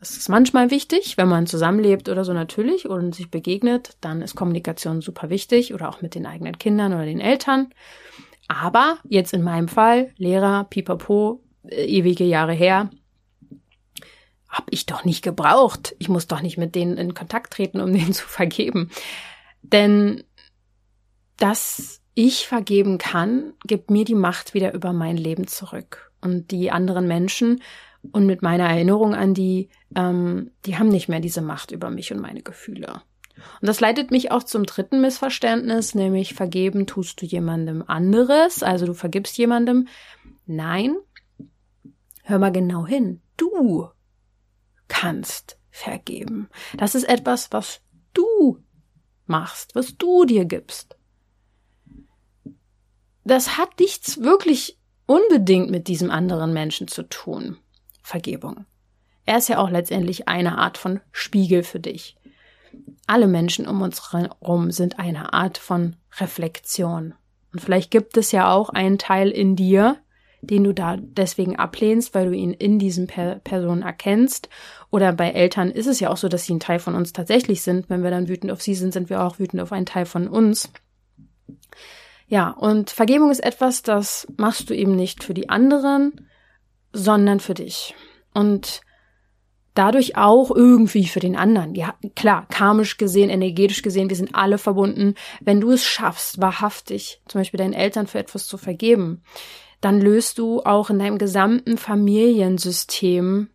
Das 0.00 0.16
ist 0.16 0.28
manchmal 0.28 0.70
wichtig, 0.70 1.16
wenn 1.16 1.28
man 1.28 1.46
zusammenlebt 1.46 2.08
oder 2.08 2.24
so 2.24 2.32
natürlich 2.32 2.88
und 2.88 3.14
sich 3.14 3.30
begegnet, 3.30 3.96
dann 4.00 4.22
ist 4.22 4.36
Kommunikation 4.36 5.00
super 5.00 5.28
wichtig 5.28 5.74
oder 5.74 5.88
auch 5.88 6.02
mit 6.02 6.14
den 6.14 6.24
eigenen 6.24 6.56
Kindern 6.56 6.94
oder 6.94 7.04
den 7.04 7.20
Eltern. 7.20 7.72
Aber 8.46 8.98
jetzt 9.04 9.34
in 9.34 9.42
meinem 9.42 9.68
Fall, 9.68 10.12
Lehrer, 10.16 10.64
pipapo, 10.64 11.42
äh, 11.64 11.84
ewige 11.84 12.24
Jahre 12.24 12.52
her, 12.52 12.90
hab 14.48 14.66
ich 14.70 14.86
doch 14.86 15.04
nicht 15.04 15.22
gebraucht. 15.22 15.94
Ich 15.98 16.08
muss 16.08 16.28
doch 16.28 16.40
nicht 16.40 16.56
mit 16.56 16.74
denen 16.74 16.96
in 16.96 17.12
Kontakt 17.12 17.52
treten, 17.52 17.80
um 17.80 17.92
denen 17.92 18.12
zu 18.12 18.26
vergeben. 18.26 18.90
Denn 19.62 20.22
dass 21.36 22.00
ich 22.18 22.48
vergeben 22.48 22.98
kann, 22.98 23.52
gibt 23.64 23.92
mir 23.92 24.04
die 24.04 24.16
Macht 24.16 24.52
wieder 24.52 24.74
über 24.74 24.92
mein 24.92 25.16
Leben 25.16 25.46
zurück. 25.46 26.10
Und 26.20 26.50
die 26.50 26.72
anderen 26.72 27.06
Menschen 27.06 27.62
und 28.10 28.26
mit 28.26 28.42
meiner 28.42 28.68
Erinnerung 28.68 29.14
an 29.14 29.34
die, 29.34 29.68
ähm, 29.94 30.50
die 30.66 30.76
haben 30.76 30.88
nicht 30.88 31.08
mehr 31.08 31.20
diese 31.20 31.42
Macht 31.42 31.70
über 31.70 31.90
mich 31.90 32.12
und 32.12 32.20
meine 32.20 32.42
Gefühle. 32.42 33.02
Und 33.60 33.68
das 33.68 33.78
leitet 33.78 34.10
mich 34.10 34.32
auch 34.32 34.42
zum 34.42 34.66
dritten 34.66 35.00
Missverständnis, 35.00 35.94
nämlich 35.94 36.34
vergeben 36.34 36.88
tust 36.88 37.22
du 37.22 37.26
jemandem 37.26 37.84
anderes, 37.86 38.64
also 38.64 38.86
du 38.86 38.94
vergibst 38.94 39.38
jemandem. 39.38 39.86
Nein, 40.44 40.96
hör 42.24 42.40
mal 42.40 42.50
genau 42.50 42.84
hin. 42.84 43.22
Du 43.36 43.86
kannst 44.88 45.56
vergeben. 45.70 46.48
Das 46.76 46.96
ist 46.96 47.08
etwas, 47.08 47.52
was 47.52 47.80
du 48.12 48.58
machst, 49.26 49.76
was 49.76 49.96
du 49.96 50.24
dir 50.24 50.44
gibst. 50.44 50.97
Das 53.28 53.58
hat 53.58 53.78
nichts 53.78 54.22
wirklich 54.22 54.78
unbedingt 55.04 55.70
mit 55.70 55.86
diesem 55.86 56.10
anderen 56.10 56.54
Menschen 56.54 56.88
zu 56.88 57.02
tun. 57.02 57.58
Vergebung. 58.02 58.64
Er 59.26 59.36
ist 59.36 59.50
ja 59.50 59.58
auch 59.58 59.68
letztendlich 59.68 60.28
eine 60.28 60.56
Art 60.56 60.78
von 60.78 61.00
Spiegel 61.12 61.62
für 61.62 61.78
dich. 61.78 62.16
Alle 63.06 63.26
Menschen 63.26 63.68
um 63.68 63.82
uns 63.82 64.14
herum 64.14 64.70
sind 64.70 64.98
eine 64.98 65.34
Art 65.34 65.58
von 65.58 65.96
Reflexion. 66.18 67.12
Und 67.52 67.60
vielleicht 67.60 67.90
gibt 67.90 68.16
es 68.16 68.32
ja 68.32 68.50
auch 68.50 68.70
einen 68.70 68.96
Teil 68.96 69.28
in 69.28 69.56
dir, 69.56 69.98
den 70.40 70.64
du 70.64 70.72
da 70.72 70.96
deswegen 70.98 71.56
ablehnst, 71.56 72.14
weil 72.14 72.30
du 72.30 72.32
ihn 72.32 72.54
in 72.54 72.78
diesen 72.78 73.08
per 73.08 73.40
Personen 73.40 73.82
erkennst. 73.82 74.48
Oder 74.90 75.12
bei 75.12 75.32
Eltern 75.32 75.70
ist 75.70 75.86
es 75.86 76.00
ja 76.00 76.08
auch 76.08 76.16
so, 76.16 76.28
dass 76.28 76.46
sie 76.46 76.54
ein 76.54 76.60
Teil 76.60 76.78
von 76.78 76.94
uns 76.94 77.12
tatsächlich 77.12 77.60
sind. 77.60 77.90
Wenn 77.90 78.02
wir 78.02 78.10
dann 78.10 78.28
wütend 78.28 78.50
auf 78.50 78.62
sie 78.62 78.74
sind, 78.74 78.94
sind 78.94 79.10
wir 79.10 79.22
auch 79.22 79.38
wütend 79.38 79.60
auf 79.60 79.72
einen 79.72 79.84
Teil 79.84 80.06
von 80.06 80.28
uns. 80.28 80.70
Ja, 82.28 82.50
und 82.50 82.90
Vergebung 82.90 83.30
ist 83.30 83.42
etwas, 83.42 83.82
das 83.82 84.26
machst 84.36 84.68
du 84.68 84.74
eben 84.74 84.94
nicht 84.94 85.24
für 85.24 85.34
die 85.34 85.48
anderen, 85.48 86.28
sondern 86.92 87.40
für 87.40 87.54
dich. 87.54 87.94
Und 88.34 88.82
dadurch 89.78 90.16
auch 90.16 90.50
irgendwie 90.50 91.06
für 91.06 91.20
den 91.20 91.36
anderen. 91.36 91.74
Ja, 91.74 91.94
klar, 92.16 92.46
karmisch 92.48 92.98
gesehen, 92.98 93.30
energetisch 93.30 93.82
gesehen, 93.82 94.10
wir 94.10 94.16
sind 94.16 94.34
alle 94.34 94.58
verbunden. 94.58 95.14
Wenn 95.40 95.60
du 95.60 95.70
es 95.70 95.86
schaffst, 95.86 96.40
wahrhaftig, 96.40 97.22
zum 97.28 97.40
Beispiel 97.40 97.58
deinen 97.58 97.72
Eltern 97.74 98.06
für 98.06 98.18
etwas 98.18 98.46
zu 98.46 98.58
vergeben, 98.58 99.22
dann 99.80 100.00
löst 100.00 100.38
du 100.38 100.62
auch 100.62 100.90
in 100.90 100.98
deinem 100.98 101.18
gesamten 101.18 101.78
Familiensystem 101.78 103.50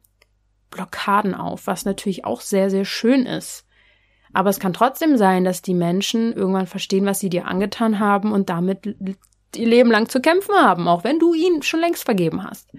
Blockaden 0.72 1.36
auf, 1.36 1.68
was 1.68 1.86
natürlich 1.86 2.26
auch 2.26 2.42
sehr, 2.42 2.70
sehr 2.70 2.86
schön 2.86 3.26
ist. 3.26 3.68
Aber 4.34 4.50
es 4.50 4.60
kann 4.60 4.74
trotzdem 4.74 5.17
sein, 5.17 5.43
dass 5.43 5.62
die 5.62 5.76
Menschen 5.76 6.34
irgendwann 6.34 6.67
verstehen, 6.67 7.06
was 7.06 7.19
sie 7.19 7.30
dir 7.30 7.48
angetan 7.48 8.00
haben 8.00 8.32
und 8.32 8.50
damit 8.50 8.86
ihr 9.56 9.67
Leben 9.67 9.91
lang 9.91 10.10
zu 10.10 10.19
kämpfen 10.19 10.56
haben, 10.56 10.88
auch 10.88 11.04
wenn 11.04 11.19
du 11.19 11.34
ihnen 11.34 11.62
schon 11.62 11.80
längst 11.80 12.04
vergeben 12.04 12.43
hast. 12.43 12.72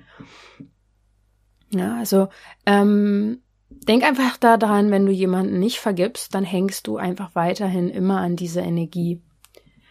Ja, 1.71 1.97
also 1.97 2.29
ähm, 2.67 3.43
denk 3.69 4.05
einfach 4.05 4.37
daran, 4.37 4.91
wenn 4.91 5.07
du 5.07 5.13
jemanden 5.13 5.59
nicht 5.59 5.79
vergibst, 5.79 6.35
dann 6.35 6.45
hängst 6.45 6.87
du 6.87 6.97
einfach 6.97 7.35
weiterhin 7.35 7.89
immer 7.89 8.19
an 8.19 8.37
diese 8.37 8.61
Energie. 8.61 9.23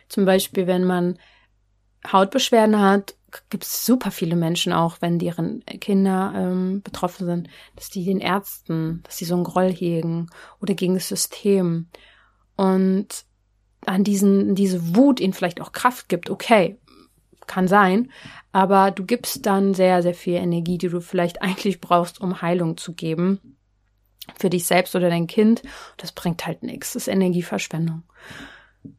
Zum 0.10 0.26
Beispiel, 0.26 0.68
wenn 0.68 0.84
man 0.84 1.18
Hautbeschwerden 2.12 2.80
hat, 2.80 3.16
gibt 3.50 3.64
es 3.64 3.86
super 3.86 4.12
viele 4.12 4.36
Menschen 4.36 4.74
auch, 4.74 4.98
wenn 5.02 5.20
deren 5.20 5.64
Kinder 5.66 6.34
ähm, 6.36 6.82
betroffen 6.82 7.26
sind, 7.26 7.50
dass 7.76 7.90
die 7.90 8.06
den 8.06 8.20
Ärzten, 8.20 9.02
dass 9.04 9.18
sie 9.18 9.26
so 9.26 9.36
einen 9.36 9.44
Groll 9.44 9.72
hegen 9.72 10.28
oder 10.62 10.74
gegen 10.74 10.94
das 10.96 11.08
System 11.08 11.88
und 12.56 13.26
an 13.86 14.04
diesen 14.04 14.56
diese 14.56 14.96
Wut 14.96 15.20
ihnen 15.20 15.34
vielleicht 15.34 15.62
auch 15.62 15.72
Kraft 15.72 16.10
gibt. 16.10 16.30
Okay, 16.30 16.78
kann 17.48 17.68
sein, 17.68 18.12
aber 18.52 18.92
du 18.92 19.06
gibst 19.06 19.46
dann 19.46 19.74
sehr, 19.74 20.02
sehr 20.02 20.14
viel 20.14 20.36
Energie, 20.36 20.78
die 20.78 20.90
du 20.90 21.02
vielleicht 21.02 21.42
eigentlich 21.42 21.82
brauchst, 21.82 22.22
um 22.22 22.42
Heilung 22.42 22.78
zu 22.78 22.94
geben. 22.94 23.58
Für 24.38 24.50
dich 24.50 24.66
selbst 24.66 24.96
oder 24.96 25.10
dein 25.10 25.28
Kind. 25.28 25.64
Das 25.98 26.14
bringt 26.14 26.46
halt 26.46 26.64
nichts. 26.64 26.94
Das 26.94 27.04
ist 27.04 27.08
Energieverschwendung. 27.14 28.04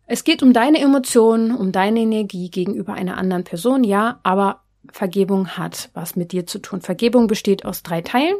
Es 0.06 0.24
geht 0.24 0.42
um 0.42 0.52
deine 0.52 0.80
Emotionen, 0.80 1.54
um 1.54 1.72
deine 1.72 2.00
Energie 2.00 2.50
gegenüber 2.50 2.94
einer 2.94 3.16
anderen 3.16 3.44
Person, 3.44 3.84
ja, 3.84 4.20
aber 4.22 4.60
Vergebung 4.92 5.48
hat 5.48 5.90
was 5.94 6.16
mit 6.16 6.32
dir 6.32 6.46
zu 6.46 6.58
tun. 6.58 6.80
Vergebung 6.80 7.26
besteht 7.26 7.64
aus 7.64 7.82
drei 7.82 8.02
Teilen. 8.02 8.36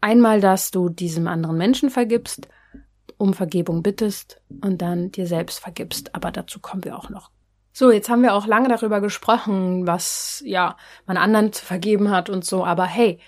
Einmal, 0.00 0.40
dass 0.40 0.70
du 0.70 0.88
diesem 0.88 1.26
anderen 1.26 1.56
Menschen 1.56 1.90
vergibst, 1.90 2.48
um 3.16 3.34
Vergebung 3.34 3.82
bittest 3.82 4.40
und 4.60 4.80
dann 4.80 5.10
dir 5.10 5.26
selbst 5.26 5.58
vergibst. 5.58 6.14
Aber 6.14 6.30
dazu 6.30 6.60
kommen 6.60 6.84
wir 6.84 6.96
auch 6.96 7.10
noch. 7.10 7.30
So, 7.72 7.90
jetzt 7.92 8.08
haben 8.08 8.22
wir 8.22 8.34
auch 8.34 8.46
lange 8.46 8.68
darüber 8.68 9.00
gesprochen, 9.00 9.86
was, 9.86 10.42
ja, 10.44 10.76
man 11.06 11.16
anderen 11.16 11.52
zu 11.52 11.64
vergeben 11.64 12.10
hat 12.10 12.28
und 12.28 12.44
so, 12.44 12.64
aber 12.64 12.84
hey, 12.84 13.20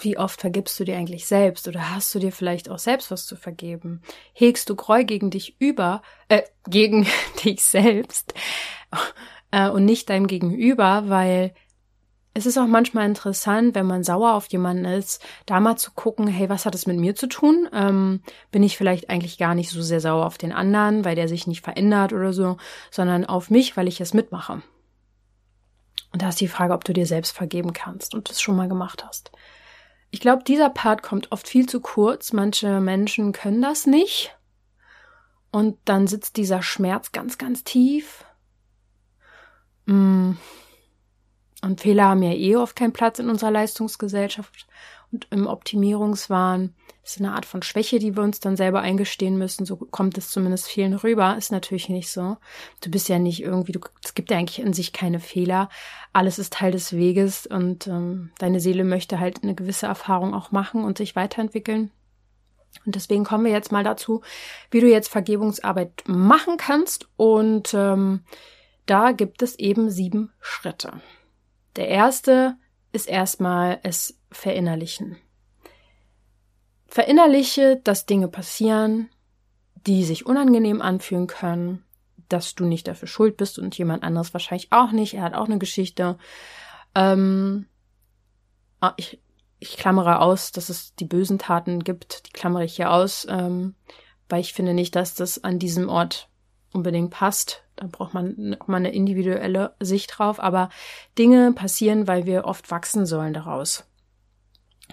wie 0.00 0.18
oft 0.18 0.40
vergibst 0.40 0.78
du 0.78 0.84
dir 0.84 0.96
eigentlich 0.96 1.26
selbst 1.26 1.68
oder 1.68 1.94
hast 1.94 2.14
du 2.14 2.18
dir 2.18 2.32
vielleicht 2.32 2.68
auch 2.68 2.78
selbst 2.78 3.10
was 3.10 3.26
zu 3.26 3.36
vergeben? 3.36 4.02
Hegst 4.32 4.70
du 4.70 4.76
Groll 4.76 5.04
gegen 5.04 5.30
dich 5.30 5.56
über, 5.60 6.02
äh, 6.28 6.42
gegen 6.68 7.06
dich 7.44 7.64
selbst 7.64 8.34
äh, 9.50 9.68
und 9.68 9.84
nicht 9.84 10.10
deinem 10.10 10.26
Gegenüber, 10.26 11.04
weil 11.06 11.54
es 12.34 12.46
ist 12.46 12.56
auch 12.56 12.66
manchmal 12.66 13.06
interessant, 13.06 13.74
wenn 13.74 13.86
man 13.86 14.04
sauer 14.04 14.34
auf 14.34 14.46
jemanden 14.46 14.84
ist, 14.84 15.24
da 15.46 15.58
mal 15.58 15.76
zu 15.76 15.90
gucken, 15.90 16.28
hey, 16.28 16.48
was 16.48 16.66
hat 16.66 16.74
es 16.74 16.86
mit 16.86 16.96
mir 16.96 17.16
zu 17.16 17.26
tun? 17.26 17.68
Ähm, 17.72 18.22
bin 18.52 18.62
ich 18.62 18.76
vielleicht 18.76 19.10
eigentlich 19.10 19.38
gar 19.38 19.56
nicht 19.56 19.70
so 19.70 19.82
sehr 19.82 20.00
sauer 20.00 20.24
auf 20.24 20.38
den 20.38 20.52
anderen, 20.52 21.04
weil 21.04 21.16
der 21.16 21.26
sich 21.26 21.48
nicht 21.48 21.64
verändert 21.64 22.12
oder 22.12 22.32
so, 22.32 22.56
sondern 22.92 23.24
auf 23.24 23.50
mich, 23.50 23.76
weil 23.76 23.88
ich 23.88 24.00
es 24.00 24.14
mitmache. 24.14 24.62
Und 26.12 26.22
da 26.22 26.28
ist 26.28 26.40
die 26.40 26.48
Frage, 26.48 26.74
ob 26.74 26.84
du 26.84 26.92
dir 26.92 27.06
selbst 27.06 27.36
vergeben 27.36 27.72
kannst 27.72 28.14
und 28.14 28.30
das 28.30 28.40
schon 28.40 28.56
mal 28.56 28.68
gemacht 28.68 29.04
hast. 29.04 29.32
Ich 30.10 30.20
glaube, 30.20 30.44
dieser 30.44 30.70
Part 30.70 31.02
kommt 31.02 31.32
oft 31.32 31.48
viel 31.48 31.68
zu 31.68 31.80
kurz. 31.80 32.32
Manche 32.32 32.80
Menschen 32.80 33.32
können 33.32 33.62
das 33.62 33.86
nicht. 33.86 34.34
Und 35.50 35.78
dann 35.84 36.06
sitzt 36.06 36.36
dieser 36.36 36.62
Schmerz 36.62 37.12
ganz, 37.12 37.38
ganz 37.38 37.64
tief. 37.64 38.24
Mm. 39.86 40.32
Und 41.62 41.80
Fehler 41.80 42.04
haben 42.04 42.22
ja 42.22 42.32
eh 42.32 42.56
oft 42.56 42.76
keinen 42.76 42.92
Platz 42.92 43.18
in 43.18 43.28
unserer 43.28 43.50
Leistungsgesellschaft. 43.50 44.66
Und 45.12 45.26
im 45.30 45.46
Optimierungswahn. 45.46 46.74
Ist 47.04 47.20
eine 47.20 47.32
Art 47.32 47.46
von 47.46 47.62
Schwäche, 47.62 47.98
die 47.98 48.16
wir 48.16 48.22
uns 48.22 48.40
dann 48.40 48.56
selber 48.56 48.80
eingestehen 48.80 49.38
müssen. 49.38 49.64
So 49.64 49.76
kommt 49.76 50.18
es 50.18 50.28
zumindest 50.30 50.66
vielen 50.66 50.94
rüber. 50.94 51.36
Ist 51.38 51.50
natürlich 51.50 51.88
nicht 51.88 52.10
so. 52.10 52.36
Du 52.82 52.90
bist 52.90 53.08
ja 53.08 53.18
nicht 53.18 53.42
irgendwie, 53.42 53.72
du, 53.72 53.80
es 54.04 54.14
gibt 54.14 54.30
ja 54.30 54.36
eigentlich 54.36 54.58
in 54.60 54.74
sich 54.74 54.92
keine 54.92 55.18
Fehler. 55.18 55.70
Alles 56.12 56.38
ist 56.38 56.52
Teil 56.52 56.72
des 56.72 56.92
Weges 56.92 57.46
und 57.46 57.86
ähm, 57.86 58.30
deine 58.38 58.60
Seele 58.60 58.84
möchte 58.84 59.18
halt 59.20 59.42
eine 59.42 59.54
gewisse 59.54 59.86
Erfahrung 59.86 60.34
auch 60.34 60.50
machen 60.50 60.84
und 60.84 60.98
sich 60.98 61.16
weiterentwickeln. 61.16 61.90
Und 62.84 62.94
deswegen 62.94 63.24
kommen 63.24 63.44
wir 63.44 63.52
jetzt 63.52 63.72
mal 63.72 63.84
dazu, 63.84 64.22
wie 64.70 64.80
du 64.80 64.88
jetzt 64.88 65.08
Vergebungsarbeit 65.08 66.04
machen 66.06 66.58
kannst. 66.58 67.08
Und 67.16 67.72
ähm, 67.72 68.24
da 68.84 69.12
gibt 69.12 69.42
es 69.42 69.58
eben 69.58 69.90
sieben 69.90 70.32
Schritte. 70.40 71.00
Der 71.76 71.88
erste 71.88 72.56
ist 72.92 73.08
erstmal 73.08 73.80
es 73.82 74.17
verinnerlichen. 74.30 75.16
Verinnerliche, 76.86 77.80
dass 77.84 78.06
Dinge 78.06 78.28
passieren, 78.28 79.10
die 79.86 80.04
sich 80.04 80.26
unangenehm 80.26 80.82
anfühlen 80.82 81.26
können, 81.26 81.84
dass 82.28 82.54
du 82.54 82.64
nicht 82.64 82.88
dafür 82.88 83.08
schuld 83.08 83.36
bist 83.36 83.58
und 83.58 83.76
jemand 83.76 84.02
anderes 84.02 84.32
wahrscheinlich 84.34 84.68
auch 84.70 84.92
nicht. 84.92 85.14
Er 85.14 85.22
hat 85.22 85.34
auch 85.34 85.46
eine 85.46 85.58
Geschichte. 85.58 86.18
Ähm, 86.94 87.66
ah, 88.80 88.92
ich, 88.96 89.20
ich 89.58 89.76
klammere 89.76 90.20
aus, 90.20 90.52
dass 90.52 90.68
es 90.68 90.94
die 90.94 91.04
bösen 91.04 91.38
Taten 91.38 91.84
gibt. 91.84 92.26
Die 92.26 92.32
klammere 92.32 92.64
ich 92.64 92.76
hier 92.76 92.92
aus, 92.92 93.26
ähm, 93.28 93.74
weil 94.28 94.40
ich 94.40 94.52
finde 94.52 94.74
nicht, 94.74 94.94
dass 94.96 95.14
das 95.14 95.42
an 95.42 95.58
diesem 95.58 95.88
Ort 95.88 96.28
unbedingt 96.72 97.10
passt. 97.10 97.64
Da 97.76 97.86
braucht 97.86 98.12
man 98.12 98.34
nochmal 98.36 98.80
eine 98.80 98.92
individuelle 98.92 99.74
Sicht 99.80 100.18
drauf. 100.18 100.40
Aber 100.40 100.68
Dinge 101.16 101.52
passieren, 101.52 102.06
weil 102.06 102.26
wir 102.26 102.44
oft 102.44 102.70
wachsen 102.70 103.06
sollen 103.06 103.32
daraus. 103.32 103.87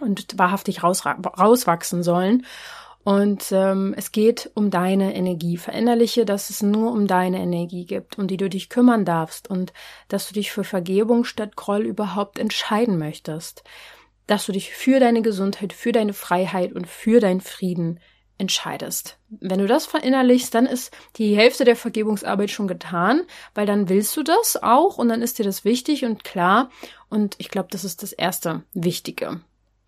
Und 0.01 0.37
wahrhaftig 0.37 0.83
raus, 0.83 1.05
rauswachsen 1.05 2.03
sollen. 2.03 2.45
Und 3.05 3.51
ähm, 3.51 3.93
es 3.95 4.11
geht 4.11 4.49
um 4.55 4.71
deine 4.71 5.15
Energie. 5.15 5.57
Verinnerliche, 5.57 6.25
dass 6.25 6.49
es 6.49 6.63
nur 6.63 6.91
um 6.91 7.05
deine 7.05 7.39
Energie 7.39 7.85
gibt, 7.85 8.17
um 8.17 8.27
die 8.27 8.35
du 8.35 8.49
dich 8.49 8.67
kümmern 8.67 9.05
darfst 9.05 9.47
und 9.47 9.73
dass 10.07 10.27
du 10.27 10.33
dich 10.33 10.51
für 10.51 10.63
Vergebung 10.63 11.23
statt 11.23 11.55
Groll 11.55 11.83
überhaupt 11.83 12.39
entscheiden 12.39 12.97
möchtest. 12.97 13.63
Dass 14.25 14.47
du 14.47 14.53
dich 14.53 14.73
für 14.73 14.99
deine 14.99 15.21
Gesundheit, 15.21 15.71
für 15.71 15.91
deine 15.91 16.13
Freiheit 16.13 16.73
und 16.73 16.87
für 16.87 17.19
deinen 17.19 17.41
Frieden 17.41 17.99
entscheidest. 18.39 19.19
Wenn 19.29 19.59
du 19.59 19.67
das 19.67 19.85
verinnerlichst, 19.85 20.53
dann 20.55 20.65
ist 20.65 20.91
die 21.17 21.35
Hälfte 21.37 21.63
der 21.63 21.75
Vergebungsarbeit 21.75 22.49
schon 22.49 22.67
getan, 22.67 23.21
weil 23.53 23.67
dann 23.67 23.87
willst 23.87 24.17
du 24.17 24.23
das 24.23 24.61
auch 24.61 24.97
und 24.97 25.09
dann 25.09 25.21
ist 25.21 25.37
dir 25.37 25.45
das 25.45 25.63
wichtig 25.63 26.05
und 26.05 26.23
klar. 26.23 26.71
Und 27.09 27.35
ich 27.37 27.49
glaube, 27.49 27.69
das 27.71 27.83
ist 27.83 28.01
das 28.01 28.13
erste 28.13 28.63
Wichtige. 28.73 29.41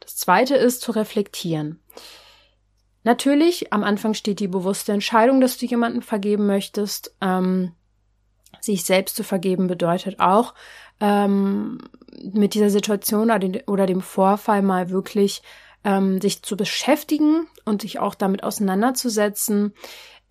Das 0.07 0.15
zweite 0.15 0.55
ist 0.55 0.79
zu 0.79 0.93
reflektieren. 0.93 1.81
Natürlich, 3.03 3.73
am 3.73 3.83
Anfang 3.83 4.13
steht 4.13 4.39
die 4.39 4.47
bewusste 4.47 4.93
Entscheidung, 4.93 5.41
dass 5.41 5.57
du 5.57 5.65
jemanden 5.65 6.01
vergeben 6.01 6.47
möchtest. 6.47 7.13
Ähm, 7.19 7.73
sich 8.61 8.85
selbst 8.85 9.17
zu 9.17 9.23
vergeben 9.23 9.67
bedeutet 9.67 10.21
auch, 10.21 10.53
ähm, 11.01 11.79
mit 12.33 12.53
dieser 12.53 12.69
Situation 12.69 13.29
oder 13.67 13.85
dem 13.85 14.01
Vorfall 14.01 14.61
mal 14.61 14.89
wirklich 14.89 15.41
ähm, 15.83 16.21
sich 16.21 16.41
zu 16.41 16.55
beschäftigen 16.55 17.45
und 17.65 17.81
sich 17.81 17.99
auch 17.99 18.15
damit 18.15 18.43
auseinanderzusetzen. 18.43 19.73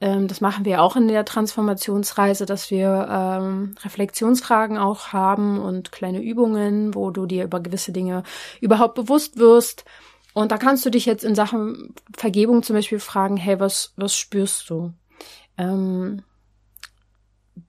Ähm, 0.00 0.28
das 0.28 0.40
machen 0.40 0.64
wir 0.64 0.82
auch 0.82 0.96
in 0.96 1.08
der 1.08 1.24
Transformationsreise, 1.24 2.46
dass 2.46 2.70
wir 2.70 3.08
ähm, 3.10 3.74
Reflexionsfragen 3.82 4.76
auch 4.76 5.12
haben 5.12 5.58
und 5.58 5.92
kleine 5.92 6.22
Übungen, 6.22 6.94
wo 6.94 7.10
du 7.10 7.26
dir 7.26 7.44
über 7.44 7.60
gewisse 7.60 7.92
Dinge 7.92 8.22
überhaupt 8.60 8.94
bewusst 8.94 9.38
wirst. 9.38 9.84
Und 10.34 10.52
da 10.52 10.58
kannst 10.58 10.84
du 10.84 10.90
dich 10.90 11.06
jetzt 11.06 11.24
in 11.24 11.34
Sachen 11.34 11.94
Vergebung 12.14 12.62
zum 12.62 12.76
Beispiel 12.76 13.00
fragen, 13.00 13.38
hey, 13.38 13.58
was, 13.58 13.94
was 13.96 14.14
spürst 14.14 14.68
du? 14.68 14.92
Ähm, 15.56 16.22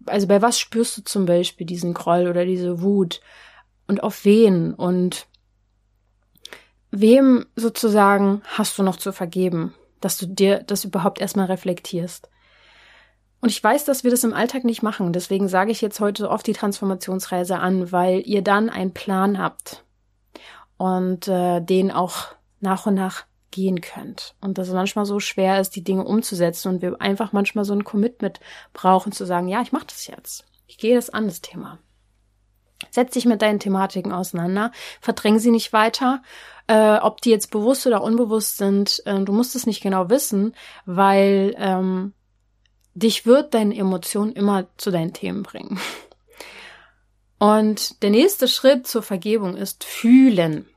also 0.05 0.27
bei 0.27 0.41
was 0.41 0.59
spürst 0.59 0.97
du 0.97 1.03
zum 1.03 1.25
Beispiel 1.25 1.65
diesen 1.65 1.93
Groll 1.93 2.27
oder 2.27 2.45
diese 2.45 2.81
Wut? 2.81 3.21
Und 3.87 4.03
auf 4.03 4.25
wen? 4.25 4.73
Und 4.73 5.27
wem 6.91 7.45
sozusagen 7.55 8.41
hast 8.45 8.77
du 8.77 8.83
noch 8.83 8.97
zu 8.97 9.13
vergeben, 9.13 9.73
dass 10.01 10.17
du 10.17 10.25
dir 10.25 10.63
das 10.63 10.83
überhaupt 10.85 11.19
erstmal 11.19 11.47
reflektierst. 11.47 12.29
Und 13.39 13.49
ich 13.49 13.63
weiß, 13.63 13.85
dass 13.85 14.03
wir 14.03 14.11
das 14.11 14.23
im 14.23 14.33
Alltag 14.33 14.63
nicht 14.63 14.81
machen. 14.81 15.13
Deswegen 15.13 15.47
sage 15.47 15.71
ich 15.71 15.81
jetzt 15.81 15.99
heute 15.99 16.29
oft 16.29 16.47
die 16.47 16.53
Transformationsreise 16.53 17.59
an, 17.59 17.91
weil 17.91 18.21
ihr 18.25 18.41
dann 18.41 18.69
einen 18.69 18.93
Plan 18.93 19.37
habt 19.37 19.83
und 20.77 21.27
äh, 21.27 21.61
den 21.61 21.91
auch 21.91 22.27
nach 22.59 22.87
und 22.87 22.95
nach 22.95 23.25
gehen 23.51 23.81
könnt. 23.81 24.35
Und 24.41 24.57
dass 24.57 24.67
es 24.67 24.73
manchmal 24.73 25.05
so 25.05 25.19
schwer 25.19 25.59
ist, 25.59 25.75
die 25.75 25.83
Dinge 25.83 26.03
umzusetzen 26.03 26.69
und 26.69 26.81
wir 26.81 26.99
einfach 26.99 27.31
manchmal 27.31 27.65
so 27.65 27.73
ein 27.73 27.83
Commitment 27.83 28.39
brauchen, 28.73 29.11
zu 29.11 29.25
sagen, 29.25 29.47
ja, 29.47 29.61
ich 29.61 29.71
mache 29.71 29.87
das 29.87 30.07
jetzt. 30.07 30.45
Ich 30.67 30.77
gehe 30.77 30.95
das 30.95 31.09
an, 31.09 31.27
das 31.27 31.41
Thema. 31.41 31.79
Setz 32.91 33.13
dich 33.13 33.25
mit 33.25 33.41
deinen 33.41 33.59
Thematiken 33.59 34.11
auseinander, 34.11 34.71
verdräng 35.01 35.39
sie 35.39 35.49
nicht 35.49 35.73
weiter, 35.73 36.21
äh, 36.67 36.97
ob 36.97 37.21
die 37.21 37.29
jetzt 37.29 37.51
bewusst 37.51 37.87
oder 37.87 38.03
unbewusst 38.03 38.57
sind, 38.57 39.01
äh, 39.05 39.19
du 39.23 39.31
musst 39.31 39.55
es 39.55 39.65
nicht 39.65 39.81
genau 39.81 40.09
wissen, 40.09 40.53
weil 40.85 41.55
ähm, 41.57 42.13
dich 42.93 43.25
wird 43.25 43.53
deine 43.53 43.75
Emotion 43.75 44.31
immer 44.33 44.67
zu 44.77 44.91
deinen 44.91 45.13
Themen 45.13 45.43
bringen. 45.43 45.79
Und 47.39 48.01
der 48.01 48.09
nächste 48.09 48.47
Schritt 48.47 48.87
zur 48.87 49.03
Vergebung 49.03 49.55
ist 49.55 49.83
fühlen. 49.83 50.67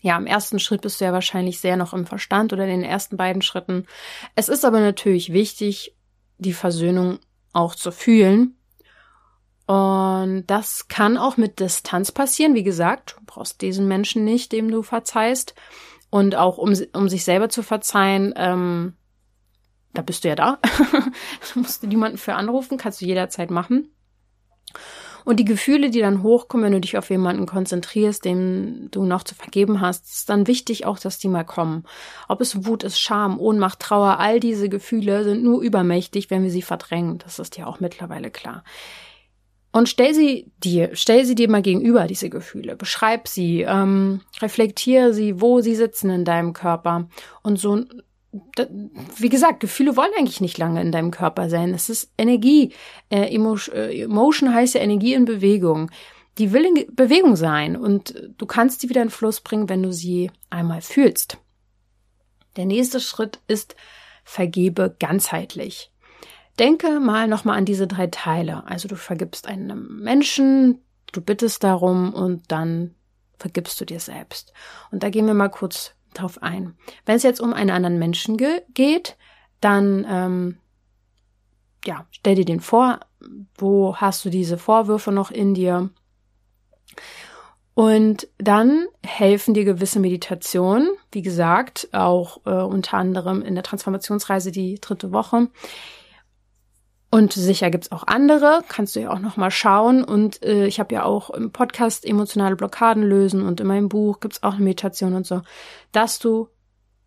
Ja, 0.00 0.16
im 0.16 0.26
ersten 0.26 0.58
Schritt 0.58 0.80
bist 0.82 1.00
du 1.00 1.04
ja 1.04 1.12
wahrscheinlich 1.12 1.60
sehr 1.60 1.76
noch 1.76 1.92
im 1.92 2.06
Verstand 2.06 2.52
oder 2.52 2.64
in 2.64 2.80
den 2.80 2.84
ersten 2.84 3.16
beiden 3.16 3.42
Schritten. 3.42 3.86
Es 4.34 4.48
ist 4.48 4.64
aber 4.64 4.80
natürlich 4.80 5.32
wichtig, 5.32 5.94
die 6.38 6.54
Versöhnung 6.54 7.18
auch 7.52 7.74
zu 7.74 7.90
fühlen 7.90 8.56
und 9.70 10.46
das 10.48 10.88
kann 10.88 11.16
auch 11.16 11.36
mit 11.36 11.60
Distanz 11.60 12.10
passieren. 12.10 12.56
Wie 12.56 12.64
gesagt, 12.64 13.14
du 13.16 13.24
brauchst 13.24 13.60
diesen 13.60 13.86
Menschen 13.86 14.24
nicht, 14.24 14.50
dem 14.50 14.68
du 14.68 14.82
verzeihst. 14.82 15.54
Und 16.10 16.34
auch 16.34 16.58
um, 16.58 16.74
um 16.92 17.08
sich 17.08 17.22
selber 17.22 17.50
zu 17.50 17.62
verzeihen, 17.62 18.34
ähm, 18.36 18.94
da 19.94 20.02
bist 20.02 20.24
du 20.24 20.28
ja 20.28 20.34
da. 20.34 20.58
da 20.92 21.60
musst 21.60 21.84
du 21.84 21.86
niemanden 21.86 22.18
für 22.18 22.34
anrufen, 22.34 22.78
kannst 22.78 23.00
du 23.00 23.04
jederzeit 23.04 23.52
machen. 23.52 23.94
Und 25.24 25.38
die 25.38 25.44
Gefühle, 25.44 25.90
die 25.90 26.00
dann 26.00 26.24
hochkommen, 26.24 26.66
wenn 26.66 26.72
du 26.72 26.80
dich 26.80 26.98
auf 26.98 27.08
jemanden 27.08 27.46
konzentrierst, 27.46 28.24
dem 28.24 28.88
du 28.90 29.04
noch 29.04 29.22
zu 29.22 29.36
vergeben 29.36 29.80
hast, 29.80 30.04
ist 30.06 30.30
dann 30.30 30.48
wichtig 30.48 30.84
auch, 30.84 30.98
dass 30.98 31.20
die 31.20 31.28
mal 31.28 31.44
kommen. 31.44 31.84
Ob 32.26 32.40
es 32.40 32.66
Wut 32.66 32.82
ist, 32.82 32.98
Scham, 32.98 33.38
Ohnmacht, 33.38 33.78
Trauer, 33.78 34.18
all 34.18 34.40
diese 34.40 34.68
Gefühle 34.68 35.22
sind 35.22 35.44
nur 35.44 35.62
übermächtig, 35.62 36.28
wenn 36.28 36.42
wir 36.42 36.50
sie 36.50 36.62
verdrängen. 36.62 37.18
Das 37.18 37.38
ist 37.38 37.56
ja 37.56 37.68
auch 37.68 37.78
mittlerweile 37.78 38.32
klar. 38.32 38.64
Und 39.72 39.88
stell 39.88 40.14
sie 40.14 40.50
dir, 40.58 40.90
stell 40.94 41.24
sie 41.24 41.36
dir 41.36 41.48
mal 41.48 41.62
gegenüber, 41.62 42.06
diese 42.06 42.28
Gefühle. 42.28 42.74
Beschreib 42.74 43.28
sie, 43.28 43.62
ähm, 43.62 44.20
reflektiere 44.40 45.14
sie, 45.14 45.40
wo 45.40 45.60
sie 45.60 45.76
sitzen 45.76 46.10
in 46.10 46.24
deinem 46.24 46.52
Körper. 46.52 47.08
Und 47.42 47.58
so, 47.58 47.84
wie 49.16 49.28
gesagt, 49.28 49.60
Gefühle 49.60 49.96
wollen 49.96 50.10
eigentlich 50.18 50.40
nicht 50.40 50.58
lange 50.58 50.80
in 50.80 50.90
deinem 50.90 51.12
Körper 51.12 51.48
sein. 51.48 51.72
Es 51.72 51.88
ist 51.88 52.12
Energie. 52.18 52.72
Äh, 53.10 53.32
äh, 53.34 54.02
Emotion 54.02 54.54
heißt 54.54 54.74
ja 54.74 54.80
Energie 54.80 55.14
in 55.14 55.24
Bewegung. 55.24 55.90
Die 56.38 56.52
will 56.52 56.64
in 56.64 56.94
Bewegung 56.94 57.36
sein 57.36 57.76
und 57.76 58.30
du 58.38 58.46
kannst 58.46 58.80
sie 58.80 58.88
wieder 58.88 59.02
in 59.02 59.10
Fluss 59.10 59.40
bringen, 59.40 59.68
wenn 59.68 59.82
du 59.82 59.92
sie 59.92 60.30
einmal 60.48 60.80
fühlst. 60.80 61.38
Der 62.56 62.66
nächste 62.66 63.00
Schritt 63.00 63.40
ist, 63.46 63.76
vergebe 64.24 64.96
ganzheitlich. 64.98 65.89
Denke 66.60 67.00
mal 67.00 67.26
nochmal 67.26 67.58
an 67.58 67.64
diese 67.64 67.86
drei 67.88 68.06
Teile. 68.06 68.66
Also 68.66 68.86
du 68.86 68.94
vergibst 68.94 69.48
einem 69.48 70.00
Menschen, 70.02 70.84
du 71.10 71.20
bittest 71.20 71.64
darum 71.64 72.14
und 72.14 72.52
dann 72.52 72.94
vergibst 73.38 73.80
du 73.80 73.84
dir 73.84 73.98
selbst. 73.98 74.52
Und 74.92 75.02
da 75.02 75.10
gehen 75.10 75.26
wir 75.26 75.34
mal 75.34 75.48
kurz 75.48 75.94
drauf 76.14 76.42
ein. 76.42 76.76
Wenn 77.06 77.16
es 77.16 77.22
jetzt 77.22 77.40
um 77.40 77.54
einen 77.54 77.70
anderen 77.70 77.98
Menschen 77.98 78.36
ge 78.36 78.60
geht, 78.74 79.16
dann 79.60 80.06
ähm, 80.08 80.58
ja, 81.84 82.06
stell 82.10 82.34
dir 82.34 82.44
den 82.44 82.60
vor, 82.60 83.00
wo 83.56 83.96
hast 83.96 84.24
du 84.24 84.30
diese 84.30 84.58
Vorwürfe 84.58 85.12
noch 85.12 85.30
in 85.30 85.54
dir? 85.54 85.90
Und 87.74 88.28
dann 88.36 88.86
helfen 89.02 89.54
dir 89.54 89.64
gewisse 89.64 90.00
Meditationen, 90.00 90.90
wie 91.12 91.22
gesagt, 91.22 91.88
auch 91.92 92.40
äh, 92.44 92.50
unter 92.50 92.98
anderem 92.98 93.40
in 93.42 93.54
der 93.54 93.64
Transformationsreise 93.64 94.50
die 94.50 94.78
dritte 94.80 95.12
Woche, 95.12 95.48
und 97.10 97.32
sicher 97.32 97.70
gibt's 97.70 97.90
auch 97.90 98.06
andere, 98.06 98.62
kannst 98.68 98.94
du 98.94 99.00
ja 99.00 99.10
auch 99.10 99.18
nochmal 99.18 99.50
schauen. 99.50 100.04
Und 100.04 100.44
äh, 100.44 100.66
ich 100.66 100.78
habe 100.78 100.94
ja 100.94 101.04
auch 101.04 101.30
im 101.30 101.50
Podcast 101.50 102.04
emotionale 102.04 102.54
Blockaden 102.54 103.02
lösen 103.02 103.42
und 103.42 103.60
in 103.60 103.66
meinem 103.66 103.88
Buch 103.88 104.20
gibt's 104.20 104.44
auch 104.44 104.54
eine 104.54 104.64
Meditation 104.64 105.14
und 105.14 105.26
so, 105.26 105.42
dass 105.90 106.20
du 106.20 106.48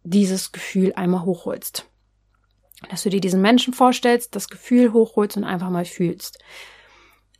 dieses 0.03 0.51
Gefühl 0.51 0.91
einmal 0.95 1.23
hochholst. 1.23 1.85
Dass 2.89 3.03
du 3.03 3.09
dir 3.09 3.21
diesen 3.21 3.41
Menschen 3.41 3.73
vorstellst, 3.73 4.35
das 4.35 4.49
Gefühl 4.49 4.91
hochholst 4.91 5.37
und 5.37 5.45
einfach 5.45 5.69
mal 5.69 5.85
fühlst. 5.85 6.39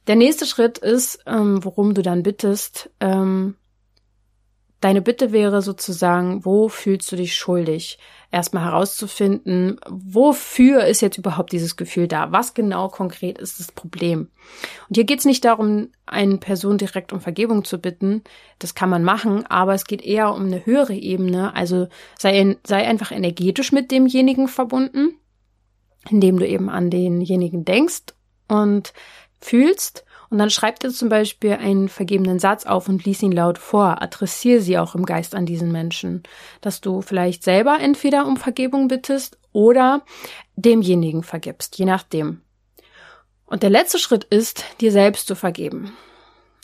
Der 0.08 0.16
nächste 0.16 0.46
Schritt 0.46 0.78
ist, 0.78 1.20
ähm, 1.26 1.64
worum 1.66 1.94
du 1.94 2.02
dann 2.02 2.24
bittest, 2.24 2.90
ähm, 3.02 3.56
Deine 4.84 5.02
Bitte 5.02 5.32
wäre 5.32 5.62
sozusagen, 5.62 6.44
wo 6.44 6.68
fühlst 6.68 7.10
du 7.10 7.16
dich 7.16 7.38
schuldig? 7.38 8.00
Erstmal 8.32 8.66
herauszufinden, 8.66 9.80
wofür 9.90 10.84
ist 10.84 11.00
jetzt 11.00 11.18
überhaupt 11.18 11.54
dieses 11.54 11.78
Gefühl 11.78 12.10
da? 12.10 12.34
Was 12.34 12.54
genau 12.54 12.90
konkret 12.90 13.38
ist 13.38 13.62
das 13.62 13.72
Problem? 13.72 14.28
Und 14.90 14.96
hier 14.96 15.06
geht 15.06 15.20
es 15.20 15.26
nicht 15.26 15.46
darum, 15.46 15.88
eine 16.06 16.36
Person 16.36 16.78
direkt 16.78 17.14
um 17.14 17.22
Vergebung 17.22 17.64
zu 17.64 17.78
bitten. 17.78 18.26
Das 18.60 18.76
kann 18.76 18.90
man 18.90 19.06
machen, 19.06 19.46
aber 19.46 19.74
es 19.74 19.86
geht 19.86 20.02
eher 20.02 20.34
um 20.34 20.48
eine 20.48 20.66
höhere 20.66 20.96
Ebene. 20.96 21.56
Also 21.56 21.88
sei, 22.20 22.58
sei 22.68 22.86
einfach 22.86 23.14
energetisch 23.14 23.72
mit 23.72 23.90
demjenigen 23.90 24.50
verbunden, 24.50 25.18
indem 26.10 26.38
du 26.40 26.46
eben 26.46 26.70
an 26.70 26.90
denjenigen 26.90 27.64
denkst 27.64 28.08
und 28.50 28.92
fühlst 29.40 30.04
und 30.34 30.40
dann 30.40 30.50
schreib 30.50 30.80
dir 30.80 30.90
zum 30.90 31.10
Beispiel 31.10 31.52
einen 31.52 31.90
vergebenen 31.90 32.40
Satz 32.40 32.66
auf 32.66 32.90
und 32.90 33.06
lies 33.06 33.22
ihn 33.22 33.32
laut 33.32 33.60
vor. 33.60 34.02
Adressiere 34.02 34.62
sie 34.62 34.80
auch 34.80 34.96
im 34.96 35.06
Geist 35.06 35.36
an 35.36 35.46
diesen 35.46 35.72
Menschen. 35.72 36.24
Dass 36.60 36.82
du 36.82 37.04
vielleicht 37.04 37.44
selber 37.44 37.78
entweder 37.80 38.26
um 38.26 38.36
Vergebung 38.36 38.88
bittest 38.88 39.38
oder 39.52 40.02
demjenigen 40.56 41.22
vergibst, 41.22 41.78
je 41.78 41.86
nachdem. 41.86 42.42
Und 43.46 43.62
der 43.62 43.70
letzte 43.70 44.00
Schritt 44.00 44.24
ist, 44.24 44.66
dir 44.82 44.92
selbst 44.92 45.28
zu 45.28 45.36
vergeben. 45.36 45.94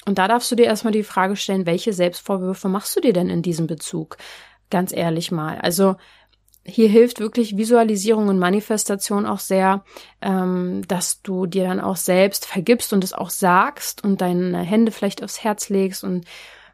Und 0.08 0.18
da 0.18 0.28
darfst 0.28 0.52
du 0.52 0.56
dir 0.56 0.66
erstmal 0.66 0.94
die 0.94 1.04
Frage 1.04 1.36
stellen, 1.36 1.68
welche 1.68 1.94
Selbstvorwürfe 1.94 2.70
machst 2.70 2.96
du 2.96 3.02
dir 3.02 3.14
denn 3.14 3.30
in 3.30 3.44
diesem 3.44 3.68
Bezug? 3.68 4.18
Ganz 4.72 4.92
ehrlich 4.92 5.30
mal. 5.32 5.60
Also 5.60 5.96
hier 6.70 6.90
hilft 6.90 7.20
wirklich 7.20 7.58
Visualisierung 7.58 8.28
und 8.28 8.40
Manifestation 8.40 9.26
auch 9.26 9.40
sehr, 9.40 9.84
ähm, 10.22 10.84
dass 10.88 11.22
du 11.22 11.46
dir 11.46 11.64
dann 11.64 11.80
auch 11.80 11.98
selbst 11.98 12.46
vergibst 12.46 12.94
und 12.94 13.04
es 13.04 13.14
auch 13.14 13.30
sagst 13.30 14.04
und 14.04 14.22
deine 14.22 14.60
Hände 14.60 14.92
vielleicht 14.92 15.24
aufs 15.24 15.44
Herz 15.44 15.70
legst 15.70 16.04
und 16.04 16.26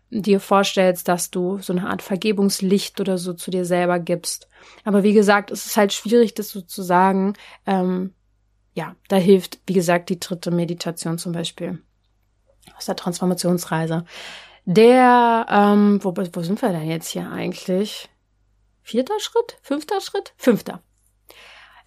dir 0.09 0.39
vorstellst, 0.39 1.07
dass 1.07 1.31
du 1.31 1.59
so 1.59 1.73
eine 1.73 1.87
Art 1.89 2.01
Vergebungslicht 2.01 2.99
oder 3.01 3.17
so 3.17 3.33
zu 3.33 3.51
dir 3.51 3.65
selber 3.65 3.99
gibst. 3.99 4.47
Aber 4.83 5.03
wie 5.03 5.13
gesagt, 5.13 5.51
es 5.51 5.65
ist 5.65 5.77
halt 5.77 5.93
schwierig, 5.93 6.33
das 6.33 6.49
so 6.49 6.61
zu 6.61 6.83
sagen. 6.83 7.33
Ähm, 7.65 8.13
ja, 8.73 8.95
da 9.07 9.15
hilft, 9.15 9.59
wie 9.67 9.73
gesagt, 9.73 10.09
die 10.09 10.19
dritte 10.19 10.51
Meditation 10.51 11.17
zum 11.17 11.31
Beispiel 11.31 11.81
aus 12.77 12.85
der 12.85 12.95
Transformationsreise. 12.95 14.05
Der, 14.65 15.45
ähm, 15.49 15.99
wo, 16.03 16.13
wo 16.15 16.41
sind 16.41 16.61
wir 16.61 16.69
denn 16.69 16.89
jetzt 16.89 17.09
hier 17.09 17.29
eigentlich? 17.29 18.09
Vierter 18.85 19.19
Schritt? 19.19 19.57
Fünfter 19.63 19.99
Schritt? 19.99 20.33
Fünfter. 20.37 20.79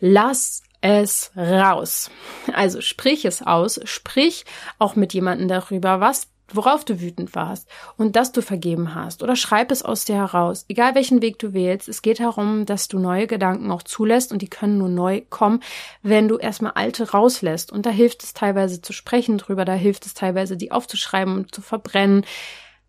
Lass 0.00 0.64
es 0.80 1.30
raus. 1.36 2.10
Also 2.52 2.80
sprich 2.80 3.24
es 3.24 3.40
aus, 3.40 3.78
sprich 3.84 4.44
auch 4.80 4.96
mit 4.96 5.14
jemandem 5.14 5.46
darüber, 5.46 6.00
was 6.00 6.26
worauf 6.52 6.84
du 6.84 7.00
wütend 7.00 7.36
warst 7.36 7.68
und 7.98 8.16
dass 8.16 8.32
du 8.32 8.42
vergeben 8.42 8.96
hast 8.96 9.22
oder 9.22 9.36
schreib 9.36 9.70
es 9.70 9.84
aus 9.84 10.06
dir 10.06 10.16
heraus. 10.16 10.64
Egal 10.66 10.96
welchen 10.96 11.22
Weg 11.22 11.38
du 11.38 11.52
wählst, 11.52 11.88
es 11.88 12.02
geht 12.02 12.18
darum, 12.18 12.66
dass 12.66 12.88
du 12.88 12.98
neue 12.98 13.28
Gedanken 13.28 13.70
auch 13.70 13.84
zulässt 13.84 14.32
und 14.32 14.42
die 14.42 14.50
können 14.50 14.78
nur 14.78 14.88
neu 14.88 15.22
kommen, 15.30 15.62
wenn 16.02 16.26
du 16.26 16.36
erstmal 16.36 16.72
alte 16.72 17.12
rauslässt. 17.12 17.70
Und 17.70 17.86
da 17.86 17.90
hilft 17.90 18.24
es 18.24 18.34
teilweise 18.34 18.82
zu 18.82 18.92
sprechen 18.92 19.38
drüber, 19.38 19.64
da 19.64 19.74
hilft 19.74 20.04
es 20.04 20.14
teilweise, 20.14 20.56
die 20.56 20.72
aufzuschreiben 20.72 21.34
und 21.34 21.54
zu 21.54 21.62
verbrennen, 21.62 22.24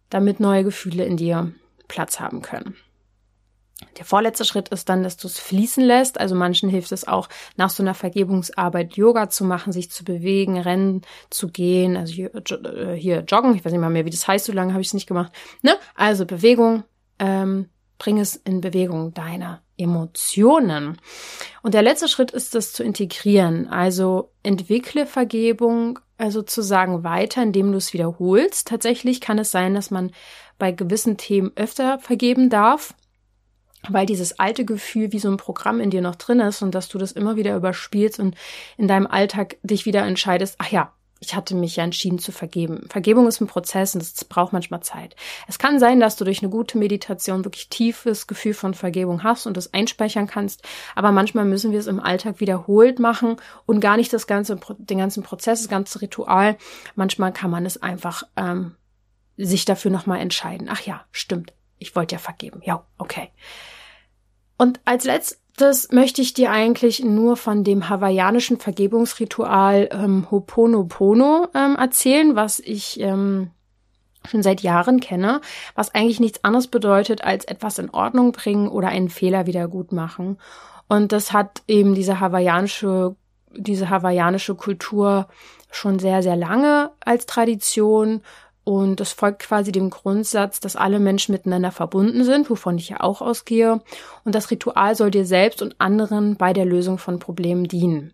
damit 0.10 0.40
neue 0.40 0.64
Gefühle 0.64 1.06
in 1.06 1.18
dir 1.18 1.52
Platz 1.88 2.20
haben 2.20 2.42
können. 2.42 2.76
Der 3.98 4.06
vorletzte 4.06 4.46
Schritt 4.46 4.70
ist 4.70 4.90
dann, 4.90 5.04
dass 5.04 5.18
du 5.18 5.28
es 5.28 5.40
fließen 5.40 5.84
lässt. 5.84 6.20
Also 6.20 6.36
manchen 6.36 6.70
hilft 6.70 6.92
es 6.92 7.08
auch, 7.08 7.30
nach 7.56 7.70
so 7.70 7.82
einer 7.82 7.94
Vergebungsarbeit 7.94 8.96
Yoga 8.96 9.30
zu 9.30 9.46
machen, 9.46 9.72
sich 9.72 9.90
zu 9.90 10.04
bewegen, 10.04 10.58
rennen 10.58 11.02
zu 11.30 11.48
gehen, 11.50 11.96
also 11.96 12.14
hier, 12.14 12.34
äh, 12.34 13.20
joggen. 13.22 13.56
Ich 13.56 13.64
weiß 13.64 13.72
nicht 13.72 13.82
mal 13.82 13.90
mehr, 13.90 14.06
wie 14.06 14.10
das 14.10 14.28
heißt, 14.28 14.46
so 14.46 14.52
lange 14.52 14.74
habe 14.74 14.82
ich 14.82 14.88
es 14.88 14.94
nicht 14.94 15.08
gemacht. 15.08 15.32
Ne? 15.62 15.76
Also 15.96 16.26
Bewegung, 16.26 16.84
ähm, 17.20 17.70
bring 17.98 18.20
es 18.20 18.36
in 18.36 18.62
Bewegung 18.62 19.14
deiner 19.14 19.62
Emotionen. 19.78 20.98
Und 21.62 21.74
der 21.74 21.82
letzte 21.82 22.08
Schritt 22.08 22.32
ist, 22.32 22.56
das 22.56 22.74
zu 22.74 22.84
integrieren. 22.84 23.68
Also 23.68 24.32
entwickle 24.44 25.06
Vergebung 25.06 26.00
sozusagen 26.28 27.04
weiter, 27.04 27.42
indem 27.42 27.72
du 27.72 27.78
es 27.78 27.94
wiederholst. 27.94 28.68
Tatsächlich 28.68 29.22
kann 29.22 29.40
es 29.40 29.52
sein, 29.52 29.74
dass 29.74 29.90
man 29.90 30.12
bei 30.58 30.74
gewissen 30.74 31.16
Themen 31.16 31.52
öfter 31.56 32.00
vergeben 32.00 32.50
darf 32.50 32.94
weil 33.88 34.06
dieses 34.06 34.40
alte 34.40 34.66
Gefühl 34.66 35.12
wie 35.12 35.20
so 35.20 35.30
ein 35.30 35.38
Programm 35.38 35.80
in 35.80 35.90
dir 35.90 36.02
noch 36.02 36.16
drin 36.16 36.40
ist 36.40 36.62
und 36.62 36.76
dass 36.76 36.90
du 36.90 36.98
das 36.98 37.12
immer 37.12 37.36
wieder 37.36 37.56
überspielst 37.56 38.20
und 38.20 38.36
in 38.78 38.88
deinem 38.88 39.08
Alltag 39.08 39.58
dich 39.64 39.86
wieder 39.86 40.06
entscheidest, 40.06 40.56
ach 40.58 40.70
ja, 40.70 40.92
ich 41.22 41.36
hatte 41.36 41.54
mich 41.54 41.76
ja 41.76 41.84
entschieden 41.84 42.20
zu 42.20 42.32
vergeben. 42.32 42.88
Vergebung 42.90 43.28
ist 43.28 43.42
ein 43.42 43.48
Prozess 43.48 43.94
und 43.94 44.02
es 44.02 44.24
braucht 44.24 44.54
manchmal 44.54 44.82
Zeit. 44.82 45.18
Es 45.48 45.60
kann 45.60 45.78
sein, 45.78 46.00
dass 46.00 46.16
du 46.16 46.24
durch 46.24 46.42
eine 46.42 46.50
gute 46.50 46.78
Meditation 46.78 47.44
wirklich 47.44 47.68
tiefes 47.68 48.26
Gefühl 48.26 48.54
von 48.54 48.74
Vergebung 48.74 49.24
hast 49.24 49.46
und 49.46 49.58
es 49.58 49.74
einspeichern 49.74 50.28
kannst, 50.28 50.64
aber 50.96 51.12
manchmal 51.12 51.44
müssen 51.44 51.72
wir 51.72 51.80
es 51.80 51.88
im 51.88 52.00
Alltag 52.00 52.40
wiederholt 52.40 53.00
machen 53.00 53.36
und 53.66 53.82
gar 53.82 53.98
nicht 53.98 54.14
das 54.14 54.28
ganze, 54.28 54.60
den 54.78 54.98
ganzen 54.98 55.24
Prozess, 55.24 55.62
das 55.62 55.70
ganze 55.70 56.02
Ritual. 56.02 56.58
Manchmal 56.96 57.34
kann 57.34 57.52
man 57.52 57.66
es 57.66 57.82
einfach 57.82 58.24
ähm, 58.38 58.76
sich 59.36 59.66
dafür 59.66 59.92
nochmal 59.92 60.20
entscheiden. 60.20 60.70
Ach 60.72 60.82
ja, 60.82 61.06
stimmt 61.12 61.54
ich 61.80 61.96
wollte 61.96 62.16
ja 62.16 62.20
vergeben. 62.20 62.62
Ja, 62.64 62.84
okay. 62.98 63.30
Und 64.58 64.80
als 64.86 65.06
letztes 65.06 65.92
möchte 65.92 66.22
ich 66.22 66.34
dir 66.34 66.52
eigentlich 66.52 67.04
nur 67.04 67.38
von 67.38 67.64
dem 67.64 67.90
hawaiianischen 67.90 68.60
Vergebungsritual 68.60 69.90
ähm, 69.92 70.28
Hoponopono 70.30 71.48
ähm, 71.56 71.76
erzählen, 71.78 72.36
was 72.36 72.60
ich 72.60 73.00
ähm, 73.00 73.52
schon 74.28 74.44
seit 74.44 74.62
Jahren 74.62 75.00
kenne, 75.00 75.42
was 75.76 75.96
eigentlich 75.96 76.20
nichts 76.20 76.44
anderes 76.44 76.68
bedeutet, 76.68 77.24
als 77.24 77.46
etwas 77.46 77.80
in 77.80 77.90
Ordnung 77.90 78.34
bringen 78.34 78.68
oder 78.68 78.90
einen 78.90 79.10
Fehler 79.10 79.48
wieder 79.48 79.68
gut 79.68 79.92
machen. 79.92 80.38
Und 80.88 81.12
das 81.12 81.32
hat 81.32 81.62
eben 81.68 81.96
diese 81.96 82.20
hawaiianische, 82.20 83.16
diese 83.56 83.90
hawaiianische 83.90 84.56
Kultur 84.56 85.28
schon 85.72 86.00
sehr, 86.00 86.24
sehr 86.24 86.36
lange 86.36 86.92
als 87.00 87.26
Tradition 87.28 88.22
und 88.70 89.00
das 89.00 89.14
folgt 89.14 89.40
quasi 89.40 89.72
dem 89.72 89.90
Grundsatz, 89.90 90.60
dass 90.60 90.76
alle 90.76 91.00
Menschen 91.00 91.32
miteinander 91.32 91.72
verbunden 91.72 92.24
sind, 92.24 92.52
wovon 92.52 92.78
ich 92.78 92.90
ja 92.90 93.00
auch 93.00 93.20
ausgehe. 93.20 93.82
Und 94.26 94.36
das 94.36 94.52
Ritual 94.52 94.94
soll 94.94 95.10
dir 95.10 95.26
selbst 95.26 95.64
und 95.64 95.82
anderen 95.82 96.36
bei 96.36 96.54
der 96.54 96.66
Lösung 96.66 97.00
von 97.00 97.18
Problemen 97.18 97.68
dienen. 97.68 98.14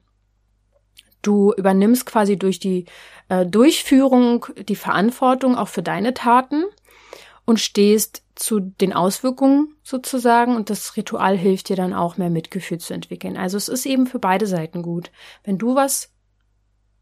Du 1.22 1.52
übernimmst 1.52 2.06
quasi 2.06 2.38
durch 2.38 2.60
die 2.60 2.86
äh, 3.28 3.46
Durchführung 3.46 4.46
die 4.70 4.78
Verantwortung 4.78 5.58
auch 5.58 5.68
für 5.68 5.84
deine 5.84 6.14
Taten 6.14 6.64
und 7.44 7.60
stehst 7.60 8.24
zu 8.36 8.62
den 8.62 8.94
Auswirkungen 8.94 9.76
sozusagen 9.84 10.56
und 10.56 10.70
das 10.70 10.96
Ritual 10.96 11.36
hilft 11.36 11.68
dir 11.68 11.76
dann 11.76 11.94
auch 11.94 12.16
mehr 12.16 12.30
Mitgefühl 12.30 12.78
zu 12.78 12.94
entwickeln. 12.94 13.36
Also 13.36 13.58
es 13.58 13.68
ist 13.68 13.86
eben 13.86 14.08
für 14.08 14.20
beide 14.20 14.48
Seiten 14.48 14.84
gut. 14.84 15.12
Wenn 15.44 15.58
du 15.58 15.76
was 15.76 16.15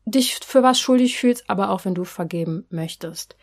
dich 0.06 0.40
für 0.46 0.64
was 0.64 0.80
schuldig 0.80 1.18
fühlst, 1.18 1.50
aber 1.50 1.70
auch 1.70 1.86
wenn 1.86 1.96
du 1.96 2.04
vergeben 2.04 2.66
möchtest. 2.70 3.36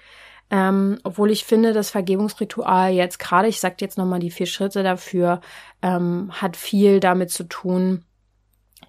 Ähm, 0.50 0.98
obwohl 1.04 1.30
ich 1.30 1.44
finde, 1.44 1.72
das 1.72 1.90
Vergebungsritual 1.90 2.92
jetzt 2.92 3.18
gerade, 3.18 3.48
ich 3.48 3.60
sag 3.60 3.80
jetzt 3.80 3.96
nochmal 3.96 4.18
die 4.18 4.32
vier 4.32 4.46
Schritte 4.46 4.82
dafür, 4.82 5.40
ähm, 5.80 6.30
hat 6.32 6.56
viel 6.56 6.98
damit 6.98 7.30
zu 7.30 7.44
tun, 7.44 8.04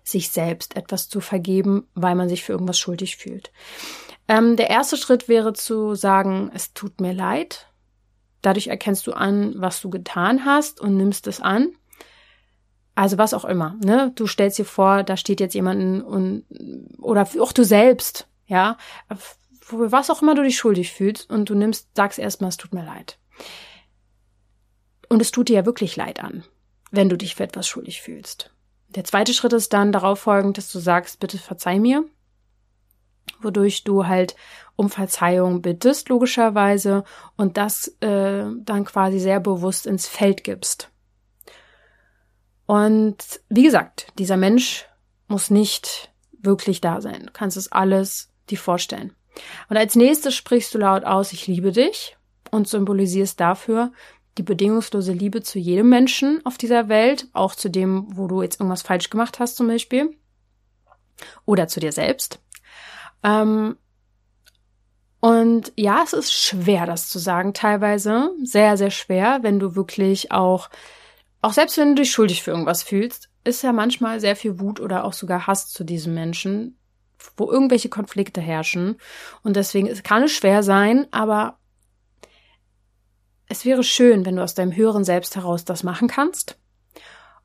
sich 0.04 0.32
selbst 0.32 0.76
etwas 0.76 1.08
zu 1.08 1.22
vergeben, 1.22 1.88
weil 1.94 2.16
man 2.16 2.30
sich 2.30 2.44
für 2.44 2.54
irgendwas 2.54 2.80
schuldig 2.80 3.18
fühlt. 3.18 3.52
Ähm, 4.28 4.56
der 4.56 4.70
erste 4.70 4.98
Schritt 4.98 5.28
wäre 5.28 5.54
zu 5.54 5.94
sagen, 5.94 6.52
es 6.54 6.74
tut 6.74 7.00
mir 7.00 7.14
leid. 7.14 7.68
Dadurch 8.42 8.68
erkennst 8.68 9.06
du 9.06 9.14
an, 9.14 9.54
was 9.58 9.82
du 9.82 9.92
getan 9.92 10.46
hast 10.46 10.82
und 10.82 10.98
nimmst 10.98 11.28
es 11.28 11.42
an. 11.42 11.74
Also 12.96 13.18
was 13.18 13.34
auch 13.34 13.46
immer, 13.46 13.78
ne? 13.84 14.12
Du 14.16 14.28
stellst 14.28 14.58
dir 14.58 14.66
vor, 14.66 15.04
da 15.04 15.16
steht 15.16 15.40
jetzt 15.40 15.54
jemanden 15.54 16.02
und 16.02 16.46
oder 17.00 17.28
auch 17.40 17.54
du 17.54 17.64
selbst, 17.64 18.28
ja, 18.48 18.78
was 19.70 20.10
auch 20.10 20.22
immer 20.22 20.36
du 20.36 20.44
dich 20.44 20.58
schuldig 20.58 20.92
fühlst 20.92 21.30
und 21.30 21.50
du 21.50 21.56
nimmst, 21.56 21.96
sagst 21.96 22.20
erstmal, 22.20 22.50
es 22.50 22.58
tut 22.58 22.74
mir 22.74 22.84
leid. 22.84 23.18
Und 25.08 25.22
es 25.22 25.32
tut 25.32 25.50
dir 25.50 25.58
ja 25.58 25.66
wirklich 25.66 25.96
leid 25.96 26.22
an, 26.22 26.44
wenn 26.92 27.10
du 27.10 27.18
dich 27.18 27.36
für 27.36 27.44
etwas 27.44 27.68
schuldig 27.68 28.02
fühlst. 28.02 28.54
Der 28.90 29.06
zweite 29.06 29.34
Schritt 29.34 29.54
ist 29.54 29.72
dann 29.72 29.94
darauf 29.94 30.20
folgend, 30.20 30.58
dass 30.58 30.72
du 30.72 30.80
sagst, 30.80 31.20
bitte 31.20 31.38
verzeih 31.38 31.80
mir, 31.80 32.04
wodurch 33.42 33.86
du 33.86 34.06
halt 34.06 34.36
um 34.76 34.90
Verzeihung 34.90 35.62
bittest, 35.62 36.10
logischerweise, 36.10 37.06
und 37.38 37.56
das 37.56 37.88
äh, 38.02 38.44
dann 38.60 38.84
quasi 38.84 39.20
sehr 39.20 39.40
bewusst 39.40 39.86
ins 39.86 40.08
Feld 40.08 40.44
gibst. 40.44 40.91
Und 42.72 43.18
wie 43.50 43.64
gesagt, 43.64 44.08
dieser 44.18 44.38
Mensch 44.38 44.86
muss 45.28 45.50
nicht 45.50 46.10
wirklich 46.32 46.80
da 46.80 47.02
sein. 47.02 47.26
Du 47.26 47.34
kannst 47.34 47.58
es 47.58 47.70
alles 47.70 48.32
dir 48.50 48.58
vorstellen. 48.58 49.14
Und 49.68 49.76
als 49.76 49.98
nächstes 49.98 50.36
sprichst 50.36 50.74
du 50.74 50.78
laut 50.78 51.04
aus, 51.04 51.34
ich 51.34 51.48
liebe 51.48 51.74
dich 51.74 52.16
und 52.50 52.70
symbolisierst 52.70 53.38
dafür 53.38 53.92
die 54.38 54.44
bedingungslose 54.44 55.12
Liebe 55.12 55.42
zu 55.42 55.60
jedem 55.60 55.90
Menschen 55.90 56.40
auf 56.46 56.58
dieser 56.58 56.88
Welt, 56.88 57.28
auch 57.34 57.56
zu 57.56 57.68
dem, 57.68 58.08
wo 58.16 58.28
du 58.28 58.42
jetzt 58.42 58.62
irgendwas 58.62 58.84
falsch 58.84 59.10
gemacht 59.10 59.40
hast 59.40 59.58
zum 59.58 59.68
Beispiel. 59.68 60.16
Oder 61.44 61.68
zu 61.68 61.82
dir 61.82 61.92
selbst. 61.92 62.40
Ähm, 63.22 63.76
Und 65.20 65.74
ja, 65.76 66.04
es 66.06 66.14
ist 66.14 66.32
schwer, 66.32 66.86
das 66.86 67.10
zu 67.10 67.20
sagen, 67.20 67.54
teilweise. 67.54 68.32
Sehr, 68.46 68.78
sehr 68.78 68.92
schwer, 68.92 69.40
wenn 69.42 69.60
du 69.60 69.76
wirklich 69.76 70.32
auch, 70.32 70.70
auch 71.42 71.54
selbst 71.54 71.78
wenn 71.78 71.96
du 71.96 72.02
dich 72.02 72.12
schuldig 72.12 72.44
für 72.44 72.52
irgendwas 72.52 72.84
fühlst, 72.84 73.30
ist 73.44 73.64
ja 73.64 73.74
manchmal 73.74 74.20
sehr 74.20 74.36
viel 74.36 74.60
Wut 74.60 74.80
oder 74.80 75.04
auch 75.04 75.14
sogar 75.14 75.48
Hass 75.48 75.70
zu 75.70 75.84
diesem 75.84 76.14
Menschen, 76.14 76.78
wo 77.36 77.52
irgendwelche 77.52 77.90
Konflikte 77.90 78.42
herrschen. 78.42 78.98
Und 79.44 79.56
deswegen 79.56 79.88
es 79.88 80.04
kann 80.04 80.24
es 80.24 80.32
schwer 80.32 80.64
sein, 80.64 81.08
aber 81.12 81.58
es 83.48 83.66
wäre 83.66 83.84
schön, 83.84 84.26
wenn 84.26 84.36
du 84.36 84.44
aus 84.44 84.54
deinem 84.54 84.76
höheren 84.76 85.04
Selbst 85.04 85.36
heraus 85.36 85.66
das 85.66 85.84
machen 85.84 86.08
kannst. 86.08 86.58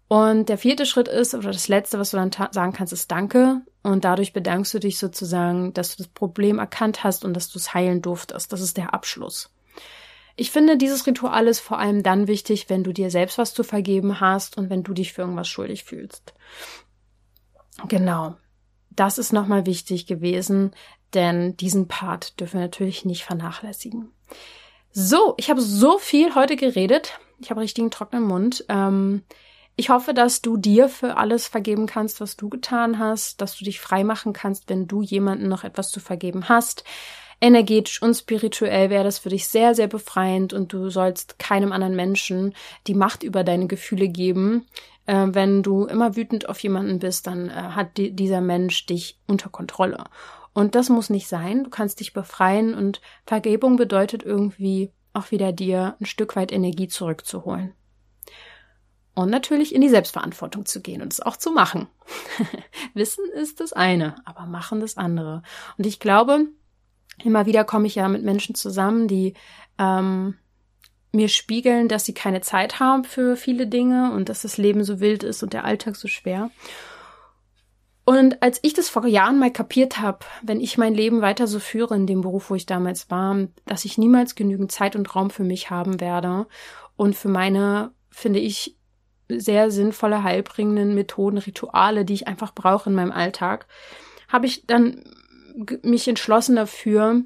Und 0.09 0.49
der 0.49 0.59
vierte 0.59 0.86
Schritt 0.86 1.09
ist, 1.09 1.34
oder 1.34 1.51
das 1.51 1.66
letzte, 1.66 1.99
was 1.99 2.12
du 2.12 2.16
dann 2.16 2.30
sagen 2.30 2.72
kannst, 2.72 2.92
ist 2.92 3.11
Danke. 3.11 3.62
Und 3.82 4.05
dadurch 4.05 4.32
bedankst 4.32 4.72
du 4.72 4.78
dich 4.78 4.99
sozusagen, 4.99 5.72
dass 5.74 5.97
du 5.97 6.05
das 6.05 6.12
Problem 6.12 6.59
erkannt 6.59 7.03
hast 7.03 7.24
und 7.24 7.34
dass 7.34 7.51
du 7.51 7.59
es 7.59 7.74
heilen 7.74 8.03
durftest. 8.03 8.53
Das 8.53 8.61
ist 8.61 8.76
der 8.76 8.94
Abschluss. 8.94 9.51
Ich 10.37 10.51
finde, 10.51 10.76
dieses 10.76 11.07
Ritual 11.07 11.47
ist 11.47 11.61
vor 11.61 11.78
allem 11.78 12.03
dann 12.03 12.28
wichtig, 12.28 12.68
wenn 12.68 12.84
du 12.84 12.93
dir 12.93 13.11
selbst 13.11 13.39
was 13.39 13.55
zu 13.55 13.64
vergeben 13.64 14.20
hast 14.20 14.59
und 14.59 14.68
wenn 14.68 14.82
du 14.82 14.93
dich 14.93 15.14
für 15.14 15.22
irgendwas 15.22 15.49
schuldig 15.49 15.84
fühlst. 15.84 16.34
Genau. 17.89 18.37
Das 18.91 19.18
ist 19.18 19.32
nochmal 19.32 19.66
wichtig 19.66 20.07
gewesen, 20.07 20.72
denn 21.14 21.57
diesen 21.57 21.89
Part 21.89 22.39
dürfen 22.41 22.61
wir 22.61 22.66
natürlich 22.66 23.05
nicht 23.05 23.24
vernachlässigen. 23.24 24.12
So, 24.91 25.34
ich 25.37 25.51
habe 25.51 25.61
so 25.61 25.99
viel 25.99 26.34
heute 26.34 26.57
geredet. 26.57 27.18
Ich 27.39 27.51
habe 27.51 27.61
richtigen 27.61 27.91
trockenen 27.91 28.24
Mund. 28.24 28.64
Ähm, 28.68 29.22
ich 29.76 29.91
hoffe, 29.91 30.14
dass 30.14 30.41
du 30.41 30.57
dir 30.57 30.89
für 30.89 31.18
alles 31.18 31.49
vergeben 31.49 31.87
kannst, 31.87 32.22
was 32.22 32.37
du 32.37 32.49
getan 32.49 32.99
hast, 32.99 33.43
dass 33.43 33.57
du 33.57 33.64
dich 33.64 33.78
frei 33.78 34.05
machen 34.05 34.32
kannst, 34.32 34.70
wenn 34.70 34.87
du 34.87 35.03
jemanden 35.03 35.49
noch 35.49 35.64
etwas 35.64 35.91
zu 35.91 36.01
vergeben 36.01 36.49
hast. 36.49 36.84
Energetisch 37.41 38.01
und 38.01 38.14
spirituell 38.14 38.89
wäre 38.89 39.05
das 39.05 39.18
für 39.18 39.28
dich 39.28 39.47
sehr, 39.47 39.74
sehr 39.74 39.89
befreiend 39.89 40.53
und 40.53 40.72
du 40.72 40.89
sollst 40.89 41.39
keinem 41.39 41.72
anderen 41.72 41.95
Menschen 41.95 42.55
die 42.87 42.95
Macht 42.95 43.22
über 43.22 43.45
deine 43.45 43.66
Gefühle 43.66 44.09
geben. 44.09 44.66
Äh, 45.05 45.26
wenn 45.28 45.62
du 45.62 45.84
immer 45.84 46.16
wütend 46.16 46.49
auf 46.49 46.59
jemanden 46.61 46.99
bist, 46.99 47.26
dann 47.26 47.51
äh, 47.51 47.53
hat 47.53 47.99
die, 47.99 48.12
dieser 48.12 48.41
Mensch 48.41 48.87
dich 48.87 49.18
unter 49.26 49.51
Kontrolle. 49.51 50.05
Und 50.55 50.74
das 50.74 50.89
muss 50.89 51.11
nicht 51.11 51.28
sein. 51.28 51.64
Du 51.64 51.70
kannst 51.70 52.01
dich 52.01 52.14
befreien 52.14 52.74
und 52.74 53.03
Vergebung 53.26 53.76
bedeutet 53.76 54.22
irgendwie 54.22 54.91
auch 55.12 55.30
wieder 55.30 55.53
dir 55.53 55.97
ein 56.01 56.07
Stück 56.07 56.37
weit 56.37 56.53
Energie 56.53 56.89
zurückzuholen. 56.89 57.74
Und 59.14 59.30
natürlich 59.30 59.74
in 59.74 59.80
die 59.80 59.89
Selbstverantwortung 59.89 60.66
zu 60.66 60.80
gehen 60.80 61.03
und 61.03 61.12
es 61.12 61.20
auch 61.20 61.37
zu 61.37 61.51
machen. 61.51 61.89
Wissen 62.95 63.24
ist 63.34 63.61
das 63.61 63.72
eine, 63.72 64.16
aber 64.26 64.47
machen 64.47 64.80
das 64.80 64.97
andere. 64.97 65.43
Und 65.78 65.87
ich 65.87 66.01
glaube, 66.01 66.47
immer 67.23 67.47
wieder 67.47 67.64
komme 67.64 67.87
ich 67.87 67.95
ja 67.95 68.09
mit 68.09 68.23
Menschen 68.23 68.55
zusammen, 68.55 69.09
die 69.09 69.35
ähm, 69.79 70.35
mir 71.12 71.29
spiegeln, 71.29 71.89
dass 71.89 72.05
sie 72.05 72.14
keine 72.14 72.41
Zeit 72.43 72.79
haben 72.79 73.05
für 73.05 73.37
viele 73.37 73.67
Dinge 73.67 74.12
und 74.12 74.29
dass 74.29 74.43
das 74.43 74.59
Leben 74.59 74.85
so 74.85 75.01
wild 75.01 75.23
ist 75.25 75.43
und 75.43 75.53
der 75.53 75.64
Alltag 75.64 75.97
so 75.97 76.09
schwer. 76.09 76.51
Und 78.05 78.41
als 78.41 78.61
ich 78.62 78.73
das 78.73 78.89
vor 78.89 79.05
Jahren 79.07 79.41
mal 79.41 79.53
kapiert 79.53 79.99
habe, 79.99 80.21
wenn 80.41 80.61
ich 80.61 80.79
mein 80.79 80.95
Leben 80.95 81.23
weiter 81.23 81.49
so 81.49 81.59
führe 81.59 81.97
in 81.97 82.07
dem 82.07 82.21
Beruf, 82.21 82.51
wo 82.51 82.55
ich 82.55 82.64
damals 82.64 83.11
war, 83.11 83.49
dass 83.64 83.85
ich 83.85 83.99
niemals 83.99 84.37
genügend 84.37 84.71
Zeit 84.71 84.95
und 84.95 85.12
Raum 85.17 85.31
für 85.31 85.43
mich 85.43 85.71
haben 85.71 86.01
werde 86.01 86.47
und 86.95 87.17
für 87.17 87.29
meine, 87.29 87.91
finde 88.11 88.39
ich, 88.39 88.77
sehr 89.29 89.73
sinnvolle, 89.73 90.23
heilbringenden 90.23 90.95
Methoden, 90.95 91.39
Rituale, 91.39 92.05
die 92.05 92.14
ich 92.14 92.29
einfach 92.29 92.55
brauche 92.55 92.89
in 92.89 92.95
meinem 92.95 93.11
Alltag, 93.11 93.67
habe 94.29 94.47
ich 94.47 94.67
dann 94.69 95.03
mich 95.82 96.07
entschlossen 96.09 96.57
dafür, 96.57 97.22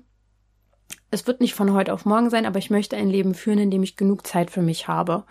es 1.10 1.26
wird 1.26 1.40
nicht 1.40 1.54
von 1.54 1.72
heute 1.72 1.92
auf 1.92 2.04
morgen 2.04 2.30
sein, 2.30 2.46
aber 2.46 2.58
ich 2.58 2.70
möchte 2.70 2.96
ein 2.96 3.08
Leben 3.08 3.34
führen, 3.34 3.58
in 3.58 3.70
dem 3.70 3.82
ich 3.82 3.96
genug 3.96 4.26
Zeit 4.26 4.50
für 4.50 4.62
mich 4.62 4.88
habe. 4.88 5.24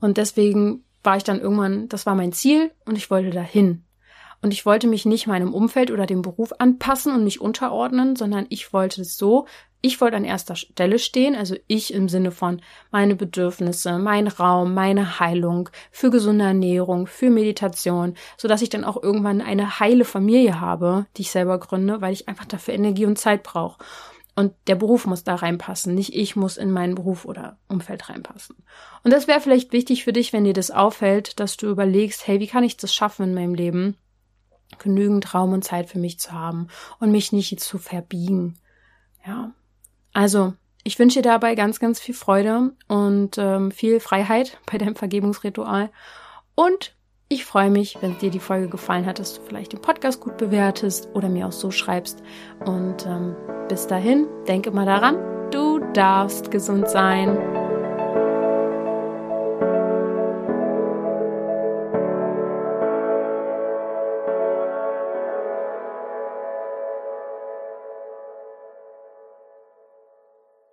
Und 0.00 0.18
deswegen 0.18 0.84
war 1.02 1.16
ich 1.16 1.24
dann 1.24 1.40
irgendwann, 1.40 1.88
das 1.88 2.06
war 2.06 2.14
mein 2.14 2.32
Ziel 2.32 2.70
und 2.84 2.96
ich 2.96 3.10
wollte 3.10 3.30
dahin. 3.30 3.84
Und 4.44 4.52
ich 4.52 4.66
wollte 4.66 4.86
mich 4.86 5.06
nicht 5.06 5.26
meinem 5.26 5.54
Umfeld 5.54 5.90
oder 5.90 6.04
dem 6.04 6.20
Beruf 6.20 6.52
anpassen 6.58 7.14
und 7.14 7.24
mich 7.24 7.40
unterordnen, 7.40 8.14
sondern 8.14 8.44
ich 8.50 8.74
wollte 8.74 9.00
es 9.00 9.16
so 9.16 9.46
ich 9.84 10.00
wollte 10.00 10.16
an 10.16 10.24
erster 10.24 10.56
Stelle 10.56 10.98
stehen, 10.98 11.36
also 11.36 11.56
ich 11.66 11.92
im 11.92 12.08
Sinne 12.08 12.30
von 12.30 12.62
meine 12.90 13.16
Bedürfnisse, 13.16 13.98
mein 13.98 14.28
Raum, 14.28 14.72
meine 14.72 15.20
Heilung, 15.20 15.68
für 15.90 16.10
gesunde 16.10 16.46
Ernährung, 16.46 17.06
für 17.06 17.28
Meditation, 17.28 18.14
so 18.38 18.48
dass 18.48 18.62
ich 18.62 18.70
dann 18.70 18.84
auch 18.84 19.02
irgendwann 19.02 19.42
eine 19.42 19.80
heile 19.80 20.06
Familie 20.06 20.58
habe, 20.58 21.04
die 21.18 21.22
ich 21.22 21.30
selber 21.30 21.58
gründe, 21.58 22.00
weil 22.00 22.14
ich 22.14 22.28
einfach 22.28 22.46
dafür 22.46 22.72
Energie 22.72 23.04
und 23.04 23.18
Zeit 23.18 23.42
brauche. 23.42 23.76
Und 24.34 24.54
der 24.68 24.74
Beruf 24.74 25.04
muss 25.04 25.22
da 25.22 25.34
reinpassen, 25.34 25.94
nicht 25.94 26.14
ich 26.14 26.34
muss 26.34 26.56
in 26.56 26.70
meinen 26.70 26.94
Beruf 26.94 27.26
oder 27.26 27.58
Umfeld 27.68 28.08
reinpassen. 28.08 28.56
Und 29.02 29.12
das 29.12 29.28
wäre 29.28 29.42
vielleicht 29.42 29.74
wichtig 29.74 30.02
für 30.02 30.14
dich, 30.14 30.32
wenn 30.32 30.44
dir 30.44 30.54
das 30.54 30.70
auffällt, 30.70 31.38
dass 31.40 31.58
du 31.58 31.68
überlegst, 31.68 32.26
hey, 32.26 32.40
wie 32.40 32.46
kann 32.46 32.64
ich 32.64 32.78
das 32.78 32.94
schaffen 32.94 33.24
in 33.26 33.34
meinem 33.34 33.54
Leben, 33.54 33.98
genügend 34.78 35.34
Raum 35.34 35.52
und 35.52 35.64
Zeit 35.64 35.88
für 35.88 35.98
mich 35.98 36.18
zu 36.18 36.32
haben 36.32 36.68
und 37.00 37.10
mich 37.10 37.32
nicht 37.32 37.60
zu 37.60 37.78
verbiegen. 37.78 38.58
Ja, 39.26 39.52
also, 40.12 40.54
ich 40.84 40.98
wünsche 40.98 41.20
dir 41.20 41.28
dabei 41.28 41.54
ganz, 41.54 41.80
ganz 41.80 42.00
viel 42.00 42.14
Freude 42.14 42.72
und 42.88 43.36
ähm, 43.38 43.70
viel 43.70 44.00
Freiheit 44.00 44.58
bei 44.70 44.78
deinem 44.78 44.96
Vergebungsritual. 44.96 45.90
Und 46.54 46.94
ich 47.28 47.44
freue 47.44 47.70
mich, 47.70 47.98
wenn 48.00 48.18
dir 48.18 48.30
die 48.30 48.38
Folge 48.38 48.68
gefallen 48.68 49.06
hat, 49.06 49.18
dass 49.18 49.34
du 49.34 49.42
vielleicht 49.42 49.72
den 49.72 49.80
Podcast 49.80 50.20
gut 50.20 50.36
bewertest 50.36 51.08
oder 51.14 51.28
mir 51.28 51.48
auch 51.48 51.52
so 51.52 51.70
schreibst. 51.70 52.22
Und 52.64 53.06
ähm, 53.06 53.34
bis 53.68 53.86
dahin, 53.86 54.26
denke 54.46 54.70
mal 54.70 54.86
daran, 54.86 55.16
du 55.50 55.80
darfst 55.94 56.50
gesund 56.50 56.88
sein. 56.88 57.63